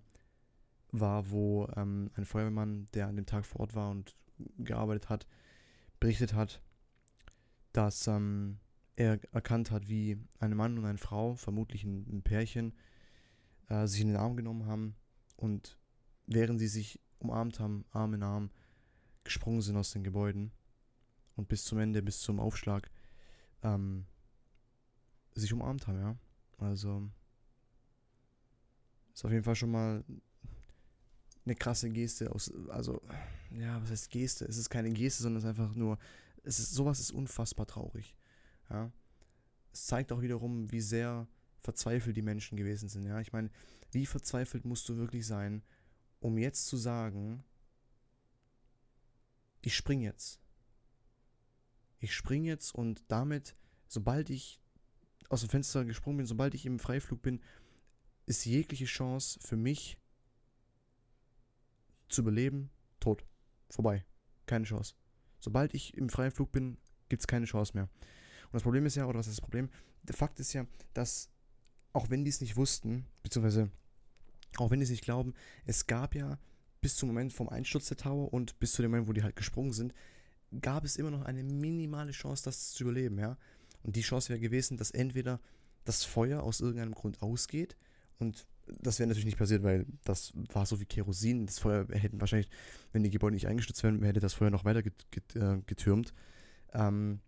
war, 0.91 1.29
wo 1.29 1.67
ähm, 1.75 2.11
ein 2.15 2.25
Feuerwehrmann, 2.25 2.87
der 2.93 3.07
an 3.07 3.15
dem 3.15 3.25
Tag 3.25 3.45
vor 3.45 3.61
Ort 3.61 3.75
war 3.75 3.91
und 3.91 4.15
gearbeitet 4.57 5.09
hat, 5.09 5.27
berichtet 5.99 6.33
hat, 6.33 6.61
dass 7.71 8.07
ähm, 8.07 8.59
er 8.95 9.19
erkannt 9.33 9.71
hat, 9.71 9.87
wie 9.87 10.17
ein 10.39 10.55
Mann 10.55 10.77
und 10.77 10.85
eine 10.85 10.97
Frau, 10.97 11.35
vermutlich 11.35 11.83
ein, 11.83 12.21
Pärchen, 12.23 12.73
äh, 13.69 13.87
sich 13.87 14.01
in 14.01 14.07
den 14.07 14.17
Arm 14.17 14.35
genommen 14.35 14.65
haben 14.65 14.95
und 15.37 15.77
während 16.27 16.59
sie 16.59 16.67
sich 16.67 16.99
umarmt 17.19 17.59
haben, 17.59 17.85
Arm 17.91 18.13
in 18.13 18.23
Arm, 18.23 18.51
gesprungen 19.23 19.61
sind 19.61 19.77
aus 19.77 19.91
den 19.91 20.03
Gebäuden 20.03 20.51
und 21.35 21.47
bis 21.47 21.63
zum 21.63 21.79
Ende, 21.79 22.01
bis 22.01 22.19
zum 22.19 22.39
Aufschlag, 22.39 22.89
ähm, 23.63 24.05
sich 25.33 25.53
umarmt 25.53 25.87
haben, 25.87 25.99
ja. 25.99 26.15
Also 26.57 27.09
ist 29.13 29.25
auf 29.25 29.31
jeden 29.31 29.43
Fall 29.43 29.55
schon 29.55 29.71
mal 29.71 30.03
eine 31.45 31.55
krasse 31.55 31.89
Geste 31.89 32.31
aus, 32.31 32.51
also, 32.69 33.01
ja, 33.51 33.81
was 33.81 33.91
heißt 33.91 34.09
Geste? 34.09 34.45
Es 34.45 34.57
ist 34.57 34.69
keine 34.69 34.91
Geste, 34.91 35.23
sondern 35.23 35.39
es 35.39 35.43
ist 35.43 35.49
einfach 35.49 35.75
nur, 35.75 35.97
es 36.43 36.59
ist, 36.59 36.73
sowas 36.73 36.99
ist 36.99 37.11
unfassbar 37.11 37.65
traurig, 37.65 38.15
ja. 38.69 38.91
Es 39.71 39.87
zeigt 39.87 40.11
auch 40.11 40.21
wiederum, 40.21 40.71
wie 40.71 40.81
sehr 40.81 41.27
verzweifelt 41.59 42.15
die 42.15 42.21
Menschen 42.21 42.57
gewesen 42.57 42.89
sind, 42.89 43.05
ja. 43.05 43.19
Ich 43.19 43.33
meine, 43.33 43.49
wie 43.91 44.05
verzweifelt 44.05 44.65
musst 44.65 44.87
du 44.89 44.97
wirklich 44.97 45.25
sein, 45.25 45.63
um 46.19 46.37
jetzt 46.37 46.67
zu 46.67 46.77
sagen, 46.77 47.43
ich 49.65 49.75
spring 49.75 50.01
jetzt. 50.01 50.39
Ich 51.99 52.13
spring 52.13 52.43
jetzt 52.43 52.75
und 52.75 53.03
damit, 53.07 53.55
sobald 53.87 54.29
ich 54.29 54.59
aus 55.29 55.41
dem 55.41 55.49
Fenster 55.49 55.85
gesprungen 55.85 56.17
bin, 56.17 56.25
sobald 56.25 56.53
ich 56.53 56.65
im 56.65 56.79
Freiflug 56.79 57.21
bin, 57.21 57.41
ist 58.25 58.45
jegliche 58.45 58.85
Chance 58.85 59.39
für 59.41 59.55
mich 59.55 59.97
zu 62.09 62.21
überleben 62.21 62.69
tot. 62.99 63.25
Vorbei. 63.69 64.05
Keine 64.45 64.65
Chance. 64.65 64.95
Sobald 65.39 65.73
ich 65.73 65.95
im 65.97 66.09
freien 66.09 66.31
Flug 66.31 66.51
bin, 66.51 66.77
gibt 67.09 67.21
es 67.21 67.27
keine 67.27 67.45
Chance 67.45 67.73
mehr. 67.73 67.83
Und 67.83 68.53
das 68.53 68.63
Problem 68.63 68.85
ist 68.85 68.95
ja, 68.95 69.05
oder 69.05 69.19
was 69.19 69.27
ist 69.27 69.37
das 69.37 69.41
Problem? 69.41 69.69
Der 70.03 70.15
Fakt 70.15 70.39
ist 70.39 70.53
ja, 70.53 70.65
dass 70.93 71.29
auch 71.91 72.09
wenn 72.09 72.23
die 72.23 72.29
es 72.29 72.41
nicht 72.41 72.55
wussten, 72.55 73.05
beziehungsweise 73.23 73.71
auch 74.57 74.71
wenn 74.71 74.79
die 74.79 74.85
es 74.85 74.89
nicht 74.89 75.03
glauben, 75.03 75.33
es 75.65 75.87
gab 75.87 76.15
ja 76.15 76.37
bis 76.83 76.97
zum 76.97 77.07
Moment 77.07 77.31
vom 77.31 77.49
Einsturz 77.49 77.87
der 77.87 77.97
Tower 77.97 78.31
und 78.33 78.59
bis 78.59 78.73
zu 78.73 78.81
dem 78.81 78.91
Moment, 78.91 79.07
wo 79.07 79.13
die 79.13 79.23
halt 79.23 79.37
gesprungen 79.37 79.71
sind, 79.71 79.93
gab 80.61 80.83
es 80.83 80.97
immer 80.97 81.09
noch 81.09 81.23
eine 81.23 81.43
minimale 81.43 82.11
Chance, 82.11 82.43
das 82.43 82.73
zu 82.73 82.83
überleben, 82.83 83.17
ja. 83.17 83.37
Und 83.83 83.95
die 83.95 84.01
Chance 84.01 84.29
wäre 84.29 84.39
gewesen, 84.39 84.77
dass 84.77 84.91
entweder 84.91 85.39
das 85.85 86.03
Feuer 86.03 86.43
aus 86.43 86.59
irgendeinem 86.59 86.93
Grund 86.93 87.21
ausgeht 87.21 87.77
und 88.19 88.45
das 88.81 88.99
wäre 88.99 89.07
natürlich 89.07 89.25
nicht 89.25 89.37
passiert, 89.37 89.63
weil 89.63 89.85
das 90.03 90.33
war 90.53 90.65
so 90.65 90.79
wie 90.79 90.85
Kerosin. 90.85 91.45
Das 91.45 91.59
Feuer 91.59 91.85
hätten 91.89 92.21
wahrscheinlich, 92.21 92.49
wenn 92.91 93.03
die 93.03 93.09
Gebäude 93.09 93.33
nicht 93.33 93.47
eingestürzt 93.47 93.83
wären, 93.83 94.01
hätte 94.03 94.19
das 94.19 94.33
Feuer 94.33 94.51
noch 94.51 94.63
weiter 94.63 94.79
äh, 94.79 95.61
getürmt. 95.65 96.13
Ähm, 96.73 97.19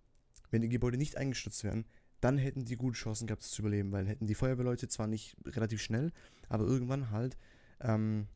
wenn 0.52 0.62
die 0.62 0.70
Gebäude 0.70 0.98
nicht 0.98 1.18
eingestürzt 1.18 1.64
wären, 1.64 1.86
dann 2.22 2.38
hätten 2.38 2.66
die 2.66 2.78
gute 2.78 2.98
Chancen 2.98 3.28
gehabt, 3.28 3.44
das 3.44 3.52
zu 3.52 3.62
überleben, 3.62 3.92
weil 3.92 4.08
hätten 4.08 4.28
die 4.28 4.36
Feuerwehrleute 4.36 4.88
zwar 4.88 5.08
nicht 5.08 5.36
relativ 5.46 5.82
schnell, 5.82 6.12
aber 6.48 6.66
irgendwann 6.66 7.12
halt 7.12 7.38
ähm, 7.82 8.28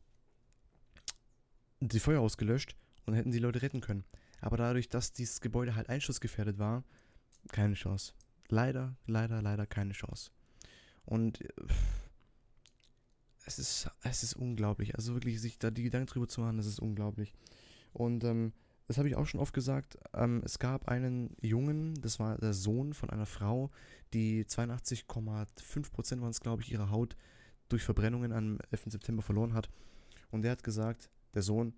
die 1.80 2.00
Feuer 2.00 2.20
ausgelöscht 2.20 2.76
und 3.06 3.14
hätten 3.14 3.30
die 3.30 3.38
Leute 3.38 3.62
retten 3.62 3.80
können. 3.80 4.04
Aber 4.40 4.56
dadurch, 4.56 4.88
dass 4.88 5.12
dieses 5.12 5.40
Gebäude 5.40 5.74
halt 5.74 5.88
einschussgefährdet 5.88 6.58
war, 6.58 6.84
keine 7.52 7.74
Chance. 7.74 8.12
Leider, 8.48 8.96
leider, 9.06 9.42
leider 9.42 9.66
keine 9.66 9.92
Chance. 9.92 10.30
Und 11.04 11.40
äh, 11.40 11.48
es 13.46 13.58
ist, 13.58 13.90
es 14.02 14.22
ist 14.22 14.34
unglaublich. 14.34 14.94
Also 14.94 15.14
wirklich, 15.14 15.40
sich 15.40 15.58
da 15.58 15.70
die 15.70 15.82
Gedanken 15.82 16.06
drüber 16.06 16.28
zu 16.28 16.40
machen, 16.40 16.56
das 16.56 16.66
ist 16.66 16.78
unglaublich. 16.78 17.34
Und 17.92 18.24
ähm, 18.24 18.52
das 18.86 18.98
habe 18.98 19.08
ich 19.08 19.16
auch 19.16 19.26
schon 19.26 19.40
oft 19.40 19.54
gesagt. 19.54 19.98
Ähm, 20.14 20.42
es 20.44 20.58
gab 20.58 20.88
einen 20.88 21.36
Jungen, 21.40 21.94
das 22.00 22.18
war 22.18 22.38
der 22.38 22.52
Sohn 22.52 22.92
von 22.92 23.10
einer 23.10 23.26
Frau, 23.26 23.70
die 24.12 24.44
82,5% 24.44 26.20
waren 26.20 26.30
es, 26.30 26.40
glaube 26.40 26.62
ich, 26.62 26.72
ihrer 26.72 26.90
Haut 26.90 27.16
durch 27.68 27.82
Verbrennungen 27.82 28.32
am 28.32 28.58
11. 28.70 28.86
September 28.86 29.22
verloren 29.22 29.54
hat. 29.54 29.70
Und 30.30 30.42
der 30.42 30.52
hat 30.52 30.64
gesagt, 30.64 31.08
der 31.34 31.42
Sohn, 31.42 31.74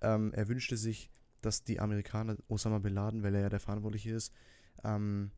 ähm, 0.00 0.32
er 0.32 0.48
wünschte 0.48 0.76
sich, 0.76 1.10
dass 1.40 1.64
die 1.64 1.80
Amerikaner 1.80 2.36
Osama 2.48 2.78
Bin 2.78 2.96
weil 2.96 3.34
er 3.34 3.42
ja 3.42 3.48
der 3.48 3.60
Verantwortliche 3.60 4.10
ist, 4.10 4.32
ähm, 4.84 5.30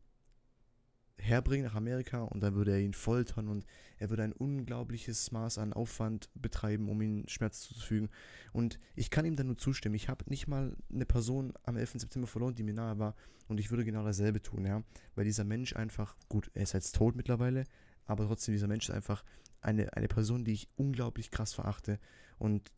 herbringen 1.17 1.65
nach 1.65 1.75
Amerika 1.75 2.23
und 2.23 2.41
dann 2.41 2.55
würde 2.55 2.71
er 2.71 2.79
ihn 2.79 2.93
foltern 2.93 3.47
und 3.47 3.65
er 3.97 4.09
würde 4.09 4.23
ein 4.23 4.33
unglaubliches 4.33 5.31
Maß 5.31 5.57
an 5.57 5.73
Aufwand 5.73 6.29
betreiben, 6.35 6.89
um 6.89 7.01
ihm 7.01 7.27
Schmerz 7.27 7.61
zuzufügen. 7.61 8.09
Und 8.51 8.79
ich 8.95 9.09
kann 9.09 9.25
ihm 9.25 9.35
dann 9.35 9.47
nur 9.47 9.57
zustimmen. 9.57 9.95
Ich 9.95 10.09
habe 10.09 10.25
nicht 10.27 10.47
mal 10.47 10.75
eine 10.91 11.05
Person 11.05 11.53
am 11.63 11.77
11. 11.77 12.01
September 12.01 12.27
verloren, 12.27 12.55
die 12.55 12.63
mir 12.63 12.73
nahe 12.73 12.99
war 12.99 13.15
und 13.47 13.59
ich 13.59 13.69
würde 13.69 13.85
genau 13.85 14.03
dasselbe 14.03 14.41
tun, 14.41 14.65
ja. 14.65 14.83
Weil 15.15 15.25
dieser 15.25 15.43
Mensch 15.43 15.75
einfach, 15.75 16.15
gut, 16.29 16.51
er 16.53 16.63
ist 16.63 16.73
jetzt 16.73 16.95
tot 16.95 17.15
mittlerweile, 17.15 17.63
aber 18.05 18.25
trotzdem, 18.25 18.53
dieser 18.53 18.67
Mensch 18.67 18.89
ist 18.89 18.95
einfach 18.95 19.23
eine, 19.61 19.93
eine 19.93 20.07
Person, 20.07 20.43
die 20.43 20.53
ich 20.53 20.67
unglaublich 20.75 21.31
krass 21.31 21.53
verachte 21.53 21.99
und 22.37 22.71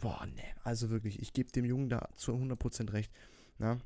boah, 0.00 0.26
ne, 0.26 0.42
also 0.64 0.90
wirklich, 0.90 1.20
ich 1.20 1.32
gebe 1.32 1.50
dem 1.52 1.64
Jungen 1.64 1.88
da 1.88 2.08
zu 2.16 2.32
100% 2.32 2.92
recht, 2.92 3.12
na. 3.58 3.78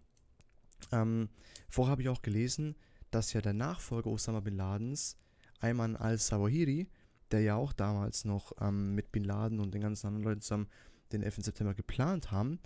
Ähm, 0.93 1.29
vorher 1.69 1.93
habe 1.93 2.03
ich 2.03 2.09
auch 2.09 2.23
gelesen, 2.23 2.75
dass 3.11 3.33
ja 3.33 3.41
der 3.41 3.53
Nachfolger 3.53 4.11
Osama 4.11 4.41
Bin 4.41 4.57
Ladens, 4.57 5.17
Ayman 5.61 5.97
al-Zawahiri, 5.97 6.89
der 7.31 7.41
ja 7.43 7.57
auch 7.57 7.73
damals 7.73 8.25
noch 8.25 8.53
ähm, 8.61 8.95
mit 8.95 9.13
Bin 9.13 9.25
Laden 9.25 9.61
und 9.61 9.75
den 9.75 9.83
ganzen 9.83 10.07
anderen 10.07 10.25
Leuten 10.25 10.41
zusammen 10.41 10.69
den 11.13 11.23
11. 11.23 11.37
September 11.45 11.75
geplant 11.75 12.31
haben, 12.31 12.61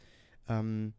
ähm, 0.49 0.95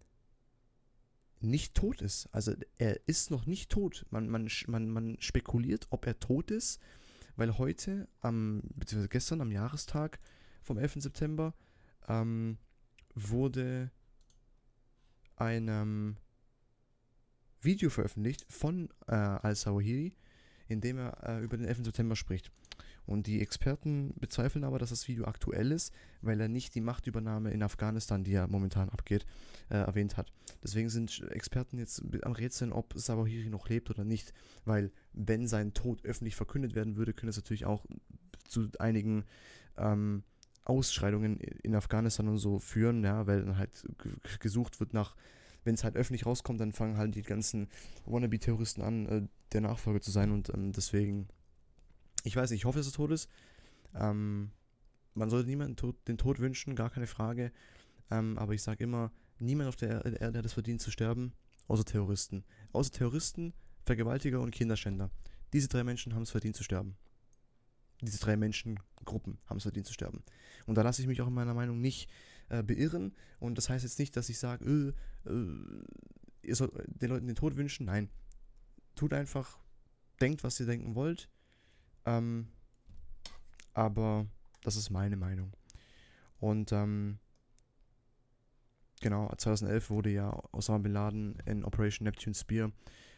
nicht 1.39 1.76
tot 1.76 2.02
ist. 2.02 2.28
Also 2.32 2.54
er 2.78 3.08
ist 3.08 3.32
noch 3.32 3.46
nicht 3.46 3.70
tot. 3.70 4.06
Man, 4.10 4.30
man, 4.30 4.50
man, 4.68 4.89
man 4.89 5.18
spekuliert, 5.20 5.88
ob 5.89 6.08
er 6.08 6.20
tot 6.20 6.52
ist, 6.52 6.80
weil 7.36 7.58
heute, 7.58 8.08
am, 8.22 8.62
beziehungsweise 8.76 9.10
gestern 9.10 9.41
am 9.41 9.52
Jahrestag 9.52 10.20
vom 10.62 10.78
11. 10.78 10.96
September, 11.04 11.54
ähm, 12.08 12.58
wurde 13.14 13.91
einem 15.36 16.18
Video 17.62 17.89
veröffentlicht 17.89 18.45
von 18.49 18.89
äh, 19.08 19.16
Al-Sawahiri, 19.16 20.16
in 20.68 20.82
dem 20.82 20.97
er 20.97 21.18
äh, 21.24 21.43
über 21.43 21.58
den 21.58 21.66
11. 21.66 21.86
September 21.86 22.16
spricht. 22.16 22.51
Und 23.06 23.28
die 23.28 23.41
Experten 23.41 24.14
bezweifeln 24.20 24.64
aber, 24.64 24.80
dass 24.80 24.89
das 24.89 25.08
Video 25.08 25.26
aktuell 25.26 25.72
ist, 25.72 25.93
weil 26.22 26.41
er 26.41 26.47
nicht 26.47 26.74
die 26.74 26.82
Machtübernahme 26.82 27.51
in 27.51 27.62
Afghanistan, 27.62 28.24
die 28.24 28.32
ja 28.32 28.47
momentan 28.47 28.89
abgeht, 28.89 29.26
äh, 29.70 29.76
erwähnt 29.76 30.18
hat. 30.18 30.32
Deswegen 30.64 30.89
sind 30.89 31.22
Experten 31.30 31.78
jetzt 31.78 32.01
am 32.24 32.32
Rätseln, 32.32 32.74
ob 32.74 32.93
Sawahiri 32.95 33.49
noch 33.49 33.70
lebt 33.70 33.91
oder 33.91 34.03
nicht, 34.03 34.34
weil 34.64 34.91
wenn 35.14 35.47
sein 35.47 35.74
Tod 35.74 36.03
öffentlich 36.03 36.36
verkündet 36.36 36.74
werden 36.74 36.95
würde, 36.95 37.14
könnte 37.14 37.30
es 37.30 37.38
natürlich 37.38 37.66
auch 37.66 37.86
zu 38.47 38.70
einigen 38.80 39.26
ähm, 39.78 40.24
Ausschreitungen 40.66 41.39
in 41.39 41.76
Afghanistan 41.76 42.28
und 42.28 42.38
so 42.38 42.59
führen, 42.59 43.03
ja, 43.03 43.26
weil 43.28 43.43
dann 43.43 43.57
halt 43.57 43.86
gesucht 44.39 44.80
wird 44.80 44.93
nach 44.93 45.16
wenn 45.66 45.76
es 45.76 45.84
halt 45.84 45.97
öffentlich 45.97 46.26
rauskommt, 46.26 46.61
dann 46.61 46.72
fangen 46.72 46.97
halt 46.97 47.16
die 47.16 47.24
ganzen 47.24 47.68
Wannabe-Terroristen 48.05 48.82
an, 48.82 49.05
äh, 49.07 49.28
der 49.51 49.61
Nachfolger 49.61 49.99
zu 49.99 50.11
sein 50.11 50.32
und 50.32 50.49
ähm, 50.53 50.72
deswegen, 50.72 51.28
ich 52.24 52.36
weiß 52.36 52.51
nicht, 52.51 52.61
ich 52.61 52.66
hoffe, 52.66 52.78
dass 52.78 52.88
er 52.88 52.93
tot 52.93 53.11
ist. 53.11 53.30
Ähm, 53.93 54.51
man 55.16 55.30
sollte 55.30 55.49
niemanden 55.49 55.76
Tod, 55.76 55.95
den 56.07 56.18
Tod 56.18 56.39
wünschen, 56.39 56.76
gar 56.76 56.89
keine 56.89 57.07
Frage. 57.07 57.51
Ähm, 58.11 58.38
aber 58.38 58.53
ich 58.53 58.61
sage 58.61 58.84
immer, 58.84 59.11
niemand 59.39 59.70
auf 59.70 59.76
der 59.76 60.05
Erde 60.05 60.38
hat 60.38 60.45
es 60.45 60.53
verdient 60.53 60.82
zu 60.82 60.91
sterben, 60.91 61.34
außer 61.68 61.86
Terroristen. 61.86 62.43
Außer 62.72 62.91
Terroristen, 62.91 63.53
Vergewaltiger 63.86 64.41
und 64.41 64.51
Kinderschänder. 64.51 65.09
Diese 65.53 65.68
drei 65.68 65.84
Menschen 65.84 66.13
haben 66.13 66.24
es 66.24 66.32
verdient 66.32 66.55
zu 66.55 66.63
sterben. 66.63 66.95
Diese 68.02 68.20
drei 68.20 68.36
Menschengruppen 68.36 69.38
haben 69.46 69.58
es 69.58 69.64
verdient 69.64 69.88
zu 69.88 69.93
sterben. 69.93 70.24
Und 70.66 70.76
da 70.76 70.82
lasse 70.82 71.02
ich 71.02 71.08
mich 71.08 71.22
auch 71.22 71.28
in 71.28 71.34
meiner 71.34 71.54
Meinung 71.54 71.82
nicht 71.82 72.10
äh, 72.50 72.64
beirren. 72.64 73.16
Und 73.39 73.58
das 73.58 73.70
heißt 73.70 73.84
jetzt 73.84 74.00
nicht, 74.00 74.16
dass 74.16 74.30
ich 74.30 74.38
sage, 74.38 74.93
äh, 75.26 75.30
äh, 75.30 75.84
ihr 76.41 76.56
sollt 76.56 76.74
den 76.88 77.10
Leuten 77.10 77.28
den 77.28 77.36
Tod 77.36 77.56
wünschen. 77.56 77.86
Nein. 77.86 78.10
Tut 78.96 79.14
einfach, 79.14 79.60
denkt, 80.22 80.43
was 80.43 80.60
ihr 80.60 80.66
denken 80.66 80.96
wollt. 80.96 81.30
Ähm, 82.06 82.48
aber 83.74 84.28
das 84.62 84.76
ist 84.76 84.89
meine 84.89 85.18
Meinung. 85.18 85.52
Und 86.39 86.72
ähm, 86.72 87.20
genau, 89.02 89.34
2011 89.36 89.89
wurde 89.89 90.10
ja 90.12 90.32
Osama 90.52 90.80
Bin 90.80 90.93
Laden 90.93 91.39
in 91.46 91.64
Operation 91.64 92.06
Neptune 92.06 92.36
Spear 92.36 92.72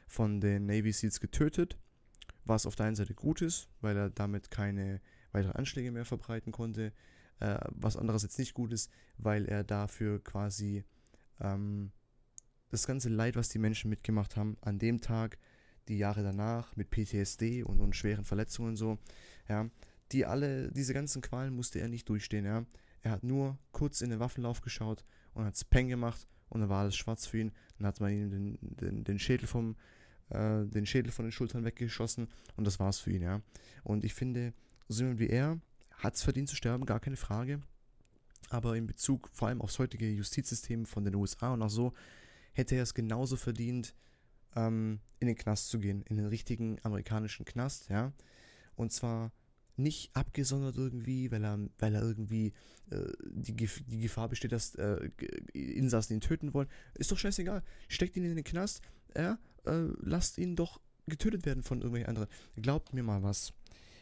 von 0.08 0.40
den 0.40 0.66
Navy 0.66 0.92
Seals 0.92 1.20
getötet, 1.20 1.78
was 2.48 2.66
auf 2.66 2.76
der 2.76 2.88
einen 2.88 2.96
Seite 2.96 3.14
gut 3.14 3.42
ist, 3.42 3.70
weil 3.82 3.98
er 3.98 4.10
damit 4.10 4.52
keine 4.52 5.02
weiteren 5.32 5.56
Anschläge 5.56 5.92
mehr 5.92 6.06
verbreiten 6.06 6.52
konnte. 6.52 6.94
Äh, 7.40 7.60
was 7.70 7.98
anderes 7.98 8.24
jetzt 8.24 8.40
nicht 8.40 8.54
gut 8.54 8.72
ist, 8.72 8.92
weil 9.18 9.46
er 9.46 9.64
dafür 9.64 10.24
quasi 10.24 10.84
ähm, 11.40 11.92
das 12.70 12.88
ganze 12.88 13.10
Leid, 13.10 13.36
was 13.36 13.50
die 13.50 13.60
Menschen 13.60 13.90
mitgemacht 13.90 14.36
haben, 14.36 14.58
an 14.62 14.80
dem 14.80 15.02
Tag, 15.02 15.38
die 15.88 15.98
Jahre 15.98 16.24
danach 16.24 16.76
mit 16.76 16.90
PTSD 16.90 17.64
und, 17.64 17.80
und 17.80 17.96
schweren 17.96 18.26
Verletzungen 18.26 18.70
und 18.70 18.78
so, 18.78 18.98
ja, 19.48 19.70
die 20.12 20.26
alle, 20.26 20.72
diese 20.72 20.94
ganzen 20.94 21.22
Qualen 21.22 21.56
musste 21.56 21.80
er 21.80 21.88
nicht 21.88 22.10
durchstehen, 22.10 22.46
ja. 22.46 22.66
Er 23.02 23.12
hat 23.12 23.24
nur 23.24 23.58
kurz 23.72 24.02
in 24.02 24.10
den 24.10 24.20
Waffenlauf 24.20 24.62
geschaut 24.62 25.06
und 25.34 25.46
hat 25.46 25.70
Peng 25.70 25.88
gemacht 25.88 26.28
und 26.50 26.62
dann 26.62 26.70
war 26.70 26.82
alles 26.82 26.96
schwarz 26.96 27.26
für 27.26 27.38
ihn. 27.40 27.52
Dann 27.78 27.88
hat 27.88 28.02
man 28.02 28.12
ihm 28.12 28.30
den, 28.30 28.58
den, 28.62 29.04
den 29.04 29.20
Schädel 29.20 29.48
vom, 29.48 29.76
äh, 30.30 30.66
den 30.66 30.86
Schädel 30.86 31.12
von 31.12 31.26
den 31.26 31.32
Schultern 31.32 31.66
weggeschossen 31.66 32.28
und 32.56 32.66
das 32.66 32.80
war's 32.80 33.00
für 33.00 33.12
ihn, 33.12 33.22
ja. 33.22 33.42
Und 33.84 34.04
ich 34.04 34.14
finde, 34.14 34.54
so 34.88 35.04
jemand 35.04 35.20
wie 35.20 35.30
er 35.30 35.60
hat 35.92 36.16
es 36.16 36.24
verdient 36.24 36.50
zu 36.50 36.56
sterben, 36.56 36.86
gar 36.86 37.00
keine 37.00 37.18
Frage. 37.18 37.62
Aber 38.50 38.78
in 38.78 38.88
Bezug 38.88 39.30
vor 39.34 39.50
allem 39.50 39.62
aufs 39.62 39.80
heutige 39.80 40.10
Justizsystem 40.10 40.86
von 40.86 41.04
den 41.04 41.16
USA 41.16 41.54
und 41.54 41.62
auch 41.62 41.70
so, 41.70 41.94
hätte 42.54 42.76
er 42.76 42.84
es 42.84 42.94
genauso 42.94 43.36
verdient, 43.36 43.94
ähm, 44.56 45.00
in 45.20 45.28
den 45.28 45.36
Knast 45.36 45.70
zu 45.70 45.80
gehen, 45.80 46.04
in 46.04 46.18
den 46.18 46.28
richtigen 46.28 46.78
amerikanischen 46.84 47.46
Knast, 47.46 47.90
ja. 47.90 48.14
Und 48.76 48.92
zwar 48.92 49.32
nicht 49.76 50.16
abgesondert 50.16 50.76
irgendwie, 50.76 51.32
weil 51.32 51.44
er, 51.44 51.60
weil 51.78 51.94
er 51.94 52.02
irgendwie 52.02 52.54
äh, 52.90 53.12
die, 53.30 53.54
die 53.54 54.00
Gefahr 54.00 54.28
besteht, 54.28 54.52
dass 54.52 54.76
äh, 54.76 55.10
Insassen 55.54 56.14
ihn 56.14 56.22
töten 56.22 56.54
wollen. 56.54 56.68
Ist 56.96 57.12
doch 57.12 57.18
scheißegal. 57.18 57.64
Steckt 57.88 58.18
ihn 58.18 58.24
in 58.24 58.36
den 58.36 58.44
Knast, 58.44 58.82
ja, 59.16 59.38
äh, 59.68 59.94
lasst 60.02 60.38
ihn 60.38 60.56
doch 60.56 60.80
getötet 61.08 61.46
werden 61.46 61.64
von 61.64 61.80
irgendwelchen 61.80 62.10
anderen. 62.10 62.28
Glaubt 62.56 62.94
mir 62.94 63.04
mal 63.04 63.24
was. 63.24 63.54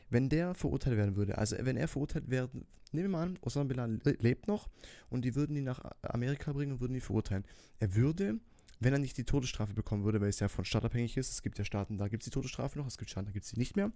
Wenn 0.10 0.30
der 0.30 0.54
verurteilt 0.54 0.98
werden 0.98 1.16
würde, 1.16 1.38
also 1.38 1.56
wenn 1.60 1.78
er 1.78 1.88
verurteilt 1.88 2.30
werden, 2.30 2.66
nehmen 2.92 3.06
wir 3.06 3.18
mal 3.18 3.24
an, 3.24 3.40
Osama 3.42 3.66
Bin 3.66 3.78
Laden 3.78 4.02
lebt 4.20 4.48
noch 4.48 4.70
und 5.10 5.24
die 5.24 5.36
würden 5.36 5.56
ihn 5.56 5.64
nach 5.64 5.84
Amerika 6.02 6.54
bringen 6.54 6.74
und 6.74 6.82
würden 6.82 6.96
ihn 6.96 7.02
verurteilen. 7.02 7.44
Er 7.80 7.96
würde, 7.96 8.40
wenn 8.80 8.94
er 8.94 9.00
nicht 9.00 9.18
die 9.18 9.24
Todesstrafe 9.24 9.74
bekommen 9.74 10.04
würde, 10.04 10.22
weil 10.22 10.30
es 10.30 10.40
ja 10.40 10.48
von 10.48 10.66
Staat 10.66 10.86
abhängig 10.86 11.18
ist, 11.18 11.32
es 11.32 11.42
gibt 11.42 11.58
ja 11.58 11.66
Staaten, 11.66 11.98
da 11.98 12.08
gibt 12.08 12.24
es 12.24 12.26
die 12.26 12.32
Todesstrafe 12.32 12.78
noch, 12.78 12.88
es 12.88 12.98
gibt 12.98 13.10
Staaten, 13.10 13.28
da 13.28 13.32
gibt 13.32 13.46
es 13.46 13.52
sie 13.52 13.58
nicht 13.58 13.76
mehr. 13.76 13.92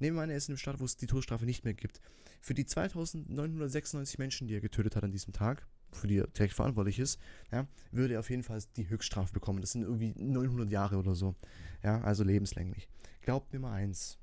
Nehmen 0.00 0.16
wir 0.16 0.22
an, 0.22 0.30
er 0.30 0.36
ist 0.36 0.48
in 0.48 0.52
einem 0.52 0.58
Staat, 0.58 0.80
wo 0.80 0.84
es 0.84 0.96
die 0.96 1.06
Todesstrafe 1.06 1.44
nicht 1.44 1.64
mehr 1.64 1.74
gibt. 1.74 2.00
Für 2.40 2.54
die 2.54 2.66
2996 2.66 4.18
Menschen, 4.18 4.48
die 4.48 4.54
er 4.54 4.60
getötet 4.60 4.96
hat 4.96 5.04
an 5.04 5.12
diesem 5.12 5.32
Tag, 5.32 5.66
für 5.96 6.06
die 6.06 6.22
direkt 6.36 6.54
verantwortlich 6.54 6.98
ist, 6.98 7.20
ja, 7.52 7.66
würde 7.90 8.14
er 8.14 8.20
auf 8.20 8.30
jeden 8.30 8.42
Fall 8.42 8.60
die 8.76 8.88
Höchststrafe 8.88 9.32
bekommen. 9.32 9.60
Das 9.60 9.72
sind 9.72 9.82
irgendwie 9.82 10.12
900 10.16 10.70
Jahre 10.70 10.96
oder 10.96 11.14
so. 11.14 11.34
Ja, 11.82 12.00
also 12.02 12.24
lebenslänglich. 12.24 12.88
Glaubt 13.22 13.52
mir 13.52 13.58
mal 13.58 13.72
eins. 13.72 14.18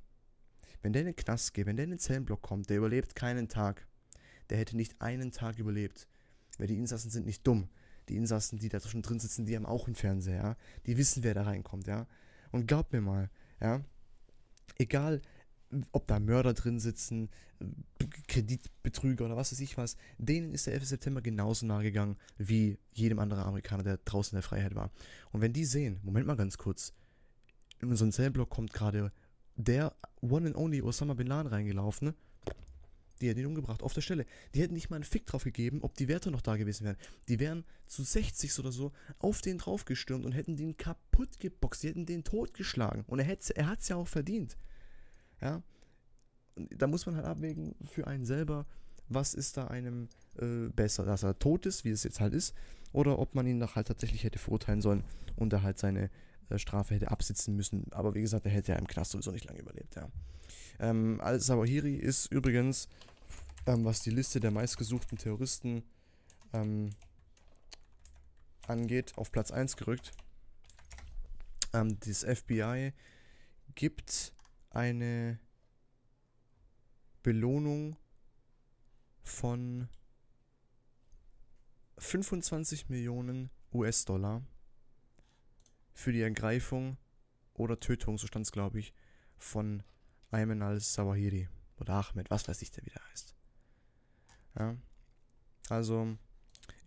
Wenn 0.82 0.93
der 0.93 1.01
in 1.01 1.07
den 1.07 1.15
Knast 1.15 1.53
geht, 1.53 1.65
wenn 1.65 1.76
der 1.76 1.86
in 1.86 1.91
den 1.91 1.99
Zellenblock 1.99 2.41
kommt, 2.41 2.69
der 2.69 2.78
überlebt 2.78 3.15
keinen 3.15 3.47
Tag. 3.47 3.88
Der 4.49 4.57
hätte 4.57 4.76
nicht 4.76 4.99
einen 5.01 5.32
Tag 5.32 5.59
überlebt. 5.59 6.07
Weil 6.57 6.67
die 6.67 6.78
Insassen 6.78 7.11
sind 7.11 7.26
nicht 7.26 7.45
dumm. 7.45 7.69
Die 8.09 8.17
Insassen, 8.17 8.59
die 8.59 8.69
da 8.69 8.80
schon 8.80 9.01
drin 9.01 9.19
sitzen, 9.19 9.45
die 9.45 9.55
haben 9.55 9.65
auch 9.65 9.86
einen 9.86 9.95
Fernseher, 9.95 10.36
ja. 10.36 10.57
Die 10.86 10.97
wissen, 10.97 11.24
wer 11.24 11.34
da 11.34 11.43
reinkommt, 11.43 11.88
ja. 11.88 12.07
Und 12.51 12.67
glaubt 12.67 12.91
mir 12.93 13.01
mal, 13.01 13.30
ja. 13.61 13.82
Egal, 14.78 15.22
ob 15.91 16.07
da 16.07 16.19
Mörder 16.19 16.53
drin 16.53 16.80
sitzen, 16.80 17.30
Kreditbetrüger 18.28 19.26
oder 19.26 19.38
was 19.38 19.51
weiß 19.51 19.59
ich 19.59 19.78
was, 19.78 19.95
denen 20.17 20.53
ist 20.53 20.67
der 20.67 20.74
11. 20.74 20.86
September 20.86 21.22
genauso 21.22 21.65
nahe 21.65 21.84
gegangen 21.84 22.17
wie 22.38 22.78
jedem 22.93 23.19
anderen 23.19 23.43
Amerikaner, 23.43 23.84
der 23.84 23.97
draußen 23.97 24.32
in 24.36 24.41
der 24.41 24.43
Freiheit 24.43 24.76
war. 24.76 24.91
Und 25.32 25.41
wenn 25.41 25.53
die 25.53 25.65
sehen, 25.65 25.99
Moment 26.03 26.28
mal 26.28 26.36
ganz 26.36 26.57
kurz, 26.57 26.93
in 27.80 27.89
unseren 27.89 28.11
Zellenblock 28.11 28.49
kommt 28.49 28.74
gerade 28.74 29.11
der 29.55 29.95
One 30.22 30.47
and 30.47 30.55
Only 30.55 30.82
Osama 30.82 31.13
Bin 31.13 31.28
Laden 31.28 31.51
reingelaufen. 31.51 32.09
Ne? 32.09 32.15
Die 33.19 33.30
hätten 33.30 33.39
ihn 33.39 33.45
umgebracht, 33.45 33.84
auf 33.84 33.93
der 33.93 34.01
Stelle. 34.01 34.26
Die 34.53 34.61
hätten 34.61 34.74
nicht 34.74 34.89
mal 34.89 34.95
einen 34.95 35.03
Fick 35.03 35.26
drauf 35.26 35.43
gegeben, 35.43 35.82
ob 35.82 35.95
die 35.95 36.07
Werte 36.07 36.32
noch 36.32 36.41
da 36.41 36.57
gewesen 36.57 36.86
wären. 36.86 36.97
Die 37.28 37.39
wären 37.39 37.63
zu 37.86 38.03
60 38.03 38.57
oder 38.59 38.72
so 38.72 38.91
auf 39.19 39.41
den 39.41 39.59
draufgestürmt 39.59 40.26
und 40.26 40.32
hätten 40.32 40.57
den 40.57 40.78
kaputt 40.78 41.39
geboxt. 41.39 41.84
Die 41.84 41.89
hätten 41.89 42.05
den 42.05 42.24
totgeschlagen. 42.24 43.03
Und 43.07 43.19
er, 43.19 43.38
er 43.55 43.67
hat 43.67 43.82
es 43.82 43.89
ja 43.89 43.95
auch 43.95 44.07
verdient. 44.07 44.57
Ja. 45.42 45.62
Da 46.56 46.88
muss 46.88 47.06
man 47.06 47.16
halt 47.16 47.26
abwägen 47.26 47.76
für 47.86 48.08
einen 48.08 48.26
selber, 48.26 48.66
was 49.08 49.34
ist 49.34 49.58
da 49.58 49.68
einem 49.68 50.10
äh, 50.38 50.70
besser, 50.70 51.06
dass 51.06 51.24
er 51.24 51.38
tot 51.39 51.66
ist, 51.66 51.86
wie 51.86 51.89
es 51.89 52.04
jetzt 52.04 52.20
halt 52.20 52.34
ist, 52.34 52.54
oder 52.94 53.20
ob 53.20 53.36
man 53.36 53.48
ihn 53.48 53.58
noch 53.58 53.76
halt 53.76 53.88
tatsächlich 53.88 54.24
hätte 54.24 54.39
verurteilen 54.39 54.82
sollen 54.82 55.04
und 55.36 55.54
er 55.54 55.64
halt 55.64 55.80
seine 55.80 56.10
äh, 56.50 56.58
Strafe 56.58 56.96
hätte 56.96 57.12
absitzen 57.12 57.56
müssen. 57.56 57.86
Aber 57.92 58.14
wie 58.14 58.22
gesagt, 58.22 58.46
er 58.46 58.52
hätte 58.52 58.74
ja 58.74 58.78
im 58.78 58.88
Knast 58.88 59.12
sowieso 59.12 59.32
nicht 59.32 59.46
lange 59.46 59.60
überlebt. 59.60 59.96
Ja. 59.96 60.10
Ähm, 60.80 61.20
Al-Zawahiri 61.22 61.96
ist 61.96 62.32
übrigens, 62.32 62.88
ähm, 63.66 63.86
was 63.86 64.02
die 64.02 64.10
Liste 64.10 64.39
der 64.39 64.52
meistgesuchten 64.52 65.18
Terroristen 65.18 65.84
ähm, 66.54 66.89
angeht, 68.68 69.14
auf 69.18 69.32
Platz 69.32 69.52
1 69.52 69.78
gerückt. 69.78 70.12
Ähm, 71.74 71.98
das 72.02 72.24
FBI 72.24 72.94
gibt 73.76 74.34
eine 74.72 75.39
Belohnung 77.24 77.97
von 79.22 79.88
25 81.97 82.89
Millionen 82.89 83.51
US-Dollar 83.74 84.41
für 85.93 86.11
die 86.11 86.22
Ergreifung 86.22 86.97
oder 87.53 87.80
Tötung, 87.80 88.17
so 88.17 88.26
stand 88.26 88.45
es 88.45 88.51
glaube 88.51 88.80
ich, 88.80 88.93
von 89.38 89.84
Ayman 90.32 90.61
al-Sawahiri 90.61 91.47
oder 91.80 91.93
Ahmed, 91.93 92.30
was 92.32 92.47
weiß 92.47 92.61
ich, 92.61 92.72
der 92.72 92.86
wieder 92.86 93.01
heißt. 93.11 93.36
Ja. 94.57 94.76
Also, 95.69 96.17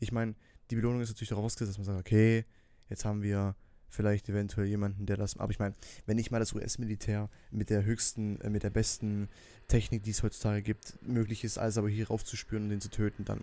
ich 0.00 0.12
meine, 0.12 0.34
die 0.70 0.76
Belohnung 0.76 1.00
ist 1.00 1.10
natürlich 1.10 1.28
darauf 1.28 1.44
ausgesetzt, 1.44 1.70
dass 1.70 1.78
man 1.78 1.96
sagt, 1.96 2.06
okay, 2.06 2.44
jetzt 2.88 3.04
haben 3.04 3.22
wir 3.22 3.54
vielleicht 3.94 4.28
eventuell 4.28 4.66
jemanden, 4.66 5.06
der 5.06 5.16
das. 5.16 5.38
Aber 5.38 5.50
ich 5.50 5.58
meine, 5.58 5.74
wenn 6.06 6.16
nicht 6.16 6.30
mal 6.30 6.40
das 6.40 6.52
US-Militär 6.52 7.30
mit 7.50 7.70
der 7.70 7.84
höchsten, 7.84 8.40
äh, 8.40 8.50
mit 8.50 8.62
der 8.62 8.70
besten 8.70 9.28
Technik, 9.68 10.02
die 10.02 10.10
es 10.10 10.22
heutzutage 10.22 10.62
gibt, 10.62 10.98
möglich 11.02 11.44
ist, 11.44 11.58
alles 11.58 11.78
aber 11.78 11.88
hier 11.88 12.08
raufzuspüren 12.08 12.64
und 12.64 12.70
den 12.70 12.80
zu 12.80 12.90
töten, 12.90 13.24
dann 13.24 13.40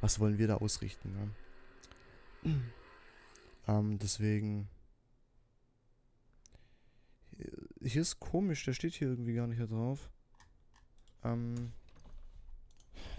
was 0.00 0.20
wollen 0.20 0.38
wir 0.38 0.46
da 0.46 0.56
ausrichten? 0.56 1.12
Ne? 2.44 2.54
ähm, 3.68 3.98
deswegen. 3.98 4.68
Hier 7.82 8.02
ist 8.02 8.18
komisch, 8.18 8.64
der 8.64 8.72
steht 8.72 8.94
hier 8.94 9.08
irgendwie 9.08 9.34
gar 9.34 9.46
nicht 9.46 9.60
drauf. 9.70 10.10
Ähm. 11.24 11.72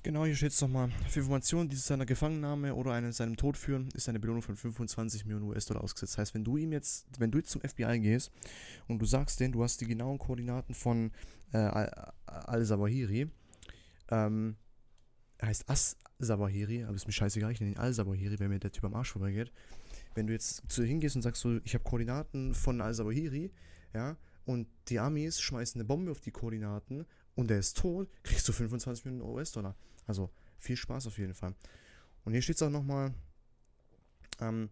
Genau, 0.08 0.24
hier 0.24 0.38
steht 0.38 0.54
es 0.54 0.62
nochmal. 0.62 0.90
Für 1.10 1.20
Informationen, 1.20 1.68
die 1.68 1.76
zu 1.76 1.82
seiner 1.82 2.06
Gefangennahme 2.06 2.74
oder 2.74 2.94
einen, 2.94 3.12
seinem 3.12 3.36
Tod 3.36 3.58
führen, 3.58 3.90
ist 3.94 4.08
eine 4.08 4.22
Belohnung 4.22 4.42
von 4.42 4.56
25 4.56 5.26
Millionen 5.26 5.44
US-Dollar 5.50 5.84
ausgesetzt. 5.84 6.14
Das 6.14 6.18
heißt, 6.20 6.34
wenn 6.34 6.46
du 6.46 6.56
ihm 6.56 6.72
jetzt, 6.72 7.08
wenn 7.20 7.30
du 7.30 7.40
jetzt 7.40 7.50
zum 7.50 7.60
FBI 7.60 8.00
gehst 8.00 8.32
und 8.88 9.00
du 9.00 9.06
sagst 9.06 9.42
denen, 9.42 9.52
du 9.52 9.62
hast 9.62 9.82
die 9.82 9.86
genauen 9.86 10.18
Koordinaten 10.18 10.74
von 10.74 11.12
äh, 11.52 11.90
Al-Zawahiri, 12.26 13.30
ähm, 14.10 14.56
er 15.40 15.48
heißt 15.50 15.70
As-Zawahiri, 15.70 16.86
aber 16.86 16.96
ist 16.96 17.08
mir 17.08 17.12
scheißegal, 17.12 17.52
ich 17.52 17.60
nenne 17.60 17.74
ihn 17.74 17.78
Al-Zawahiri, 17.78 18.40
wenn 18.40 18.48
mir 18.48 18.60
der 18.60 18.72
Typ 18.72 18.86
am 18.86 18.94
Arsch 18.94 19.12
vorbeigeht. 19.12 19.52
Wenn 20.16 20.28
du 20.28 20.32
jetzt 20.32 20.64
zu 20.70 20.86
hingehst 20.86 21.18
und 21.18 21.22
sagst 21.22 21.42
so, 21.42 21.60
ich 21.66 21.74
habe 21.74 21.84
Koordinaten 21.84 22.54
von 22.54 22.80
Al-Zawahiri, 22.80 23.52
ja, 23.94 24.16
und 24.46 24.70
die 24.88 25.00
Amis 25.00 25.42
schmeißen 25.42 25.82
eine 25.82 25.86
Bombe 25.86 26.12
auf 26.12 26.22
die 26.22 26.32
Koordinaten 26.32 27.06
und 27.38 27.52
er 27.52 27.60
ist 27.60 27.78
tot, 27.78 28.10
kriegst 28.24 28.48
du 28.48 28.52
25 28.52 29.06
Millionen 29.06 29.30
US-Dollar. 29.30 29.76
Also 30.08 30.30
viel 30.58 30.76
Spaß 30.76 31.06
auf 31.08 31.18
jeden 31.20 31.36
Fall. 31.36 31.54
Und 32.26 32.34
hier 32.34 32.42
steht 32.42 32.56
es 32.56 32.64
auch 32.64 32.72
nochmal, 32.72 33.14
ähm, 34.42 34.70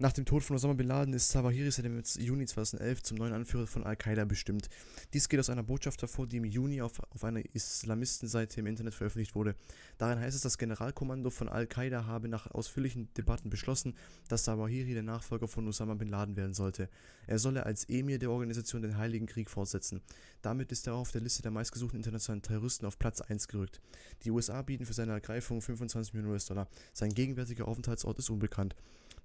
nach 0.00 0.14
dem 0.14 0.24
Tod 0.24 0.42
von 0.42 0.56
Osama 0.56 0.72
Bin 0.72 0.86
Laden 0.86 1.12
ist 1.12 1.28
Zawahiri 1.28 1.70
seit 1.70 1.84
dem 1.84 2.02
Juni 2.18 2.46
2011 2.46 3.02
zum 3.02 3.18
neuen 3.18 3.34
Anführer 3.34 3.66
von 3.66 3.84
Al-Qaida 3.84 4.24
bestimmt. 4.24 4.70
Dies 5.12 5.28
geht 5.28 5.38
aus 5.38 5.50
einer 5.50 5.62
Botschaft 5.62 6.00
hervor, 6.00 6.26
die 6.26 6.38
im 6.38 6.46
Juni 6.46 6.80
auf, 6.80 7.02
auf 7.10 7.22
einer 7.22 7.44
Islamistenseite 7.54 8.60
im 8.60 8.66
Internet 8.66 8.94
veröffentlicht 8.94 9.34
wurde. 9.34 9.56
Darin 9.98 10.18
heißt 10.18 10.34
es, 10.34 10.40
das 10.40 10.56
Generalkommando 10.56 11.28
von 11.28 11.50
Al-Qaida 11.50 12.06
habe 12.06 12.28
nach 12.28 12.50
ausführlichen 12.50 13.12
Debatten 13.12 13.50
beschlossen, 13.50 13.94
dass 14.28 14.44
Zawahiri 14.44 14.94
der 14.94 15.02
Nachfolger 15.02 15.48
von 15.48 15.68
Osama 15.68 15.92
Bin 15.92 16.08
Laden 16.08 16.34
werden 16.34 16.54
sollte. 16.54 16.88
Er 17.26 17.38
solle 17.38 17.66
als 17.66 17.84
Emir 17.84 18.18
der 18.18 18.30
Organisation 18.30 18.80
den 18.80 18.96
Heiligen 18.96 19.26
Krieg 19.26 19.50
fortsetzen. 19.50 20.00
Damit 20.40 20.72
ist 20.72 20.86
er 20.86 20.94
auf 20.94 21.12
der 21.12 21.20
Liste 21.20 21.42
der 21.42 21.50
meistgesuchten 21.50 21.98
internationalen 21.98 22.40
Terroristen 22.40 22.86
auf 22.86 22.98
Platz 22.98 23.20
1 23.20 23.48
gerückt. 23.48 23.82
Die 24.24 24.30
USA 24.30 24.62
bieten 24.62 24.86
für 24.86 24.94
seine 24.94 25.12
Ergreifung 25.12 25.60
25 25.60 26.14
Millionen 26.14 26.32
US-Dollar. 26.32 26.68
Sein 26.94 27.12
gegenwärtiger 27.12 27.68
Aufenthaltsort 27.68 28.18
ist 28.18 28.30
unbekannt. 28.30 28.74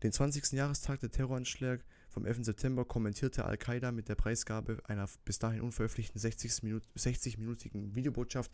Den 0.03 0.11
20. 0.11 0.51
Jahrestag 0.53 0.99
der 0.99 1.11
Terroranschläge 1.11 1.83
vom 2.09 2.25
11. 2.25 2.45
September 2.45 2.85
kommentierte 2.85 3.45
Al-Qaida 3.45 3.91
mit 3.91 4.09
der 4.09 4.15
Preisgabe 4.15 4.81
einer 4.85 5.07
bis 5.25 5.39
dahin 5.39 5.61
unveröffentlichten 5.61 6.19
60-minütigen 6.21 7.95
Videobotschaft, 7.95 8.51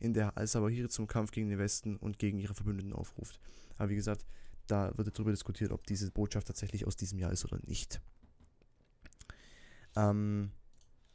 in 0.00 0.12
der 0.14 0.36
Al-Zawahiri 0.36 0.88
zum 0.88 1.06
Kampf 1.06 1.30
gegen 1.30 1.48
den 1.48 1.58
Westen 1.58 1.96
und 1.96 2.18
gegen 2.18 2.38
ihre 2.38 2.54
Verbündeten 2.54 2.92
aufruft. 2.92 3.40
Aber 3.76 3.90
wie 3.90 3.96
gesagt, 3.96 4.26
da 4.66 4.92
wird 4.96 5.14
darüber 5.14 5.30
diskutiert, 5.30 5.72
ob 5.72 5.86
diese 5.86 6.10
Botschaft 6.10 6.46
tatsächlich 6.46 6.86
aus 6.86 6.96
diesem 6.96 7.18
Jahr 7.18 7.32
ist 7.32 7.44
oder 7.44 7.58
nicht. 7.66 8.00
Ähm, 9.96 10.50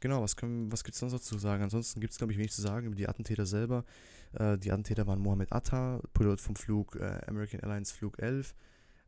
genau, 0.00 0.22
was, 0.22 0.36
was 0.36 0.84
gibt 0.84 0.94
es 0.94 1.00
sonst 1.00 1.12
noch 1.12 1.20
zu 1.20 1.38
sagen? 1.38 1.62
Ansonsten 1.62 2.00
gibt 2.00 2.12
es, 2.12 2.18
glaube 2.18 2.32
ich, 2.32 2.38
wenig 2.38 2.52
zu 2.52 2.62
sagen 2.62 2.86
über 2.86 2.96
die 2.96 3.08
Attentäter 3.08 3.46
selber. 3.46 3.84
Äh, 4.32 4.58
die 4.58 4.72
Attentäter 4.72 5.06
waren 5.06 5.20
Mohammed 5.20 5.52
Atta, 5.52 6.00
Pilot 6.12 6.40
vom 6.40 6.56
Flug 6.56 6.96
äh, 6.96 7.20
American 7.26 7.60
Airlines 7.60 7.92
Flug 7.92 8.18
11, 8.18 8.54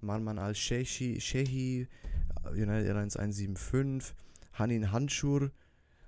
Marman 0.01 0.38
al-Shehi, 0.38 1.20
Shehi, 1.20 1.88
United 2.51 2.86
Airlines 2.86 3.16
175, 3.16 4.14
Hanin 4.55 4.92
Hanschur, 4.92 5.51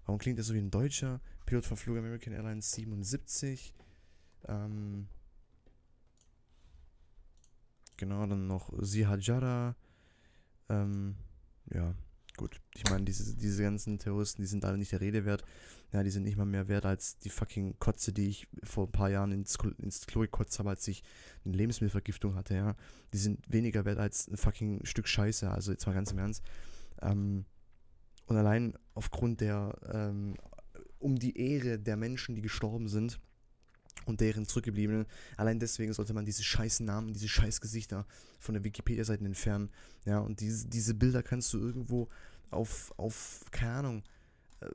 warum 0.07 0.18
klingt 0.18 0.39
das 0.39 0.47
so 0.47 0.55
wie 0.55 0.59
ein 0.59 0.70
Deutscher? 0.70 1.20
Pilot 1.47 1.66
von 1.66 1.76
Flug 1.76 1.99
American 1.99 2.32
Airlines 2.32 2.72
77, 2.72 3.74
ähm, 4.47 5.09
genau, 7.97 8.26
dann 8.26 8.47
noch 8.47 8.72
Sihajara, 8.78 9.74
ähm, 10.68 11.16
ja, 11.72 11.95
gut. 12.39 12.61
Ich 12.74 12.84
meine, 12.89 13.05
diese, 13.05 13.36
diese 13.36 13.62
ganzen 13.62 13.99
Terroristen, 13.99 14.41
die 14.41 14.49
sind 14.49 14.64
alle 14.64 14.78
nicht 14.78 14.93
der 14.93 15.03
Rede 15.03 15.26
wert. 15.26 15.45
Ja, 15.93 16.03
die 16.03 16.11
sind 16.11 16.22
nicht 16.22 16.39
mal 16.39 16.47
mehr 16.47 16.68
wert 16.68 16.86
als 16.86 17.18
die 17.18 17.28
fucking 17.28 17.78
Kotze, 17.78 18.12
die 18.12 18.28
ich 18.28 18.49
vor 18.62 18.86
ein 18.86 18.93
paar 18.93 19.11
Jahren 19.11 19.32
ins, 19.32 19.59
ins 19.78 20.07
Klo 20.07 20.22
gekotzt 20.22 20.59
habe, 20.59 20.70
als 20.70 20.89
ich 20.89 21.03
eine 21.45 21.55
Lebensmittelvergiftung 21.55 22.34
hatte, 22.34 22.55
ja. 22.55 22.76
Die 23.12 23.18
sind 23.18 23.41
weniger 23.53 23.84
wert 23.84 23.99
als 23.99 24.28
ein 24.28 24.36
fucking 24.36 24.84
Stück 24.84 25.09
Scheiße, 25.09 25.51
also 25.51 25.72
jetzt 25.72 25.86
mal 25.86 25.95
ganz 25.95 26.12
im 26.12 26.18
Ernst. 26.18 26.43
Ähm, 27.03 27.45
und 28.26 28.36
allein 28.36 28.74
aufgrund 28.95 29.41
der, 29.41 29.76
ähm, 29.93 30.36
um 30.99 31.18
die 31.18 31.39
Ehre 31.39 31.78
der 31.78 31.97
Menschen, 31.97 32.34
die 32.34 32.43
gestorben 32.43 32.89
sind 32.89 33.20
und 34.07 34.21
deren 34.21 34.47
Zurückgebliebenen, 34.47 35.07
allein 35.37 35.59
deswegen 35.59 35.93
sollte 35.93 36.15
man 36.15 36.25
diese 36.25 36.43
scheiß 36.43 36.81
Namen, 36.81 37.13
diese 37.13 37.29
scheiß 37.29 37.61
Gesichter 37.61 38.07
von 38.39 38.55
der 38.55 38.65
Wikipedia-Seite 38.65 39.25
entfernen. 39.25 39.71
Ja, 40.05 40.19
und 40.19 40.41
diese, 40.41 40.67
diese 40.67 40.95
Bilder 40.95 41.23
kannst 41.23 41.53
du 41.53 41.59
irgendwo 41.59 42.09
auf, 42.51 42.93
auf 42.97 43.45
keine 43.51 43.73
Ahnung, 43.73 44.03
äh, 44.61 44.69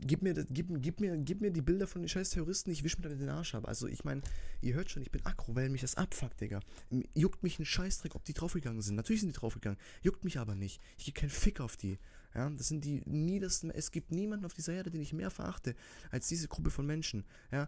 gib 0.00 0.22
mir, 0.22 0.34
gib, 0.34 0.68
gib, 0.80 1.00
mir, 1.00 1.16
gib 1.16 1.40
mir 1.40 1.50
die 1.50 1.62
Bilder 1.62 1.86
von 1.86 2.02
den 2.02 2.08
scheiß 2.08 2.30
Terroristen, 2.30 2.70
ich 2.70 2.84
wisch 2.84 2.98
mir 2.98 3.08
dann 3.08 3.18
den 3.18 3.28
Arsch 3.28 3.54
ab. 3.54 3.66
Also 3.66 3.86
ich 3.86 4.04
meine, 4.04 4.22
ihr 4.60 4.74
hört 4.74 4.90
schon, 4.90 5.02
ich 5.02 5.10
bin 5.10 5.24
aggro, 5.24 5.54
weil 5.54 5.68
mich 5.68 5.80
das 5.80 5.96
abfuckt, 5.96 6.40
Digga. 6.40 6.60
Juckt 7.14 7.42
mich 7.42 7.58
ein 7.58 7.64
Scheißdreck, 7.64 8.14
ob 8.14 8.24
die 8.24 8.34
draufgegangen 8.34 8.82
sind. 8.82 8.96
Natürlich 8.96 9.20
sind 9.20 9.34
die 9.34 9.38
draufgegangen. 9.38 9.78
Juckt 10.02 10.24
mich 10.24 10.38
aber 10.38 10.54
nicht. 10.54 10.80
Ich 10.96 11.06
gebe 11.06 11.20
keinen 11.20 11.30
Fick 11.30 11.60
auf 11.60 11.76
die. 11.76 11.98
Ja, 12.34 12.48
das 12.50 12.68
sind 12.68 12.84
die 12.84 13.02
niedersten. 13.06 13.70
Es 13.70 13.90
gibt 13.90 14.12
niemanden 14.12 14.44
auf 14.44 14.54
dieser 14.54 14.74
Erde, 14.74 14.90
den 14.90 15.00
ich 15.00 15.12
mehr 15.12 15.30
verachte 15.30 15.74
als 16.10 16.28
diese 16.28 16.46
Gruppe 16.46 16.70
von 16.70 16.86
Menschen. 16.86 17.24
Ja, 17.50 17.66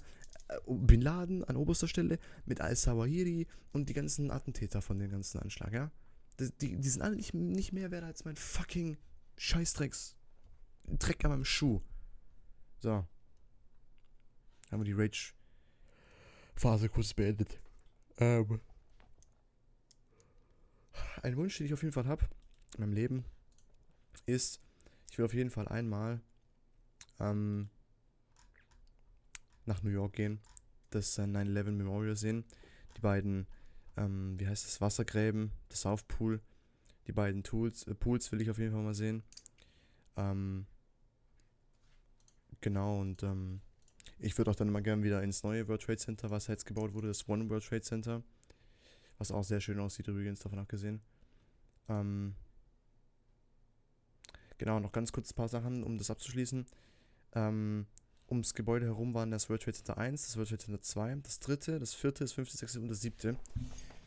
Bin 0.66 1.00
Laden 1.00 1.44
an 1.44 1.56
oberster 1.56 1.88
Stelle 1.88 2.18
mit 2.44 2.60
Al-Sawahiri 2.60 3.46
und 3.72 3.88
die 3.88 3.94
ganzen 3.94 4.30
Attentäter 4.30 4.82
von 4.82 4.98
dem 4.98 5.10
ganzen 5.10 5.38
Anschlag, 5.38 5.72
ja. 5.72 5.90
Die, 6.38 6.50
die, 6.60 6.76
die 6.76 6.88
sind 6.88 7.02
alle 7.02 7.16
nicht, 7.16 7.34
nicht 7.34 7.72
mehr 7.72 7.90
wert 7.90 8.04
als 8.04 8.24
mein 8.24 8.36
fucking 8.36 8.96
Scheißdrecks 9.36 10.16
Dreck 10.84 11.24
an 11.24 11.30
meinem 11.30 11.44
Schuh. 11.44 11.80
So. 12.80 13.06
Haben 14.70 14.80
wir 14.80 14.84
die 14.84 14.92
Rage-Phase 14.92 16.88
kurz 16.88 17.14
beendet. 17.14 17.60
Ähm. 18.18 18.60
Ein 21.22 21.36
Wunsch, 21.36 21.56
den 21.58 21.66
ich 21.66 21.74
auf 21.74 21.82
jeden 21.82 21.92
Fall 21.92 22.06
habe 22.06 22.24
in 22.74 22.80
meinem 22.80 22.92
Leben, 22.92 23.24
ist, 24.26 24.60
ich 25.10 25.18
will 25.18 25.24
auf 25.24 25.34
jeden 25.34 25.50
Fall 25.50 25.68
einmal 25.68 26.20
ähm, 27.18 27.68
nach 29.66 29.82
New 29.82 29.90
York 29.90 30.14
gehen, 30.14 30.40
das 30.90 31.18
9-11 31.18 31.72
Memorial 31.72 32.16
sehen. 32.16 32.44
Die 32.96 33.00
beiden, 33.00 33.46
ähm, 33.96 34.38
wie 34.38 34.46
heißt 34.46 34.64
das, 34.64 34.80
Wassergräben, 34.80 35.52
das 35.68 35.82
South 35.82 36.04
Pool, 36.04 36.40
die 37.06 37.12
beiden 37.12 37.42
Tools, 37.42 37.86
äh, 37.86 37.94
Pools 37.94 38.30
will 38.32 38.40
ich 38.40 38.50
auf 38.50 38.58
jeden 38.58 38.72
Fall 38.72 38.82
mal 38.82 38.94
sehen. 38.94 39.22
Ähm, 40.16 40.66
Genau, 42.60 43.00
und 43.00 43.22
ähm, 43.22 43.60
ich 44.18 44.36
würde 44.36 44.50
auch 44.50 44.54
dann 44.54 44.70
mal 44.70 44.82
gerne 44.82 45.02
wieder 45.02 45.22
ins 45.22 45.42
neue 45.42 45.66
World 45.68 45.82
Trade 45.82 45.98
Center, 45.98 46.30
was 46.30 46.46
jetzt 46.46 46.66
gebaut 46.66 46.92
wurde, 46.92 47.08
das 47.08 47.28
One 47.28 47.48
World 47.48 47.64
Trade 47.64 47.82
Center. 47.82 48.22
Was 49.18 49.32
auch 49.32 49.44
sehr 49.44 49.60
schön 49.60 49.80
aussieht, 49.80 50.08
übrigens, 50.08 50.40
davon 50.40 50.58
abgesehen. 50.58 51.00
Ähm, 51.88 52.34
genau, 54.58 54.78
noch 54.80 54.92
ganz 54.92 55.12
kurz 55.12 55.30
ein 55.30 55.34
paar 55.34 55.48
Sachen, 55.48 55.82
um 55.82 55.98
das 55.98 56.10
abzuschließen. 56.10 56.66
Ähm, 57.34 57.86
ums 58.30 58.54
Gebäude 58.54 58.86
herum 58.86 59.14
waren 59.14 59.30
das 59.30 59.48
World 59.48 59.62
Trade 59.62 59.76
Center 59.76 59.98
1, 59.98 60.26
das 60.26 60.36
World 60.36 60.48
Trade 60.50 60.62
Center 60.62 60.80
2, 60.80 61.14
das 61.22 61.40
dritte, 61.40 61.78
das 61.78 61.94
vierte, 61.94 62.24
das 62.24 62.32
fünfte, 62.32 62.56
sechste 62.56 62.80
und 62.80 62.88
das 62.88 63.00
siebte. 63.00 63.36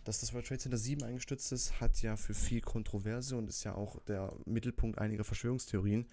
Dass 0.06 0.20
das 0.20 0.34
World 0.34 0.48
Trade 0.48 0.60
Center 0.60 0.78
7 0.78 1.04
eingestürzt 1.04 1.52
ist, 1.52 1.80
hat 1.80 2.02
ja 2.02 2.16
für 2.16 2.34
viel 2.34 2.62
Kontroverse 2.62 3.38
und 3.38 3.48
ist 3.48 3.64
ja 3.64 3.76
auch 3.76 4.00
der 4.04 4.34
Mittelpunkt 4.46 4.98
einiger 5.00 5.24
Verschwörungstheorien, 5.24 6.06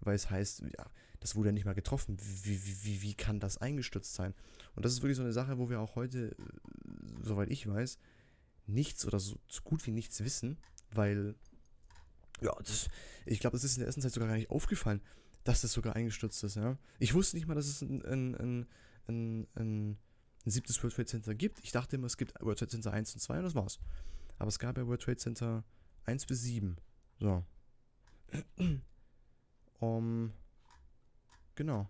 weil 0.00 0.14
es 0.14 0.30
heißt, 0.30 0.62
ja, 0.62 0.86
das 1.20 1.36
wurde 1.36 1.48
ja 1.48 1.52
nicht 1.52 1.64
mal 1.64 1.74
getroffen. 1.74 2.16
Wie, 2.44 2.64
wie, 2.64 2.84
wie, 2.84 3.02
wie 3.02 3.14
kann 3.14 3.40
das 3.40 3.58
eingestürzt 3.58 4.14
sein? 4.14 4.34
Und 4.74 4.84
das 4.84 4.92
ist 4.92 5.02
wirklich 5.02 5.16
so 5.16 5.22
eine 5.22 5.32
Sache, 5.32 5.58
wo 5.58 5.68
wir 5.68 5.80
auch 5.80 5.96
heute, 5.96 6.30
äh, 6.30 6.34
soweit 7.22 7.50
ich 7.50 7.66
weiß, 7.66 7.98
nichts 8.66 9.06
oder 9.06 9.18
so, 9.18 9.36
so 9.48 9.62
gut 9.62 9.86
wie 9.86 9.90
nichts 9.92 10.22
wissen, 10.22 10.58
weil 10.92 11.34
Ja, 12.40 12.54
das, 12.62 12.88
ich 13.26 13.40
glaube, 13.40 13.56
das 13.56 13.64
ist 13.64 13.76
in 13.76 13.80
der 13.80 13.86
ersten 13.86 14.02
Zeit 14.02 14.12
sogar 14.12 14.28
gar 14.28 14.36
nicht 14.36 14.50
aufgefallen, 14.50 15.00
dass 15.48 15.62
das 15.62 15.72
sogar 15.72 15.96
eingestürzt 15.96 16.44
ist, 16.44 16.56
ja. 16.56 16.76
Ich 16.98 17.14
wusste 17.14 17.38
nicht 17.38 17.48
mal, 17.48 17.54
dass 17.54 17.68
es 17.68 17.80
ein, 17.80 18.04
ein, 18.04 18.66
ein, 19.06 19.48
ein, 19.54 19.98
siebtes 20.44 20.82
World 20.82 20.94
Trade 20.94 21.06
Center 21.06 21.34
gibt. 21.34 21.60
Ich 21.64 21.72
dachte 21.72 21.96
immer, 21.96 22.06
es 22.06 22.18
gibt 22.18 22.38
World 22.42 22.58
Trade 22.58 22.70
Center 22.70 22.92
1 22.92 23.14
und 23.14 23.20
2 23.20 23.38
und 23.38 23.44
das 23.44 23.54
war's. 23.54 23.80
Aber 24.36 24.48
es 24.48 24.58
gab 24.58 24.76
ja 24.76 24.86
World 24.86 25.00
Trade 25.00 25.16
Center 25.16 25.64
1 26.04 26.26
bis 26.26 26.42
7. 26.42 26.76
So. 27.18 27.44
Um, 29.80 30.32
genau. 31.54 31.88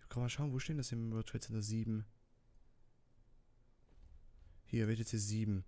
Ich 0.00 0.08
kann 0.08 0.22
mal 0.22 0.28
schauen, 0.28 0.52
wo 0.52 0.60
stehen 0.60 0.76
das 0.76 0.92
im 0.92 1.10
World 1.10 1.26
Trade 1.26 1.40
Center 1.40 1.62
7? 1.62 2.06
Hier, 4.66 4.86
WTC 4.88 5.18
7. 5.18 5.64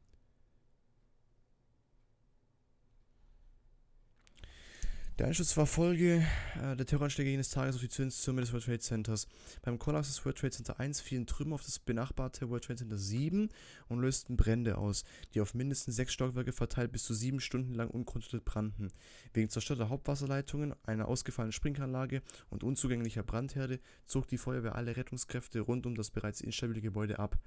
Der 5.18 5.26
Einsturz 5.26 5.54
war 5.58 5.66
Folge 5.66 6.26
äh, 6.58 6.74
der 6.74 6.86
Terroranschläge 6.86 7.28
jenes 7.28 7.50
Tages 7.50 7.74
auf 7.74 7.82
die 7.82 7.90
Zündstürme 7.90 8.40
des 8.40 8.50
World 8.52 8.64
Trade 8.64 8.78
Centers. 8.78 9.28
Beim 9.60 9.78
Kollaps 9.78 10.08
des 10.08 10.24
World 10.24 10.38
Trade 10.38 10.52
Center 10.52 10.80
1 10.80 11.02
fielen 11.02 11.26
Trümmer 11.26 11.56
auf 11.56 11.62
das 11.62 11.78
benachbarte 11.78 12.48
World 12.48 12.64
Trade 12.64 12.78
Center 12.78 12.96
7 12.96 13.50
und 13.88 14.00
lösten 14.00 14.38
Brände 14.38 14.78
aus, 14.78 15.04
die 15.34 15.42
auf 15.42 15.52
mindestens 15.52 15.96
sechs 15.96 16.14
Stockwerke 16.14 16.52
verteilt 16.52 16.92
bis 16.92 17.04
zu 17.04 17.12
sieben 17.12 17.40
Stunden 17.40 17.74
lang 17.74 17.90
unkontrolliert 17.90 18.46
brannten. 18.46 18.90
Wegen 19.34 19.50
zerstörter 19.50 19.90
Hauptwasserleitungen, 19.90 20.74
einer 20.84 21.08
ausgefallenen 21.08 21.52
Sprinkanlage 21.52 22.22
und 22.48 22.64
unzugänglicher 22.64 23.22
Brandherde 23.22 23.80
zog 24.06 24.28
die 24.28 24.38
Feuerwehr 24.38 24.76
alle 24.76 24.96
Rettungskräfte 24.96 25.60
rund 25.60 25.84
um 25.84 25.94
das 25.94 26.10
bereits 26.10 26.40
instabile 26.40 26.80
Gebäude 26.80 27.18
ab. 27.18 27.38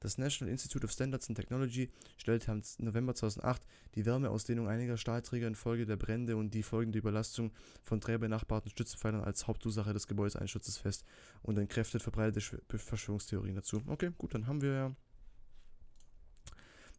Das 0.00 0.16
National 0.16 0.52
Institute 0.52 0.84
of 0.84 0.92
Standards 0.92 1.28
and 1.28 1.36
Technology 1.36 1.90
stellte 2.16 2.52
am 2.52 2.62
November 2.78 3.14
2008 3.14 3.62
die 3.94 4.06
Wärmeausdehnung 4.06 4.68
einiger 4.68 4.96
Stahlträger 4.96 5.48
infolge 5.48 5.86
der 5.86 5.96
Brände 5.96 6.36
und 6.36 6.54
die 6.54 6.62
folgende 6.62 6.98
Überlastung 6.98 7.52
von 7.82 7.98
drei 7.98 8.16
benachbarten 8.18 8.70
Stützpfeilern 8.70 9.22
als 9.22 9.48
Hauptursache 9.48 9.92
des 9.92 10.06
Gebäudeseinsturzes 10.06 10.78
fest 10.78 11.04
und 11.42 11.58
entkräftet 11.58 12.02
verbreitete 12.02 12.60
Verschwörungstheorien 12.78 13.56
dazu. 13.56 13.82
Okay, 13.86 14.12
gut, 14.16 14.34
dann 14.34 14.46
haben 14.46 14.60
wir 14.60 14.72
ja. 14.72 14.96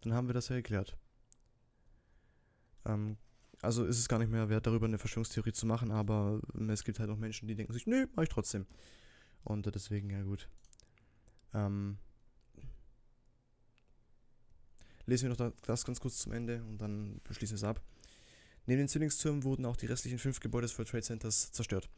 Dann 0.02 0.14
haben 0.14 0.28
wir 0.28 0.34
das 0.34 0.50
ja 0.50 0.56
erklärt. 0.56 0.98
Ähm, 2.86 3.18
also 3.62 3.86
ist 3.86 4.00
es 4.00 4.08
gar 4.08 4.20
nicht 4.20 4.32
mehr 4.32 4.50
wert, 4.50 4.68
darüber 4.68 4.86
eine 4.86 4.98
Verschwörungstheorie 4.98 5.52
zu 5.52 5.66
machen, 5.66 5.92
aber 5.92 6.42
es 6.70 6.84
gibt 6.84 7.00
halt 7.00 7.10
auch 7.10 7.18
Menschen, 7.18 7.48
die 7.48 7.56
denken 7.56 7.74
sich, 7.74 7.88
nee, 7.88 8.06
mach 8.16 8.24
ich 8.24 8.30
trotzdem. 8.30 8.66
Und 9.44 9.66
deswegen, 9.74 10.10
ja 10.10 10.22
gut. 10.22 10.50
Ähm, 11.54 11.98
Lesen 15.10 15.28
wir 15.28 15.36
noch 15.36 15.54
das 15.66 15.86
ganz 15.86 16.00
kurz 16.00 16.20
zum 16.20 16.34
Ende 16.34 16.64
und 16.70 16.78
dann 16.80 17.20
beschließen 17.24 17.56
wir 17.56 17.58
es 17.58 17.64
ab. 17.64 17.82
Neben 18.68 18.78
den 18.78 18.88
Zwillingstürmen 18.88 19.44
wurden 19.44 19.66
auch 19.66 19.76
die 19.76 19.88
restlichen 19.88 20.20
fünf 20.20 20.40
Gebäude 20.40 20.68
des 20.68 20.78
World 20.78 20.90
Trade 20.90 21.04
Centers 21.04 21.52
zerstört. 21.52 21.90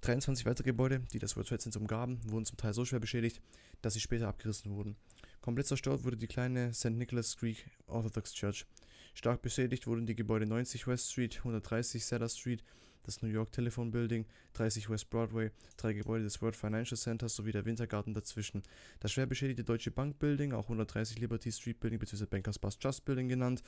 23 0.00 0.44
weitere 0.44 0.64
Gebäude, 0.64 1.00
die 1.12 1.20
das 1.20 1.36
World 1.36 1.48
Trade 1.48 1.62
Center 1.62 1.80
umgaben, 1.80 2.18
wurden 2.28 2.44
zum 2.44 2.56
Teil 2.56 2.74
so 2.74 2.84
schwer 2.84 2.98
beschädigt, 2.98 3.40
dass 3.80 3.94
sie 3.94 4.00
später 4.00 4.26
abgerissen 4.26 4.72
wurden. 4.72 4.96
Komplett 5.40 5.68
zerstört 5.68 6.02
wurde 6.02 6.16
die 6.16 6.26
kleine 6.26 6.74
St. 6.74 6.90
Nicholas 6.90 7.36
Greek 7.36 7.70
Orthodox 7.86 8.32
Church. 8.32 8.66
Stark 9.14 9.40
beschädigt 9.40 9.86
wurden 9.86 10.06
die 10.06 10.16
Gebäude 10.16 10.46
90 10.46 10.88
West 10.88 11.12
Street, 11.12 11.38
130 11.38 12.04
Cedar 12.04 12.28
Street, 12.28 12.64
das 13.08 13.22
New 13.22 13.28
York 13.28 13.50
Telephone 13.50 13.90
Building, 13.90 14.26
30 14.52 14.90
West 14.90 15.08
Broadway, 15.08 15.50
drei 15.78 15.94
Gebäude 15.94 16.24
des 16.24 16.40
World 16.42 16.54
Financial 16.54 16.96
Centers 16.96 17.34
sowie 17.34 17.52
der 17.52 17.64
Wintergarten 17.64 18.12
dazwischen. 18.12 18.62
Das 19.00 19.12
schwer 19.12 19.26
beschädigte 19.26 19.64
Deutsche 19.64 19.90
Bank 19.90 20.18
Building, 20.18 20.52
auch 20.52 20.64
130 20.64 21.18
Liberty 21.18 21.50
Street 21.50 21.80
Building 21.80 21.98
bzw. 21.98 22.26
Bankers 22.26 22.58
Bus 22.58 22.78
Just 22.80 23.04
Building 23.06 23.28
genannt, 23.28 23.62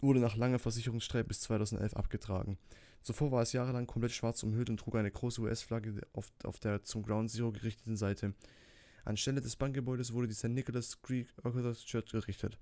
wurde 0.00 0.20
nach 0.20 0.36
langer 0.36 0.58
Versicherungsstreit 0.58 1.28
bis 1.28 1.40
2011 1.40 1.94
abgetragen. 1.94 2.58
Zuvor 3.02 3.30
war 3.30 3.42
es 3.42 3.52
jahrelang 3.52 3.86
komplett 3.86 4.12
schwarz 4.12 4.42
umhüllt 4.42 4.68
und 4.68 4.78
trug 4.78 4.96
eine 4.96 5.12
große 5.12 5.40
US-Flagge 5.40 6.00
auf, 6.12 6.32
auf 6.42 6.58
der 6.58 6.82
zum 6.82 7.04
Ground 7.04 7.30
Zero 7.30 7.52
gerichteten 7.52 7.96
Seite. 7.96 8.34
Anstelle 9.06 9.40
des 9.40 9.56
Bankgebäudes 9.56 10.12
wurde 10.12 10.28
die 10.28 10.34
St. 10.34 10.48
Nicholas 10.48 11.00
Greek 11.00 11.28
Orthodox 11.44 11.84
Church 11.84 12.12
errichtet. 12.12 12.58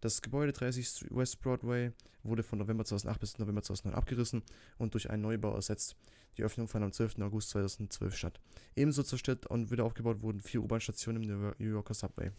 Das 0.00 0.22
Gebäude 0.22 0.52
30 0.52 1.10
West 1.10 1.40
Broadway 1.40 1.92
wurde 2.22 2.42
von 2.42 2.58
November 2.58 2.84
2008 2.84 3.20
bis 3.20 3.38
November 3.38 3.62
2009 3.62 3.96
abgerissen 3.96 4.42
und 4.78 4.94
durch 4.94 5.10
einen 5.10 5.22
Neubau 5.22 5.54
ersetzt. 5.54 5.96
Die 6.36 6.44
Öffnung 6.44 6.66
fand 6.66 6.84
am 6.84 6.92
12. 6.92 7.20
August 7.20 7.50
2012 7.50 8.16
statt. 8.16 8.40
Ebenso 8.74 9.02
zerstört 9.02 9.46
und 9.46 9.70
wieder 9.70 9.84
aufgebaut 9.84 10.22
wurden 10.22 10.40
vier 10.40 10.62
U-Bahn-Stationen 10.62 11.22
im 11.22 11.54
New 11.58 11.70
Yorker 11.70 11.94
Subway. 11.94 12.32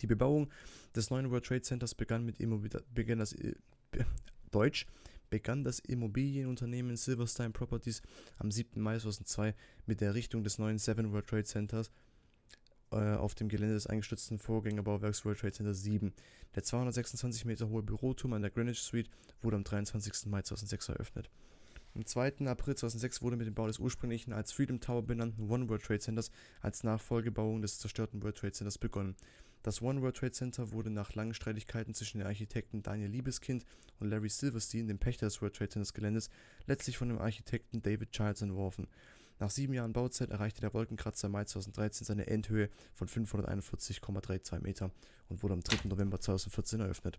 Die 0.00 0.06
Bebauung 0.06 0.50
des 0.96 1.10
neuen 1.10 1.30
World 1.30 1.44
Trade 1.44 1.62
Centers 1.62 1.94
begann 1.94 2.24
mit 2.24 2.40
Immobil 2.40 2.70
begann 2.92 3.18
das 3.18 3.32
äh, 3.34 3.54
Deutsch 4.50 4.86
begann 5.30 5.62
das 5.62 5.78
Immobilienunternehmen 5.78 6.96
Silverstein 6.96 7.52
Properties 7.52 8.02
am 8.38 8.50
7. 8.50 8.80
Mai 8.80 8.98
2002 8.98 9.54
mit 9.86 10.00
der 10.00 10.08
Errichtung 10.08 10.42
des 10.42 10.58
neuen 10.58 10.78
Seven 10.78 11.12
World 11.12 11.26
Trade 11.26 11.44
Centers 11.44 11.90
äh, 12.94 13.16
auf 13.16 13.34
dem 13.34 13.48
Gelände 13.48 13.74
des 13.74 13.86
eingestürzten 13.86 14.38
Vorgängerbauwerks 14.38 15.24
World 15.24 15.40
Trade 15.40 15.52
Center 15.52 15.74
7. 15.74 16.12
Der 16.54 16.62
226 16.62 17.44
Meter 17.44 17.68
hohe 17.68 17.82
Büroturm 17.82 18.32
an 18.32 18.42
der 18.42 18.50
Greenwich 18.50 18.78
Street 18.78 19.10
wurde 19.42 19.56
am 19.56 19.64
23. 19.64 20.26
Mai 20.26 20.42
2006 20.42 20.88
eröffnet. 20.88 21.30
Am 21.94 22.04
2. 22.04 22.46
April 22.46 22.74
2006 22.74 23.22
wurde 23.22 23.36
mit 23.36 23.46
dem 23.46 23.54
Bau 23.54 23.68
des 23.68 23.78
ursprünglichen 23.78 24.32
als 24.32 24.50
Freedom 24.50 24.80
Tower 24.80 25.02
benannten 25.02 25.48
One 25.48 25.68
World 25.68 25.84
Trade 25.84 26.00
Centers 26.00 26.32
als 26.60 26.82
Nachfolgebauung 26.82 27.62
des 27.62 27.78
zerstörten 27.78 28.22
World 28.22 28.36
Trade 28.36 28.52
Centers 28.52 28.78
begonnen. 28.78 29.14
Das 29.62 29.80
One 29.80 30.02
World 30.02 30.16
Trade 30.16 30.32
Center 30.32 30.72
wurde 30.72 30.90
nach 30.90 31.14
langen 31.14 31.34
Streitigkeiten 31.34 31.94
zwischen 31.94 32.18
den 32.18 32.26
Architekten 32.26 32.82
Daniel 32.82 33.10
Liebeskind 33.10 33.64
und 34.00 34.10
Larry 34.10 34.28
Silverstein, 34.28 34.88
dem 34.88 34.98
Pächter 34.98 35.26
des 35.26 35.40
World 35.40 35.56
Trade 35.56 35.70
Centers 35.70 35.94
Geländes, 35.94 36.30
letztlich 36.66 36.98
von 36.98 37.08
dem 37.08 37.18
Architekten 37.18 37.80
David 37.80 38.10
Childs 38.10 38.42
entworfen. 38.42 38.88
Nach 39.38 39.50
sieben 39.50 39.74
Jahren 39.74 39.92
Bauzeit 39.92 40.30
erreichte 40.30 40.60
der 40.60 40.74
Wolkenkratzer 40.74 41.28
Mai 41.28 41.44
2013 41.44 42.04
seine 42.04 42.26
Endhöhe 42.26 42.70
von 42.92 43.08
541,32 43.08 44.60
Meter 44.60 44.90
und 45.28 45.42
wurde 45.42 45.54
am 45.54 45.60
3. 45.60 45.88
November 45.88 46.20
2014 46.20 46.80
eröffnet. 46.80 47.18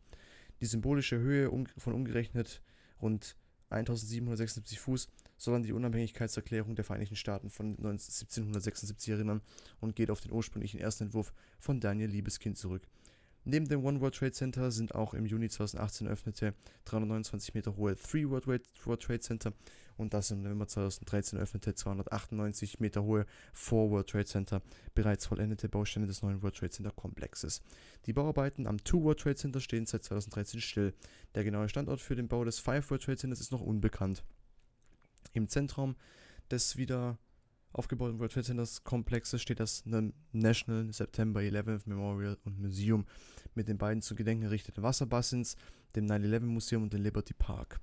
Die 0.61 0.65
symbolische 0.65 1.19
Höhe 1.19 1.51
von 1.77 1.93
umgerechnet 1.93 2.61
rund 3.01 3.35
1776 3.69 4.79
Fuß 4.79 5.07
soll 5.37 5.55
an 5.55 5.63
die 5.63 5.73
Unabhängigkeitserklärung 5.73 6.75
der 6.75 6.85
Vereinigten 6.85 7.15
Staaten 7.15 7.49
von 7.49 7.71
1776 7.71 9.09
erinnern 9.09 9.41
und 9.81 9.95
geht 9.95 10.11
auf 10.11 10.21
den 10.21 10.31
ursprünglichen 10.31 10.79
ersten 10.79 11.05
Entwurf 11.05 11.33
von 11.59 11.79
Daniel 11.79 12.09
Liebeskind 12.09 12.57
zurück. 12.57 12.83
Neben 13.43 13.67
dem 13.67 13.85
One 13.85 14.01
World 14.01 14.15
Trade 14.15 14.31
Center 14.31 14.71
sind 14.71 14.95
auch 14.95 15.13
im 15.13 15.25
Juni 15.25 15.49
2018 15.49 16.07
eröffnete 16.07 16.55
329 16.85 17.53
Meter 17.53 17.75
hohe 17.75 17.95
Three 17.95 18.27
World 18.27 18.63
Trade 19.01 19.19
Center 19.19 19.53
und 19.97 20.13
das 20.13 20.31
im 20.31 20.41
November 20.41 20.67
2013 20.67 21.37
eröffnete 21.37 21.73
298 21.73 22.79
Meter 22.79 23.03
hohe 23.03 23.25
Four 23.53 23.91
World 23.91 24.09
Trade 24.09 24.25
Center 24.25 24.61
bereits 24.93 25.25
vollendete 25.25 25.69
Bausteine 25.69 26.07
des 26.07 26.21
neuen 26.21 26.41
World 26.41 26.55
Trade 26.55 26.71
Center 26.71 26.91
Komplexes. 26.91 27.61
Die 28.05 28.13
Bauarbeiten 28.13 28.67
am 28.67 28.83
Two 28.83 29.03
World 29.03 29.19
Trade 29.19 29.35
Center 29.35 29.59
stehen 29.59 29.85
seit 29.85 30.03
2013 30.03 30.61
still. 30.61 30.93
Der 31.33 31.43
genaue 31.43 31.69
Standort 31.69 32.01
für 32.01 32.15
den 32.15 32.27
Bau 32.27 32.43
des 32.43 32.59
Five 32.59 32.89
World 32.89 33.03
Trade 33.03 33.17
Centers 33.17 33.41
ist 33.41 33.51
noch 33.51 33.61
unbekannt. 33.61 34.23
Im 35.33 35.47
Zentrum 35.47 35.95
des 36.51 36.77
wieder 36.77 37.17
aufgebauten 37.71 38.19
World 38.19 38.31
Trade 38.31 38.45
Centers 38.45 38.83
Komplexes 38.83 39.41
steht 39.41 39.59
das 39.59 39.83
National 40.31 40.91
September 40.93 41.41
11th 41.41 41.81
Memorial 41.85 42.37
und 42.45 42.59
Museum 42.59 43.05
mit 43.53 43.67
den 43.67 43.77
beiden 43.77 44.01
zu 44.01 44.15
Gedenken 44.15 44.45
errichteten 44.45 44.83
Wasserbassins, 44.83 45.55
dem 45.95 46.05
9-11 46.05 46.39
Museum 46.41 46.83
und 46.83 46.93
dem 46.93 47.01
Liberty 47.01 47.33
Park. 47.33 47.79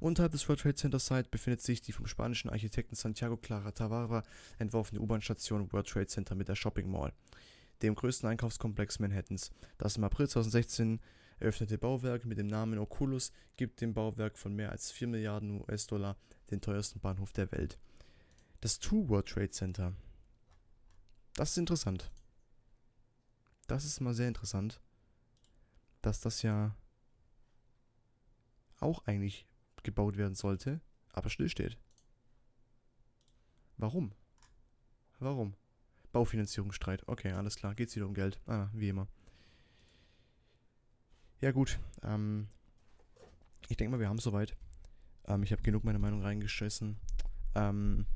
Unterhalb 0.00 0.32
des 0.32 0.48
World 0.48 0.60
Trade 0.60 0.74
Center 0.74 0.98
Site 0.98 1.28
befindet 1.30 1.62
sich 1.62 1.80
die 1.80 1.92
vom 1.92 2.06
spanischen 2.06 2.50
Architekten 2.50 2.94
Santiago 2.94 3.36
Clara 3.36 3.72
Tavara 3.72 4.22
entworfene 4.58 5.00
U-Bahn-Station 5.00 5.72
World 5.72 5.88
Trade 5.88 6.06
Center 6.06 6.34
mit 6.34 6.48
der 6.48 6.54
Shopping 6.54 6.90
Mall, 6.90 7.12
dem 7.82 7.94
größten 7.94 8.28
Einkaufskomplex 8.28 8.98
Manhattans. 8.98 9.50
Das 9.78 9.96
im 9.96 10.04
April 10.04 10.28
2016 10.28 11.00
eröffnete 11.38 11.78
Bauwerk 11.78 12.24
mit 12.24 12.38
dem 12.38 12.46
Namen 12.46 12.78
Oculus 12.78 13.32
gibt 13.56 13.80
dem 13.80 13.94
Bauwerk 13.94 14.38
von 14.38 14.54
mehr 14.54 14.70
als 14.70 14.90
4 14.90 15.08
Milliarden 15.08 15.62
US-Dollar 15.62 16.16
den 16.50 16.60
teuersten 16.60 17.00
Bahnhof 17.00 17.32
der 17.32 17.50
Welt. 17.52 17.78
Das 18.60 18.78
Two 18.78 19.08
World 19.08 19.28
Trade 19.28 19.50
Center. 19.50 19.92
Das 21.34 21.50
ist 21.50 21.58
interessant. 21.58 22.10
Das 23.66 23.84
ist 23.84 24.00
mal 24.00 24.14
sehr 24.14 24.28
interessant, 24.28 24.80
dass 26.00 26.20
das 26.20 26.42
ja 26.42 26.74
auch 28.78 29.04
eigentlich 29.06 29.46
gebaut 29.86 30.18
werden 30.18 30.34
sollte, 30.34 30.80
aber 31.12 31.30
stillsteht. 31.30 31.78
Warum? 33.78 34.12
Warum? 35.18 35.54
Baufinanzierungsstreit. 36.12 37.06
Okay, 37.08 37.32
alles 37.32 37.56
klar. 37.56 37.74
Geht's 37.74 37.96
wieder 37.96 38.06
um 38.06 38.14
Geld. 38.14 38.40
Ah, 38.46 38.68
wie 38.72 38.88
immer. 38.88 39.06
Ja, 41.40 41.52
gut. 41.52 41.78
Ähm, 42.02 42.48
ich 43.68 43.76
denke 43.76 43.92
mal, 43.92 44.00
wir 44.00 44.08
haben 44.08 44.18
soweit. 44.18 44.56
Ähm, 45.26 45.42
ich 45.42 45.52
habe 45.52 45.62
genug 45.62 45.84
meine 45.84 45.98
Meinung 45.98 46.22
reingeschissen. 46.22 46.96
Ähm, 47.54 48.06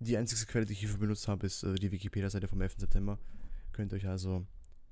die 0.00 0.16
einzige 0.16 0.46
Quelle, 0.46 0.66
die 0.66 0.72
ich 0.72 0.80
hierfür 0.80 0.98
benutzt 0.98 1.28
habe, 1.28 1.46
ist 1.46 1.62
äh, 1.62 1.74
die 1.76 1.92
Wikipedia-Seite 1.92 2.48
vom 2.48 2.60
11. 2.60 2.76
September. 2.78 3.18
Könnt 3.72 3.92
ihr 3.92 3.96
euch 3.96 4.08
also 4.08 4.46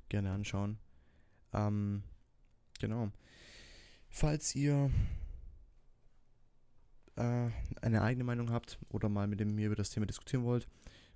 gerne 0.08 0.30
anschauen. 0.30 0.78
Ähm, 1.52 2.02
genau. 2.78 3.10
Falls 4.08 4.54
ihr 4.54 4.90
äh, 7.16 7.48
eine 7.80 8.02
eigene 8.02 8.24
Meinung 8.24 8.50
habt 8.50 8.78
oder 8.88 9.08
mal 9.08 9.26
mit 9.26 9.44
mir 9.44 9.66
über 9.66 9.76
das 9.76 9.90
Thema 9.90 10.06
diskutieren 10.06 10.44
wollt, 10.44 10.66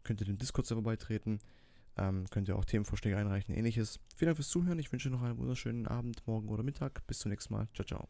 könnt 0.04 0.20
ihr 0.20 0.26
dem 0.26 0.38
Discord-Server 0.38 0.82
beitreten. 0.82 1.38
Ähm, 1.98 2.26
könnt 2.30 2.48
ihr 2.48 2.56
auch 2.56 2.64
Themenvorschläge 2.64 3.16
einreichen, 3.16 3.54
ähnliches. 3.54 4.00
Vielen 4.16 4.26
Dank 4.28 4.36
fürs 4.36 4.50
Zuhören. 4.50 4.78
Ich 4.78 4.92
wünsche 4.92 5.08
noch 5.08 5.22
einen 5.22 5.38
wunderschönen 5.38 5.86
Abend, 5.86 6.26
Morgen 6.26 6.48
oder 6.48 6.62
Mittag. 6.62 7.06
Bis 7.06 7.20
zum 7.20 7.30
nächsten 7.30 7.54
Mal. 7.54 7.68
Ciao, 7.74 7.86
ciao. 7.86 8.08